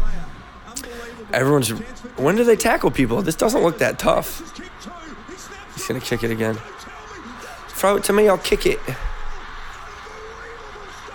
Everyone's. 1.31 1.69
When 2.17 2.35
do 2.35 2.43
they 2.43 2.55
tackle 2.55 2.89
people? 2.89 3.21
This 3.21 3.35
doesn't 3.35 3.61
look 3.61 3.77
that 3.77 3.99
tough. 3.99 4.41
He's 5.85 5.89
going 5.89 6.01
to 6.01 6.07
kick 6.07 6.23
it 6.23 6.31
again. 6.31 6.57
Throw 7.67 7.97
it 7.97 8.03
to 8.05 8.13
me, 8.13 8.27
I'll 8.27 8.39
kick 8.39 8.65
it. 8.65 8.79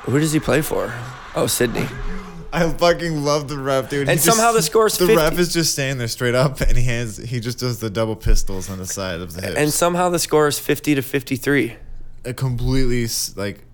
Who 0.05 0.21
does 0.21 0.31
he 0.33 0.39
play 0.39 0.63
for? 0.63 0.95
Oh, 1.35 1.49
Sydney. 1.49 1.89
I 2.53 2.69
fucking 2.69 3.25
love 3.25 3.49
the 3.49 3.59
ref, 3.59 3.91
dude. 3.91 4.07
He 4.07 4.13
And 4.13 4.21
somehow 4.21 4.53
the 4.53 4.63
score's 4.63 4.97
the 4.97 5.07
50. 5.09 5.17
ref 5.17 5.39
is 5.41 5.53
just 5.53 5.73
standing 5.73 5.99
there 5.99 6.07
straight 6.07 6.37
up, 6.37 6.61
and 6.61 6.77
he 6.77 6.85
hands 6.85 7.17
he 7.17 7.41
just 7.41 7.59
does 7.59 7.81
the 7.81 7.91
double 7.91 8.15
pistols 8.15 8.71
on 8.71 8.79
the 8.79 8.87
side 8.87 9.21
of 9.21 9.35
the 9.35 9.43
hips. 9.43 9.57
And 9.57 9.73
somehow 9.73 10.09
the 10.09 10.19
score 10.21 10.47
is 10.47 10.61
50 10.61 10.95
to 10.95 11.03
53. 11.03 11.77
a 12.25 12.33
completely 12.35 13.09
like 13.37 13.65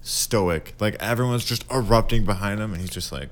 stoic, 0.00 0.74
like 0.80 0.96
everyone's 1.00 1.44
just 1.44 1.70
erupting 1.70 2.24
behind 2.24 2.60
him, 2.60 2.72
and 2.72 2.80
he's 2.80 2.90
just 2.90 3.12
like, 3.12 3.28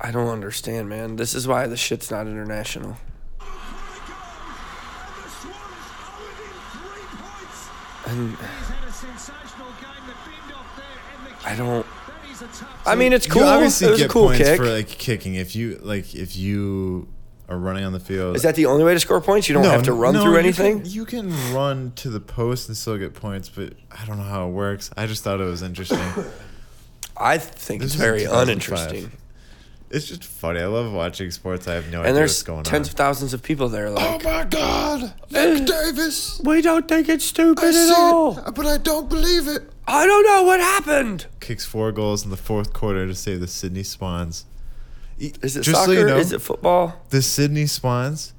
I 0.00 0.10
don't 0.10 0.28
understand, 0.28 0.90
man. 0.90 1.16
This 1.16 1.34
is 1.34 1.48
why 1.48 1.66
the 1.66 1.78
shit's 1.78 2.10
not 2.10 2.26
international. 2.26 2.98
And 8.08 8.36
I 11.44 11.54
don't. 11.56 11.86
I 12.86 12.94
mean, 12.94 13.12
it's 13.12 13.26
cool. 13.26 13.42
You 13.42 13.48
It 13.48 13.50
obviously 13.52 13.90
was 13.90 14.00
a 14.00 14.08
cool 14.08 14.26
points 14.28 14.38
kick. 14.48 14.56
for 14.58 14.70
like 14.70 14.88
kicking 14.88 15.34
if 15.34 15.54
you 15.56 15.78
like 15.82 16.14
if 16.14 16.36
you 16.36 17.08
are 17.48 17.58
running 17.58 17.84
on 17.84 17.92
the 17.92 18.00
field. 18.00 18.36
Is 18.36 18.42
that 18.42 18.54
the 18.54 18.66
only 18.66 18.84
way 18.84 18.94
to 18.94 19.00
score 19.00 19.20
points? 19.20 19.48
You 19.48 19.54
don't 19.54 19.62
No, 19.62 19.70
have 19.70 19.82
to 19.84 19.92
run 19.92 20.14
no, 20.14 20.22
through 20.22 20.32
you 20.32 20.38
anything. 20.38 20.82
can- 20.82 20.90
You 20.90 21.04
can, 21.04 21.54
run 21.54 21.92
to 21.96 22.10
the 22.10 22.20
post 22.20 22.68
and 22.68 22.76
still 22.76 22.98
get 22.98 23.14
points, 23.14 23.48
but 23.48 23.72
I 23.90 24.04
don't 24.04 24.18
know 24.18 24.22
how 24.24 24.46
it 24.48 24.52
works. 24.52 24.90
I 24.96 25.06
just 25.06 25.22
thought 25.24 25.40
it 25.40 25.44
was 25.44 25.62
interesting. 25.62 25.98
I 27.16 27.38
think 27.38 27.82
This 27.82 27.92
it's 27.92 28.00
very 28.00 28.24
uninteresting. 28.24 29.10
It's 29.90 30.06
just 30.08 30.24
funny. 30.24 30.60
I 30.60 30.66
love 30.66 30.92
watching 30.92 31.30
sports. 31.30 31.66
I 31.68 31.74
have 31.74 31.86
no 31.90 31.98
And 31.98 32.08
idea 32.08 32.14
there's 32.14 32.30
what's 32.32 32.42
going 32.42 32.64
tens 32.64 32.88
on. 32.88 32.92
of 32.92 32.96
thousands 32.96 33.34
of 33.34 33.42
people 33.42 33.68
there. 33.68 33.90
Like, 33.90 34.24
oh 34.24 34.30
my 34.30 34.44
God, 34.44 35.00
Nick 35.30 35.62
eh. 35.62 35.64
Davis! 35.64 36.40
we 36.44 36.62
don't 36.62 36.86
think 36.88 37.08
it's 37.08 37.24
stupid 37.24 37.74
at 37.74 37.94
all. 37.96 38.38
Uh, 38.38 38.50
but 38.50 38.66
I 38.66 38.76
don't 38.78 39.08
believe 39.08 39.48
it. 39.48 39.70
I 39.86 40.06
don't 40.06 40.24
know 40.26 40.42
what 40.44 40.60
happened. 40.60 41.26
Kicks 41.40 41.64
four 41.64 41.92
goals 41.92 42.24
in 42.24 42.30
the 42.30 42.36
fourth 42.36 42.72
quarter 42.72 43.06
to 43.06 43.14
save 43.14 43.40
the 43.40 43.46
Sydney 43.46 43.82
Swans. 43.82 44.44
Is 45.18 45.56
it 45.56 45.62
Just 45.62 45.80
soccer? 45.80 45.94
so 45.94 45.98
you 46.00 46.06
know, 46.06 46.16
Is 46.18 46.32
it 46.32 46.40
football? 46.42 47.00
the 47.10 47.22
Sydney 47.22 47.66
Swans 47.66 48.34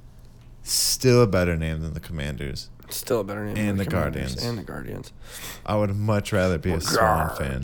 still 0.63 1.21
a 1.23 1.27
better 1.27 1.57
name 1.57 1.81
than 1.81 1.93
the 1.93 1.99
Commanders. 1.99 2.69
Still 2.89 3.19
a 3.19 3.23
better 3.23 3.45
name. 3.45 3.57
And 3.57 3.67
than 3.69 3.77
the 3.77 3.85
Commanders 3.85 4.35
Guardians. 4.35 4.43
And 4.45 4.57
the 4.57 4.63
Guardians. 4.63 5.13
I 5.65 5.75
would 5.75 5.95
much 5.95 6.31
rather 6.31 6.57
be 6.57 6.71
a 6.71 6.79
Swan 6.81 7.35
fan. 7.35 7.63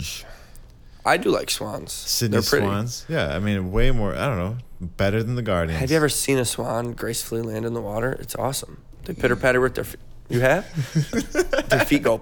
I 1.06 1.16
do 1.18 1.30
like 1.30 1.50
swans. 1.50 1.92
Sydney. 1.92 2.42
Swans. 2.42 3.06
Yeah, 3.08 3.34
I 3.34 3.38
mean, 3.38 3.70
way 3.70 3.92
more. 3.92 4.14
I 4.14 4.26
don't 4.26 4.38
know, 4.38 4.56
better 4.80 5.22
than 5.22 5.36
the 5.36 5.42
Guardians. 5.42 5.80
Have 5.80 5.90
you 5.90 5.96
ever 5.96 6.08
seen 6.08 6.36
a 6.38 6.44
swan 6.44 6.92
gracefully 6.94 7.42
land 7.42 7.64
in 7.64 7.74
the 7.74 7.80
water? 7.80 8.12
It's 8.12 8.34
awesome. 8.34 8.82
They 9.04 9.14
pitter 9.14 9.36
patter 9.36 9.60
with 9.60 9.76
their 9.76 9.84
feet. 9.84 10.00
You 10.28 10.40
have? 10.40 10.66
their 11.68 11.84
feet 11.84 12.02
go, 12.02 12.20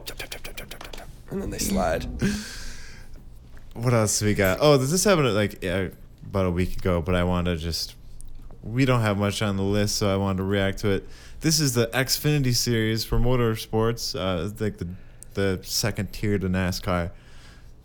and 1.30 1.42
then 1.42 1.50
they 1.50 1.58
slide. 1.58 2.06
What 3.74 3.92
else 3.92 4.20
do 4.20 4.26
we 4.26 4.34
got? 4.34 4.58
Oh, 4.60 4.76
this 4.76 5.02
happened 5.02 5.34
like 5.34 5.64
about 5.64 6.46
a 6.46 6.50
week 6.50 6.76
ago, 6.76 7.02
but 7.02 7.16
I 7.16 7.24
wanted 7.24 7.58
to 7.58 7.60
just. 7.60 7.96
We 8.62 8.84
don't 8.84 9.00
have 9.00 9.18
much 9.18 9.42
on 9.42 9.56
the 9.56 9.64
list, 9.64 9.96
so 9.96 10.14
I 10.14 10.16
wanted 10.16 10.38
to 10.38 10.44
react 10.44 10.78
to 10.78 10.90
it. 10.90 11.08
This 11.40 11.58
is 11.58 11.74
the 11.74 11.88
Xfinity 11.88 12.54
series 12.54 13.04
for 13.04 13.18
motorsports, 13.18 14.14
uh, 14.14 14.48
like 14.60 14.78
the 14.78 14.86
the 15.34 15.58
second 15.64 16.12
tier 16.12 16.38
to 16.38 16.48
NASCAR. 16.48 17.10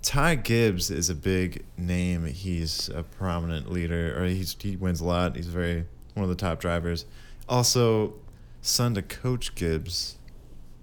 Ty 0.02 0.36
Gibbs 0.36 0.90
is 0.90 1.10
a 1.10 1.16
big 1.16 1.66
name. 1.78 2.26
He's 2.26 2.90
a 2.90 3.04
prominent 3.04 3.72
leader, 3.72 4.18
or 4.18 4.26
he's 4.26 4.56
he 4.60 4.76
wins 4.76 5.02
a 5.02 5.06
lot. 5.06 5.36
He's 5.36 5.48
very 5.48 5.86
one 6.14 6.24
of 6.24 6.30
the 6.30 6.36
top 6.36 6.60
drivers. 6.60 7.06
Also, 7.48 8.14
son 8.62 8.94
to 8.94 9.02
Coach 9.02 9.56
Gibbs, 9.56 10.18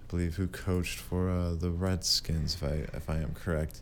I 0.03 0.11
believe, 0.11 0.35
who 0.35 0.47
coached 0.47 0.99
for 0.99 1.29
uh, 1.29 1.55
the 1.55 1.71
Redskins, 1.71 2.55
if 2.55 2.63
I 2.63 2.85
if 2.95 3.09
I 3.09 3.17
am 3.17 3.33
correct. 3.33 3.81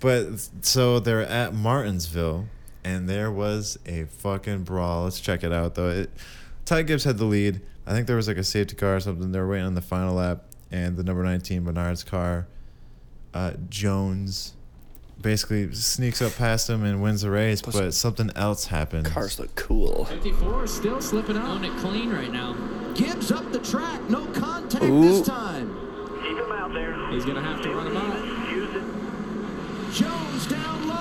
But 0.00 0.48
so 0.60 1.00
they're 1.00 1.22
at 1.22 1.54
Martinsville, 1.54 2.46
and 2.84 3.08
there 3.08 3.32
was 3.32 3.78
a 3.84 4.04
fucking 4.04 4.62
brawl. 4.62 5.04
Let's 5.04 5.20
check 5.20 5.42
it 5.42 5.52
out 5.52 5.74
though. 5.74 5.90
It, 5.90 6.10
Ty 6.64 6.82
Gibbs 6.82 7.04
had 7.04 7.18
the 7.18 7.24
lead. 7.24 7.60
I 7.86 7.92
think 7.92 8.06
there 8.06 8.16
was 8.16 8.28
like 8.28 8.36
a 8.36 8.44
safety 8.44 8.76
car 8.76 8.96
or 8.96 9.00
something. 9.00 9.32
They 9.32 9.38
were 9.40 9.48
waiting 9.48 9.66
on 9.66 9.74
the 9.74 9.82
final 9.82 10.14
lap, 10.14 10.44
and 10.70 10.96
the 10.96 11.04
number 11.04 11.24
19 11.24 11.64
Bernard's 11.64 12.04
car, 12.04 12.46
uh, 13.36 13.52
Jones, 13.68 14.54
basically 15.20 15.70
sneaks 15.74 16.22
up 16.22 16.34
past 16.36 16.70
him 16.70 16.84
and 16.84 17.02
wins 17.02 17.20
the 17.22 17.30
race. 17.30 17.60
Plus- 17.60 17.76
But 17.76 17.94
something 17.94 18.30
else 18.34 18.66
happened. 18.66 19.06
Cars 19.06 19.38
look 19.38 19.54
cool. 19.54 20.06
54 20.06 20.64
is 20.64 20.74
still 20.74 21.00
slipping 21.02 21.36
out. 21.36 21.46
Own 21.48 21.64
it 21.64 21.76
clean 21.78 22.10
right 22.10 22.32
now. 22.32 22.54
Gibbs 22.94 23.30
up 23.30 23.52
the 23.52 23.58
track. 23.58 24.00
No 24.08 24.24
contact 24.28 24.84
Ooh. 24.84 25.02
this 25.02 25.26
time. 25.26 25.68
Keep 26.22 26.38
him 26.38 26.52
out 26.52 26.72
there. 26.72 27.10
He's 27.10 27.24
going 27.24 27.36
to 27.36 27.42
have 27.42 27.60
to 27.62 27.70
run 27.74 27.88
him 27.88 27.96
out. 27.96 28.50
Use 28.50 28.74
it. 28.74 28.82
Jones 29.92 30.46
down 30.46 30.88
low. 30.88 30.94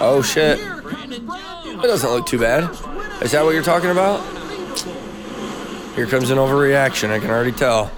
Oh, 0.00 0.22
shit. 0.22 0.58
Here 0.58 0.68
comes 0.68 0.82
Brandon 0.82 1.26
Brandon 1.26 1.64
Jones. 1.64 1.82
That 1.82 1.88
doesn't 1.88 2.10
look 2.10 2.26
too 2.26 2.38
bad. 2.38 2.70
Is 3.22 3.32
that 3.32 3.44
what 3.44 3.54
you're 3.54 3.62
talking 3.62 3.90
about? 3.90 4.20
Here 5.94 6.06
comes 6.06 6.30
an 6.30 6.38
overreaction. 6.38 7.10
I 7.10 7.18
can 7.18 7.30
already 7.30 7.52
tell. 7.52 7.90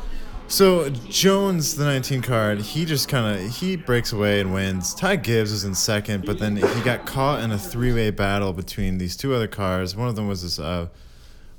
So 0.50 0.90
Jones, 0.90 1.76
the 1.76 1.84
19 1.84 2.22
card, 2.22 2.60
he 2.60 2.84
just 2.84 3.08
kind 3.08 3.38
of 3.38 3.54
he 3.54 3.76
breaks 3.76 4.12
away 4.12 4.40
and 4.40 4.52
wins. 4.52 4.92
Ty 4.96 5.16
Gibbs 5.16 5.52
was 5.52 5.62
in 5.62 5.76
second, 5.76 6.26
but 6.26 6.40
then 6.40 6.56
he 6.56 6.80
got 6.82 7.06
caught 7.06 7.40
in 7.40 7.52
a 7.52 7.56
three-way 7.56 8.10
battle 8.10 8.52
between 8.52 8.98
these 8.98 9.16
two 9.16 9.32
other 9.32 9.46
cars. 9.46 9.94
One 9.94 10.08
of 10.08 10.16
them 10.16 10.26
was 10.26 10.42
this 10.42 10.58
uh, 10.58 10.88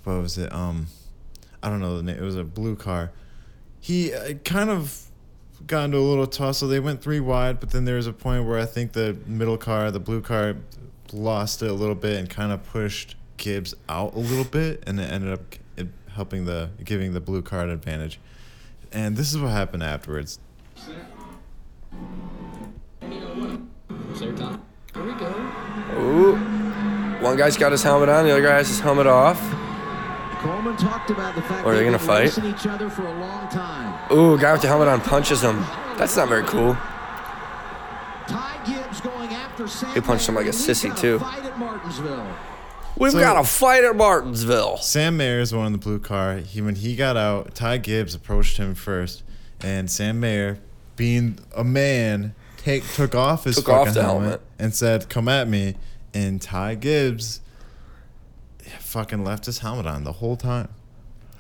what 0.04 0.22
was 0.22 0.38
it? 0.38 0.52
Um, 0.52 0.88
I 1.64 1.70
don't 1.70 1.80
know 1.80 1.96
the 1.96 2.04
name. 2.04 2.18
It 2.18 2.22
was 2.22 2.36
a 2.36 2.44
blue 2.44 2.76
car. 2.76 3.14
He 3.80 4.14
uh, 4.14 4.34
kind 4.44 4.70
of 4.70 5.06
got 5.66 5.86
into 5.86 5.98
a 5.98 6.00
little 6.00 6.28
tussle. 6.28 6.68
They 6.68 6.82
went 6.82 7.02
three 7.02 7.22
wide, 7.22 7.62
but 7.62 7.70
then 7.70 7.86
there 7.86 7.96
was 7.96 8.08
a 8.08 8.14
point 8.14 8.46
where 8.46 8.60
I 8.60 8.66
think 8.66 8.92
the 8.92 9.16
middle 9.26 9.58
car, 9.58 9.90
the 9.92 10.02
blue 10.02 10.20
car, 10.20 10.58
lost 11.14 11.64
it 11.64 11.70
a 11.70 11.74
little 11.74 11.96
bit 11.96 12.18
and 12.18 12.30
kind 12.30 12.52
of 12.52 12.62
pushed 12.66 13.16
Gibbs 13.38 13.74
out 13.88 14.16
a 14.16 14.20
little 14.20 14.44
bit, 14.44 14.84
and 14.86 15.00
it 15.00 15.10
ended 15.10 15.32
up 15.32 15.56
helping 16.14 16.44
the 16.44 16.72
giving 16.84 17.14
the 17.14 17.22
blue 17.22 17.42
car 17.42 17.62
an 17.62 17.70
advantage. 17.70 18.20
And 18.92 19.16
this 19.16 19.32
is 19.34 19.40
what 19.40 19.52
happened 19.52 19.84
afterwards. 19.84 20.40
Clear. 20.76 21.06
Here 24.94 25.04
we 25.04 25.14
go. 25.14 25.52
Ooh. 25.98 26.36
One 27.24 27.38
guy's 27.38 27.56
got 27.58 27.72
his 27.72 27.84
helmet 27.84 28.10
on, 28.10 28.26
the 28.26 28.32
other 28.32 28.42
guy 28.42 28.56
has 28.58 28.68
his 28.68 28.80
helmet 28.80 29.08
off. 29.08 29.40
Coleman 30.42 30.76
talked 30.76 31.12
about 31.12 31.36
the 31.36 31.42
fact 31.44 31.66
Or 31.66 31.72
are 31.72 31.76
they 31.76 31.84
they've 31.84 31.92
gonna 31.92 32.00
been 32.00 32.32
fight? 32.32 32.46
each 32.46 32.66
other 32.68 32.90
for 32.90 33.06
a 33.06 33.20
long 33.20 33.48
time. 33.50 34.12
Ooh, 34.12 34.38
guy 34.40 34.52
with 34.52 34.62
the 34.62 34.68
helmet 34.68 34.88
on 34.88 35.00
punches 35.02 35.42
him. 35.42 35.58
That's 35.98 36.18
not 36.18 36.30
very 36.30 36.44
cool. 36.44 36.74
Ty 38.28 38.60
Gibbs 38.66 39.02
going 39.02 39.30
after 39.30 39.68
He 39.94 40.02
punched 40.02 40.28
him 40.28 40.36
like 40.36 40.46
a 40.46 40.50
Mayer. 40.50 40.54
We've 40.54 40.76
sissy, 40.76 40.90
got 40.90 40.98
too. 40.98 41.20
Fight 43.02 43.14
at 43.14 43.14
Martinsville. 43.14 43.14
We've 43.14 43.14
So- 43.14 43.20
got 43.20 43.38
a 43.38 43.44
fight 43.48 43.84
at 43.84 43.96
Martinsville. 43.96 44.78
Sam 44.78 45.18
Mayer 45.18 45.40
is 45.40 45.54
one 45.54 45.66
in 45.68 45.72
the 45.72 45.78
blue 45.78 46.00
car. 46.00 46.38
He 46.38 46.62
when 46.62 46.76
he 46.76 46.96
got 46.96 47.18
out, 47.18 47.56
Ty 47.56 47.78
Gibbs 47.78 48.14
approached 48.16 48.58
him 48.58 48.76
first, 48.76 49.24
and 49.62 49.90
Sam 49.90 50.20
Mayer, 50.20 50.60
being 50.96 51.40
a 51.56 51.64
man, 51.64 52.34
take 52.58 52.84
took 52.94 53.16
off 53.16 53.44
his 53.46 53.56
Took 53.56 53.66
fucking 53.68 53.80
off 53.90 53.96
helmet, 53.96 54.22
helmet. 54.24 54.42
and 54.60 54.76
said, 54.76 55.10
"Come 55.10 55.28
at 55.28 55.48
me." 55.48 55.76
And 56.14 56.42
Ty 56.42 56.76
Gibbs 56.76 57.40
fucking 58.80 59.24
left 59.24 59.46
his 59.46 59.60
helmet 59.60 59.86
on 59.88 60.04
the 60.04 60.14
whole 60.14 60.36
time. 60.36 60.68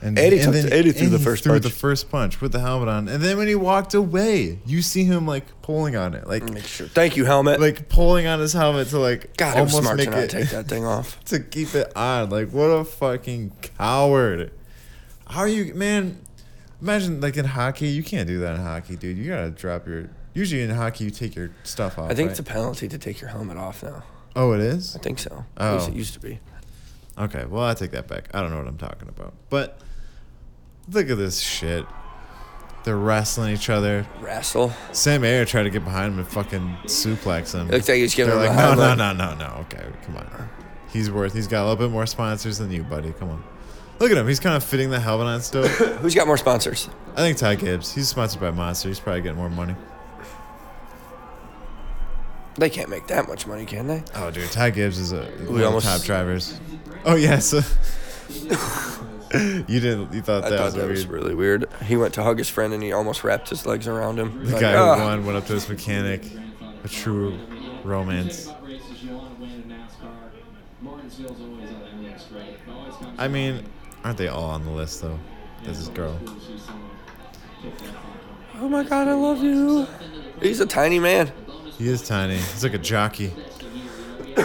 And, 0.03 0.17
he 0.17 0.23
and 0.39 0.41
took 0.41 0.53
the- 0.53 0.75
and 0.75 0.85
he 0.85 0.91
threw 0.91 1.05
and 1.05 1.13
the 1.13 1.19
first 1.19 1.43
threw 1.43 1.53
punch. 1.53 1.63
the 1.63 1.69
first 1.69 2.09
punch 2.09 2.41
with 2.41 2.51
the 2.51 2.59
helmet 2.59 2.87
on. 2.89 3.07
And 3.07 3.21
then 3.23 3.37
when 3.37 3.47
he 3.47 3.53
walked 3.55 3.93
away, 3.93 4.57
you 4.65 4.81
see 4.81 5.03
him 5.03 5.27
like 5.27 5.45
pulling 5.61 5.95
on 5.95 6.15
it, 6.15 6.25
like 6.27 6.43
Make 6.43 6.63
sure. 6.65 6.87
Thank 6.87 7.15
you, 7.17 7.25
helmet. 7.25 7.59
like 7.61 7.87
pulling 7.87 8.25
on 8.25 8.39
his 8.39 8.53
helmet 8.53 8.87
to 8.89 8.97
like 8.99 9.37
God, 9.37 9.57
almost 9.57 9.77
smart 9.77 9.99
to 9.99 10.05
make 10.05 10.09
not 10.09 10.23
it 10.23 10.29
take 10.31 10.49
that 10.49 10.67
thing 10.67 10.85
off. 10.85 11.23
to 11.25 11.39
keep 11.39 11.75
it 11.75 11.95
on. 11.95 12.29
Like, 12.31 12.49
what 12.49 12.65
a 12.65 12.83
fucking 12.83 13.51
coward. 13.77 14.51
How 15.27 15.41
are 15.41 15.47
you, 15.47 15.73
man? 15.75 16.19
Imagine, 16.81 17.21
like, 17.21 17.37
in 17.37 17.45
hockey, 17.45 17.87
you 17.89 18.01
can't 18.01 18.27
do 18.27 18.39
that 18.39 18.55
in 18.55 18.61
hockey, 18.61 18.95
dude. 18.95 19.17
You 19.17 19.27
gotta 19.29 19.51
drop 19.51 19.87
your. 19.87 20.09
Usually 20.33 20.61
in 20.63 20.71
hockey, 20.71 21.03
you 21.03 21.11
take 21.11 21.35
your 21.35 21.51
stuff 21.63 21.99
off. 21.99 22.09
I 22.09 22.15
think 22.15 22.27
right? 22.27 22.31
it's 22.31 22.39
a 22.39 22.43
penalty 22.43 22.87
to 22.87 22.97
take 22.97 23.21
your 23.21 23.29
helmet 23.29 23.57
off 23.57 23.83
now. 23.83 24.01
Oh, 24.35 24.53
it 24.53 24.61
is? 24.61 24.95
I 24.95 24.99
think 24.99 25.19
so. 25.19 25.45
At 25.57 25.73
least 25.73 25.89
Oh. 25.89 25.91
it 25.91 25.95
used 25.95 26.13
to 26.13 26.19
be. 26.19 26.39
Okay, 27.17 27.45
well, 27.45 27.63
I 27.65 27.73
take 27.75 27.91
that 27.91 28.07
back. 28.07 28.29
I 28.33 28.41
don't 28.41 28.49
know 28.49 28.57
what 28.57 28.67
I'm 28.67 28.77
talking 28.77 29.09
about. 29.09 29.33
But 29.49 29.77
look 30.89 31.09
at 31.09 31.17
this 31.17 31.39
shit. 31.39 31.85
They're 32.83 32.97
wrestling 32.97 33.53
each 33.53 33.69
other. 33.69 34.07
Wrestle. 34.19 34.73
Sam 34.91 35.21
Mayer 35.21 35.45
tried 35.45 35.63
to 35.63 35.69
get 35.69 35.83
behind 35.83 36.13
him 36.13 36.19
and 36.19 36.27
fucking 36.27 36.77
suplex 36.85 37.53
him. 37.53 37.67
It 37.67 37.73
looks 37.73 37.87
like 37.87 37.97
he's 37.97 38.15
giving 38.15 38.33
They're 38.35 38.49
him 38.51 38.55
like, 38.57 38.73
a 38.73 38.75
no, 38.75 38.95
no, 38.95 39.13
no, 39.13 39.35
no, 39.35 39.35
no. 39.35 39.53
Okay, 39.61 39.85
come 40.05 40.17
on. 40.17 40.49
He's 40.91 41.11
worth. 41.11 41.33
He's 41.33 41.47
got 41.47 41.61
a 41.61 41.65
little 41.69 41.75
bit 41.75 41.91
more 41.91 42.05
sponsors 42.07 42.57
than 42.57 42.71
you, 42.71 42.83
buddy. 42.83 43.13
Come 43.13 43.29
on. 43.29 43.43
Look 43.99 44.11
at 44.11 44.17
him. 44.17 44.27
He's 44.27 44.39
kind 44.39 44.55
of 44.57 44.63
fitting 44.63 44.89
the 44.89 44.99
helmet 44.99 45.27
on 45.27 45.41
still. 45.41 45.67
Who's 45.67 46.15
got 46.15 46.25
more 46.25 46.37
sponsors? 46.37 46.89
I 47.15 47.17
think 47.17 47.37
Ty 47.37 47.55
Gibbs. 47.55 47.93
He's 47.93 48.07
sponsored 48.09 48.41
by 48.41 48.49
Monster. 48.49 48.87
He's 48.89 48.99
probably 48.99 49.21
getting 49.21 49.37
more 49.37 49.49
money. 49.49 49.75
They 52.55 52.69
can't 52.69 52.89
make 52.89 53.07
that 53.07 53.27
much 53.27 53.45
money, 53.47 53.65
can 53.65 53.87
they? 53.87 54.03
Oh, 54.15 54.31
dude, 54.31 54.49
Ty 54.51 54.71
Gibbs 54.71 54.97
is 54.97 55.11
a 55.13 55.25
one 55.47 55.61
of 55.61 55.67
almost- 55.67 55.85
the 55.85 55.91
top 55.97 56.01
drivers. 56.01 56.59
Oh 57.05 57.15
yes. 57.15 57.53
you 59.67 59.79
didn't. 59.79 60.13
You 60.13 60.21
thought 60.21 60.43
I 60.45 60.49
that 60.49 60.57
thought 60.57 60.65
was 60.65 60.73
that 60.75 60.79
weird. 60.81 60.91
was 60.91 61.07
really 61.07 61.35
weird. 61.35 61.69
He 61.85 61.95
went 61.97 62.13
to 62.15 62.23
hug 62.23 62.37
his 62.37 62.49
friend 62.49 62.73
and 62.73 62.81
he 62.83 62.91
almost 62.91 63.23
wrapped 63.23 63.49
his 63.49 63.65
legs 63.65 63.87
around 63.87 64.19
him. 64.19 64.45
the 64.45 64.51
Like, 64.53 64.61
guy 64.61 64.75
"Ah." 64.75 64.95
who 64.97 65.03
won 65.03 65.25
went 65.25 65.37
up 65.37 65.45
to 65.47 65.53
his 65.53 65.67
mechanic. 65.69 66.23
A 66.83 66.87
true 66.87 67.37
romance. 67.83 68.49
I 73.17 73.27
mean, 73.27 73.63
aren't 74.03 74.17
they 74.17 74.27
all 74.27 74.45
on 74.49 74.65
the 74.65 74.71
list 74.71 75.01
though? 75.01 75.19
There's 75.63 75.77
this 75.77 75.87
girl. 75.89 76.17
Oh 78.59 78.67
my 78.67 78.83
god, 78.83 79.07
I 79.07 79.13
love 79.13 79.43
you. 79.43 79.87
He's 80.41 80.59
a 80.59 80.65
tiny 80.65 80.99
man. 80.99 81.31
He 81.77 81.87
is 81.87 82.07
tiny. 82.07 82.35
He's 82.35 82.63
like 82.63 82.73
a 82.73 82.79
jockey. 82.79 83.31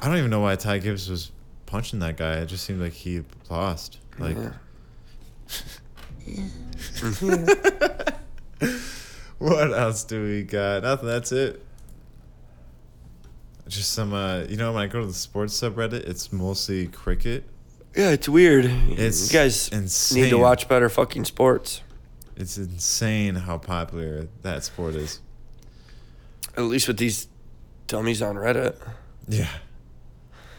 I 0.00 0.08
don't 0.08 0.18
even 0.18 0.30
know 0.30 0.40
why 0.40 0.56
Ty 0.56 0.78
Gibbs 0.78 1.08
was 1.08 1.30
punching 1.66 1.98
that 2.00 2.16
guy. 2.16 2.34
It 2.34 2.46
just 2.46 2.64
seemed 2.64 2.80
like 2.80 2.92
he 2.92 3.22
lost. 3.50 3.98
Like, 4.18 4.36
what 9.38 9.72
else 9.72 10.04
do 10.04 10.22
we 10.22 10.42
got? 10.42 10.82
Nothing. 10.82 11.08
That's 11.08 11.32
it. 11.32 11.64
Just 13.66 13.92
some, 13.92 14.12
uh, 14.12 14.40
you 14.48 14.56
know, 14.56 14.72
when 14.72 14.82
I 14.82 14.86
go 14.86 15.00
to 15.00 15.06
the 15.06 15.12
sports 15.12 15.58
subreddit, 15.58 16.06
it's 16.06 16.32
mostly 16.32 16.86
cricket. 16.88 17.44
Yeah, 17.96 18.10
it's 18.10 18.28
weird. 18.28 18.66
It's 18.66 19.32
you 19.32 19.38
guys 19.38 19.72
need 20.12 20.30
to 20.30 20.38
watch 20.38 20.68
better 20.68 20.88
fucking 20.88 21.24
sports. 21.24 21.80
It's 22.36 22.58
insane 22.58 23.36
how 23.36 23.58
popular 23.58 24.28
that 24.42 24.64
sport 24.64 24.96
is. 24.96 25.20
At 26.56 26.64
least 26.64 26.88
with 26.88 26.98
these 26.98 27.28
dummies 27.86 28.20
on 28.22 28.36
Reddit. 28.36 28.76
Yeah. 29.28 29.48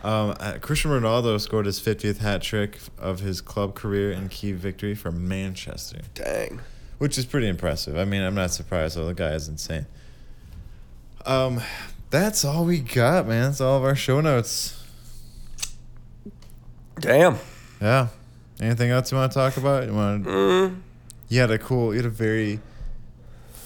Um, 0.03 0.35
uh, 0.39 0.57
Cristiano 0.61 0.99
Ronaldo 0.99 1.41
scored 1.41 1.65
his 1.65 1.79
50th 1.79 2.17
hat 2.17 2.41
trick 2.43 2.77
of 2.99 3.21
his 3.21 3.41
club 3.41 3.73
career 3.73 4.11
in 4.11 4.29
key 4.29 4.51
victory 4.51 4.93
for 4.93 5.11
Manchester, 5.11 6.01
Dang. 6.13 6.61
which 6.99 7.17
is 7.17 7.25
pretty 7.25 7.47
impressive. 7.47 7.97
I 7.97 8.05
mean, 8.05 8.21
I'm 8.21 8.35
not 8.35 8.51
surprised. 8.51 8.97
though. 8.97 9.07
the 9.07 9.15
guy 9.15 9.31
is 9.31 9.47
insane. 9.47 9.87
Um, 11.25 11.59
that's 12.11 12.45
all 12.45 12.65
we 12.65 12.79
got, 12.79 13.27
man. 13.27 13.45
That's 13.49 13.61
all 13.61 13.77
of 13.77 13.83
our 13.83 13.95
show 13.95 14.21
notes. 14.21 14.79
Damn. 16.99 17.37
Yeah. 17.81 18.09
Anything 18.61 18.91
else 18.91 19.11
you 19.11 19.17
want 19.17 19.31
to 19.31 19.37
talk 19.37 19.57
about? 19.57 19.85
You 19.87 19.93
want? 19.93 20.25
Mm. 20.25 20.81
You 21.29 21.41
had 21.41 21.51
a 21.51 21.57
cool. 21.57 21.93
You 21.93 21.97
had 21.97 22.05
a 22.05 22.09
very 22.09 22.59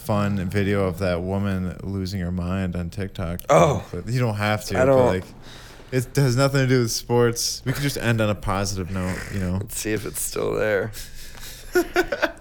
fun 0.10 0.50
video 0.50 0.86
of 0.88 0.98
that 0.98 1.22
woman 1.22 1.78
losing 1.84 2.20
her 2.20 2.32
mind 2.32 2.76
on 2.76 2.90
TikTok. 2.90 3.42
Oh. 3.48 3.86
but 3.92 4.08
you 4.08 4.20
don't 4.20 4.38
have 4.38 4.66
to. 4.66 4.76
I 4.76 4.80
But 4.80 4.86
don't- 4.88 5.06
like, 5.06 5.24
it 5.92 6.16
has 6.16 6.36
nothing 6.36 6.62
to 6.62 6.68
do 6.68 6.82
with 6.82 6.90
sports. 6.92 7.62
We 7.64 7.74
could 7.74 7.84
just 7.84 7.98
end 7.98 8.20
on 8.20 8.28
a 8.28 8.34
positive 8.34 8.90
note. 8.90 9.20
You 9.32 9.40
know. 9.40 9.58
Let's 9.62 9.78
see 9.78 9.94
if 9.94 10.08
it's 10.08 10.20
still 10.20 10.54
there. 10.56 10.92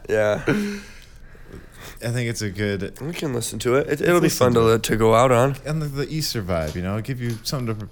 yeah, 0.09 0.43
I 0.47 2.09
think 2.14 2.31
it's 2.31 2.41
a 2.41 2.49
good 2.49 2.99
we 3.03 3.12
can 3.12 3.35
listen 3.35 3.59
to 3.59 3.75
it. 3.75 3.87
it 3.91 4.01
it'll 4.01 4.23
be 4.23 4.31
fun 4.31 4.55
to 4.55 4.61
to 4.61 4.79
to 4.79 4.97
go 4.97 5.14
out 5.14 5.31
on. 5.31 5.57
and 5.66 5.83
the, 5.83 5.87
the 5.89 6.09
Easter 6.09 6.43
vibe. 6.43 6.75
You 6.75 6.81
know, 6.81 6.99
give 7.03 7.21
you 7.21 7.37
something 7.43 7.77
to. 7.77 7.89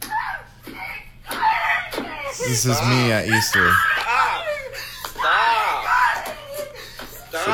This 2.49 2.65
is 2.65 2.81
me 2.89 3.13
at 3.13 3.29
Easter. 3.29 3.71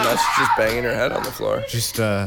Now 0.04 0.10
she's 0.16 0.36
just 0.38 0.50
banging 0.56 0.84
her 0.84 0.94
head 0.94 1.12
on 1.12 1.22
the 1.22 1.30
floor. 1.30 1.64
Just 1.68 1.98
uh. 2.00 2.26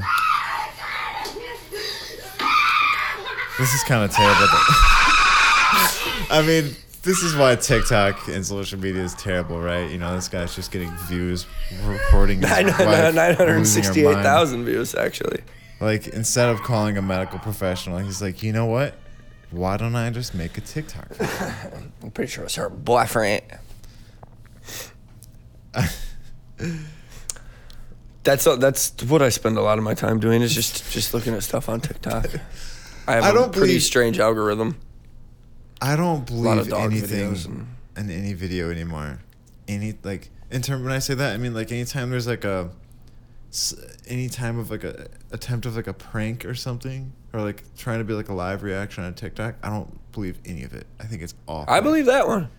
This 3.57 3.73
is 3.73 3.83
kind 3.83 4.03
of 4.03 4.11
terrible. 4.11 4.47
but- 4.51 4.61
I 6.31 6.43
mean, 6.45 6.75
this 7.03 7.21
is 7.23 7.35
why 7.35 7.55
TikTok 7.55 8.27
and 8.27 8.45
social 8.45 8.79
media 8.79 9.03
is 9.03 9.13
terrible, 9.13 9.61
right? 9.61 9.89
You 9.89 9.97
know, 9.97 10.13
this 10.15 10.27
guy's 10.27 10.53
just 10.55 10.71
getting 10.71 10.91
views, 11.07 11.45
recording 11.83 12.41
his 12.41 12.49
Nine 12.49 12.65
wife 12.67 12.79
losing 12.79 13.15
her 13.15 13.33
hundred 13.35 13.65
sixty-eight 13.65 14.23
thousand 14.23 14.65
views 14.65 14.95
actually. 14.95 15.41
Like 15.79 16.07
instead 16.07 16.49
of 16.49 16.61
calling 16.63 16.97
a 16.97 17.01
medical 17.01 17.39
professional, 17.39 17.99
he's 17.99 18.21
like, 18.21 18.41
you 18.43 18.51
know 18.51 18.65
what? 18.65 18.95
Why 19.51 19.77
don't 19.77 19.95
I 19.95 20.09
just 20.09 20.33
make 20.33 20.57
a 20.57 20.61
TikTok? 20.61 21.07
I'm 22.01 22.11
pretty 22.11 22.31
sure 22.31 22.43
it's 22.45 22.55
her 22.55 22.69
boyfriend. 22.69 23.43
That's 28.25 28.43
that's 28.43 28.91
what 29.03 29.21
I 29.21 29.29
spend 29.29 29.57
a 29.57 29.61
lot 29.61 29.77
of 29.77 29.83
my 29.85 29.93
time 29.93 30.19
doing 30.19 30.41
is 30.41 30.53
just 30.53 30.91
just 30.91 31.13
looking 31.13 31.33
at 31.33 31.43
stuff 31.43 31.69
on 31.69 31.79
TikTok. 31.79 32.25
I 33.07 33.13
have 33.13 33.23
I 33.23 33.29
a 33.29 33.33
don't 33.33 33.51
pretty 33.53 33.67
believe- 33.67 33.83
strange 33.83 34.19
algorithm. 34.19 34.77
I 35.81 35.95
don't 35.95 36.29
lot 36.31 36.57
of 36.57 36.65
believe 36.67 36.69
dog 36.69 36.91
anything 36.91 37.31
videos 37.33 37.45
and- 37.45 37.67
in 37.95 38.09
any 38.09 38.33
video 38.33 38.69
anymore. 38.71 39.19
Any 39.67 39.95
like 40.03 40.29
in 40.51 40.61
term 40.61 40.83
when 40.83 40.91
I 40.91 40.99
say 40.99 41.13
that, 41.13 41.33
I 41.33 41.37
mean 41.37 41.53
like 41.53 41.71
anytime 41.71 42.09
there's 42.09 42.27
like 42.27 42.43
a 42.45 42.71
s- 43.51 43.75
any 44.07 44.27
time 44.27 44.57
of 44.57 44.71
like 44.71 44.83
a 44.83 45.07
attempt 45.31 45.65
of 45.67 45.75
like 45.75 45.87
a 45.87 45.93
prank 45.93 46.45
or 46.45 46.55
something 46.55 47.11
or 47.31 47.41
like 47.41 47.63
trying 47.77 47.99
to 47.99 48.05
be 48.05 48.13
like 48.13 48.29
a 48.29 48.33
live 48.33 48.63
reaction 48.63 49.03
on 49.03 49.13
TikTok, 49.13 49.55
I 49.61 49.69
don't 49.69 50.11
believe 50.13 50.39
any 50.45 50.63
of 50.63 50.73
it. 50.73 50.87
I 50.99 51.03
think 51.03 51.21
it's 51.21 51.35
all. 51.47 51.65
I 51.67 51.79
believe 51.79 52.07
that 52.07 52.27
one. 52.27 52.49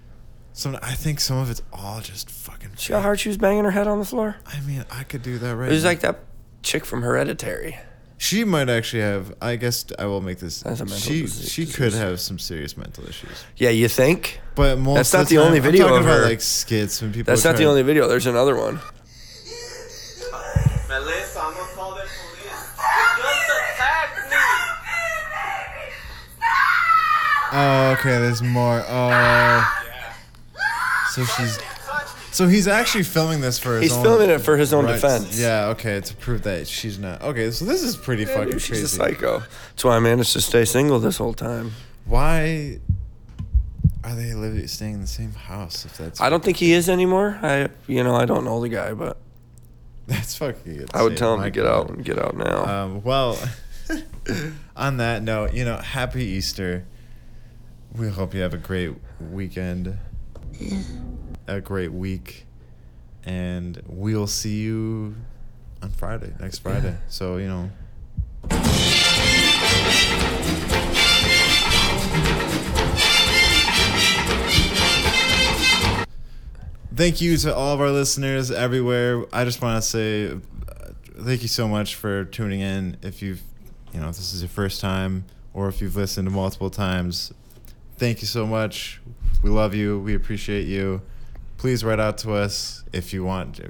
Some 0.57 0.79
I 0.83 0.93
think 0.95 1.21
some 1.21 1.37
of 1.37 1.51
it's 1.51 1.61
all 1.71 2.01
just 2.01 2.31
fucking. 2.31 2.71
See 2.77 2.95
how 2.95 3.03
hard 3.03 3.21
she 3.21 3.29
was 3.29 3.37
banging 3.37 3.65
her 3.65 3.71
head 3.73 3.87
on 3.87 3.99
the 3.99 4.07
floor? 4.07 4.37
I 4.47 4.59
mean, 4.61 4.87
I 4.91 5.03
could 5.05 5.23
do 5.23 5.37
that 5.37 5.55
right. 5.55 5.69
It 5.69 5.73
was 5.73 5.83
now. 5.85 5.91
like 5.91 6.01
that 6.01 6.21
chick 6.63 6.87
from 6.87 7.03
Hereditary. 7.03 7.77
She 8.17 8.43
might 8.45 8.71
actually 8.71 9.03
have. 9.03 9.35
I 9.43 9.57
guess 9.57 9.85
I 9.99 10.07
will 10.07 10.23
make 10.23 10.39
this. 10.39 10.63
That's 10.63 10.81
a 10.81 10.87
mental 10.87 10.99
she 10.99 11.21
disease- 11.23 11.53
she 11.53 11.67
could 11.67 11.93
have 11.93 12.21
some 12.21 12.39
serious 12.39 12.75
mental 12.79 13.07
issues. 13.07 13.45
Yeah, 13.59 13.69
you 13.69 13.87
think? 13.89 14.41
But 14.55 14.79
most 14.79 14.97
That's 14.97 15.13
of 15.13 15.19
not 15.21 15.29
the 15.29 15.35
time- 15.37 15.45
only 15.45 15.59
I'm 15.59 15.63
video 15.65 15.89
talking 15.89 15.99
of 15.99 16.07
about, 16.07 16.23
like 16.23 16.41
skits 16.41 17.03
when 17.03 17.13
people. 17.13 17.31
That's 17.33 17.45
not 17.45 17.59
the 17.59 17.67
only 17.67 17.83
video. 17.83 18.09
There's 18.09 18.25
another 18.25 18.57
one. 18.57 18.81
Melissa, 20.89 21.39
I'm 21.39 21.53
gonna 21.53 21.67
call 21.75 21.91
the 21.91 22.01
police. 22.01 22.09
You 22.41 23.23
just 23.23 23.51
attacked 23.75 24.31
me. 24.31 24.37
Oh, 27.53 27.97
okay. 27.99 28.19
There's 28.21 28.41
more. 28.43 28.83
Oh. 28.89 29.83
So 31.17 31.25
she's. 31.25 31.59
So 32.33 32.47
he's 32.47 32.69
actually 32.69 33.05
filming 33.05 33.41
this 33.41 33.59
for 33.59 33.77
his 33.77 33.85
He's 33.85 33.93
own 33.95 34.03
filming 34.05 34.29
it 34.29 34.41
for 34.43 34.59
his 34.59 34.75
own 34.75 34.85
rights. 34.85 35.01
defense. 35.01 35.41
Yeah. 35.41 35.69
Okay. 35.69 36.03
To 36.03 36.15
prove 36.17 36.43
that 36.43 36.69
she's 36.69 36.99
not. 36.99 37.23
Okay. 37.23 37.51
So 37.51 37.65
this 37.65 37.83
is 37.83 37.97
pretty 37.97 38.27
fucking 38.27 38.51
Dude, 38.51 38.61
she's 38.61 38.69
crazy. 38.81 38.85
a 38.85 38.89
psycho. 38.89 39.39
That's 39.71 39.85
why 39.85 39.97
I 39.97 40.01
managed 40.01 40.35
to 40.35 40.43
stay 40.43 40.67
single 40.67 40.99
this 41.01 41.17
whole 41.17 41.33
time. 41.33 41.73
Why 42.05 42.79
are 44.05 44.15
they 44.15 44.35
living 44.35 44.67
staying 44.69 44.95
in 44.95 45.01
the 45.01 45.07
same 45.07 45.33
house? 45.33 45.87
If 45.87 45.97
that's 45.97 46.21
I 46.21 46.29
don't 46.29 46.45
think 46.45 46.59
he 46.59 46.73
is 46.73 46.91
anymore. 46.91 47.39
I, 47.43 47.69
you 47.87 48.05
know, 48.05 48.15
I 48.15 48.27
don't 48.27 48.45
know 48.45 48.61
the 48.61 48.69
guy, 48.69 48.93
but 48.93 49.17
that's 50.07 50.37
fucking. 50.37 50.73
Insane. 50.73 50.89
I 50.93 51.03
would 51.03 51.17
tell 51.17 51.33
him 51.33 51.41
My 51.41 51.47
to 51.47 51.51
get 51.51 51.63
God. 51.63 51.73
out 51.87 51.89
and 51.91 52.05
get 52.05 52.19
out 52.19 52.37
now. 52.37 52.65
Um, 52.85 53.03
well, 53.03 53.39
on 54.77 54.99
that 54.99 55.23
note, 55.23 55.55
you 55.55 55.65
know, 55.65 55.79
happy 55.79 56.23
Easter. 56.25 56.85
We 57.95 58.11
hope 58.11 58.35
you 58.35 58.43
have 58.43 58.53
a 58.53 58.59
great 58.59 58.93
weekend, 59.31 59.97
a 61.47 61.61
great 61.61 61.93
week, 61.93 62.47
and 63.25 63.81
we'll 63.87 64.27
see 64.27 64.57
you 64.57 65.17
on 65.83 65.91
Friday, 65.91 66.33
next 66.41 66.59
Friday. 66.59 66.97
So, 67.09 67.37
you 67.37 67.49
know. 67.49 67.71
Thank 76.97 77.21
you 77.21 77.37
to 77.37 77.55
all 77.55 77.75
of 77.75 77.81
our 77.83 77.91
listeners 77.91 78.51
everywhere. 78.51 79.27
I 79.31 79.45
just 79.45 79.61
want 79.61 79.83
to 79.83 79.87
say 79.87 80.31
uh, 80.31 80.39
thank 81.21 81.43
you 81.43 81.49
so 81.49 81.69
much 81.69 81.95
for 81.95 82.25
tuning 82.25 82.61
in. 82.61 82.97
If 83.03 83.21
you've, 83.21 83.43
you 83.93 84.01
know, 84.01 84.09
if 84.09 84.17
this 84.17 84.33
is 84.33 84.41
your 84.41 84.49
first 84.49 84.81
time 84.81 85.27
or 85.53 85.69
if 85.69 85.83
you've 85.83 85.95
listened 85.95 86.31
multiple 86.31 86.71
times, 86.71 87.35
thank 87.99 88.23
you 88.23 88.27
so 88.27 88.47
much. 88.47 89.03
We 89.47 89.53
love 89.53 89.77
you. 89.77 90.01
We 90.01 90.17
appreciate 90.17 90.67
you. 90.67 91.03
Please 91.57 91.85
write 91.85 92.01
out 92.01 92.19
to 92.19 92.33
us 92.33 92.83
if 92.93 93.13
you 93.13 93.23
want. 93.23 93.61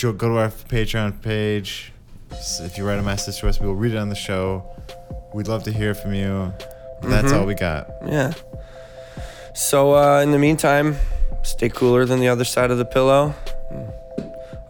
Go 0.00 0.12
go 0.14 0.28
to 0.28 0.38
our 0.38 0.48
Patreon 0.48 1.20
page. 1.20 1.92
If 2.32 2.78
you 2.78 2.88
write 2.88 2.98
a 2.98 3.02
message 3.02 3.40
to 3.40 3.48
us, 3.48 3.60
we 3.60 3.66
will 3.66 3.74
read 3.74 3.92
it 3.92 3.98
on 3.98 4.08
the 4.08 4.14
show. 4.14 4.64
We'd 5.34 5.48
love 5.48 5.64
to 5.64 5.70
hear 5.70 5.94
from 5.94 6.14
you. 6.14 6.54
That's 7.02 7.30
all 7.30 7.44
we 7.44 7.56
got. 7.56 7.90
yeah. 8.06 8.32
So 9.54 9.94
uh, 9.94 10.22
in 10.22 10.30
the 10.30 10.38
meantime, 10.38 10.96
stay 11.42 11.68
cooler 11.68 12.06
than 12.06 12.18
the 12.18 12.28
other 12.28 12.44
side 12.44 12.70
of 12.70 12.78
the 12.78 12.86
pillow. 12.86 13.34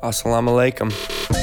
Assalamu 0.02 0.50
alaikum. 0.58 1.37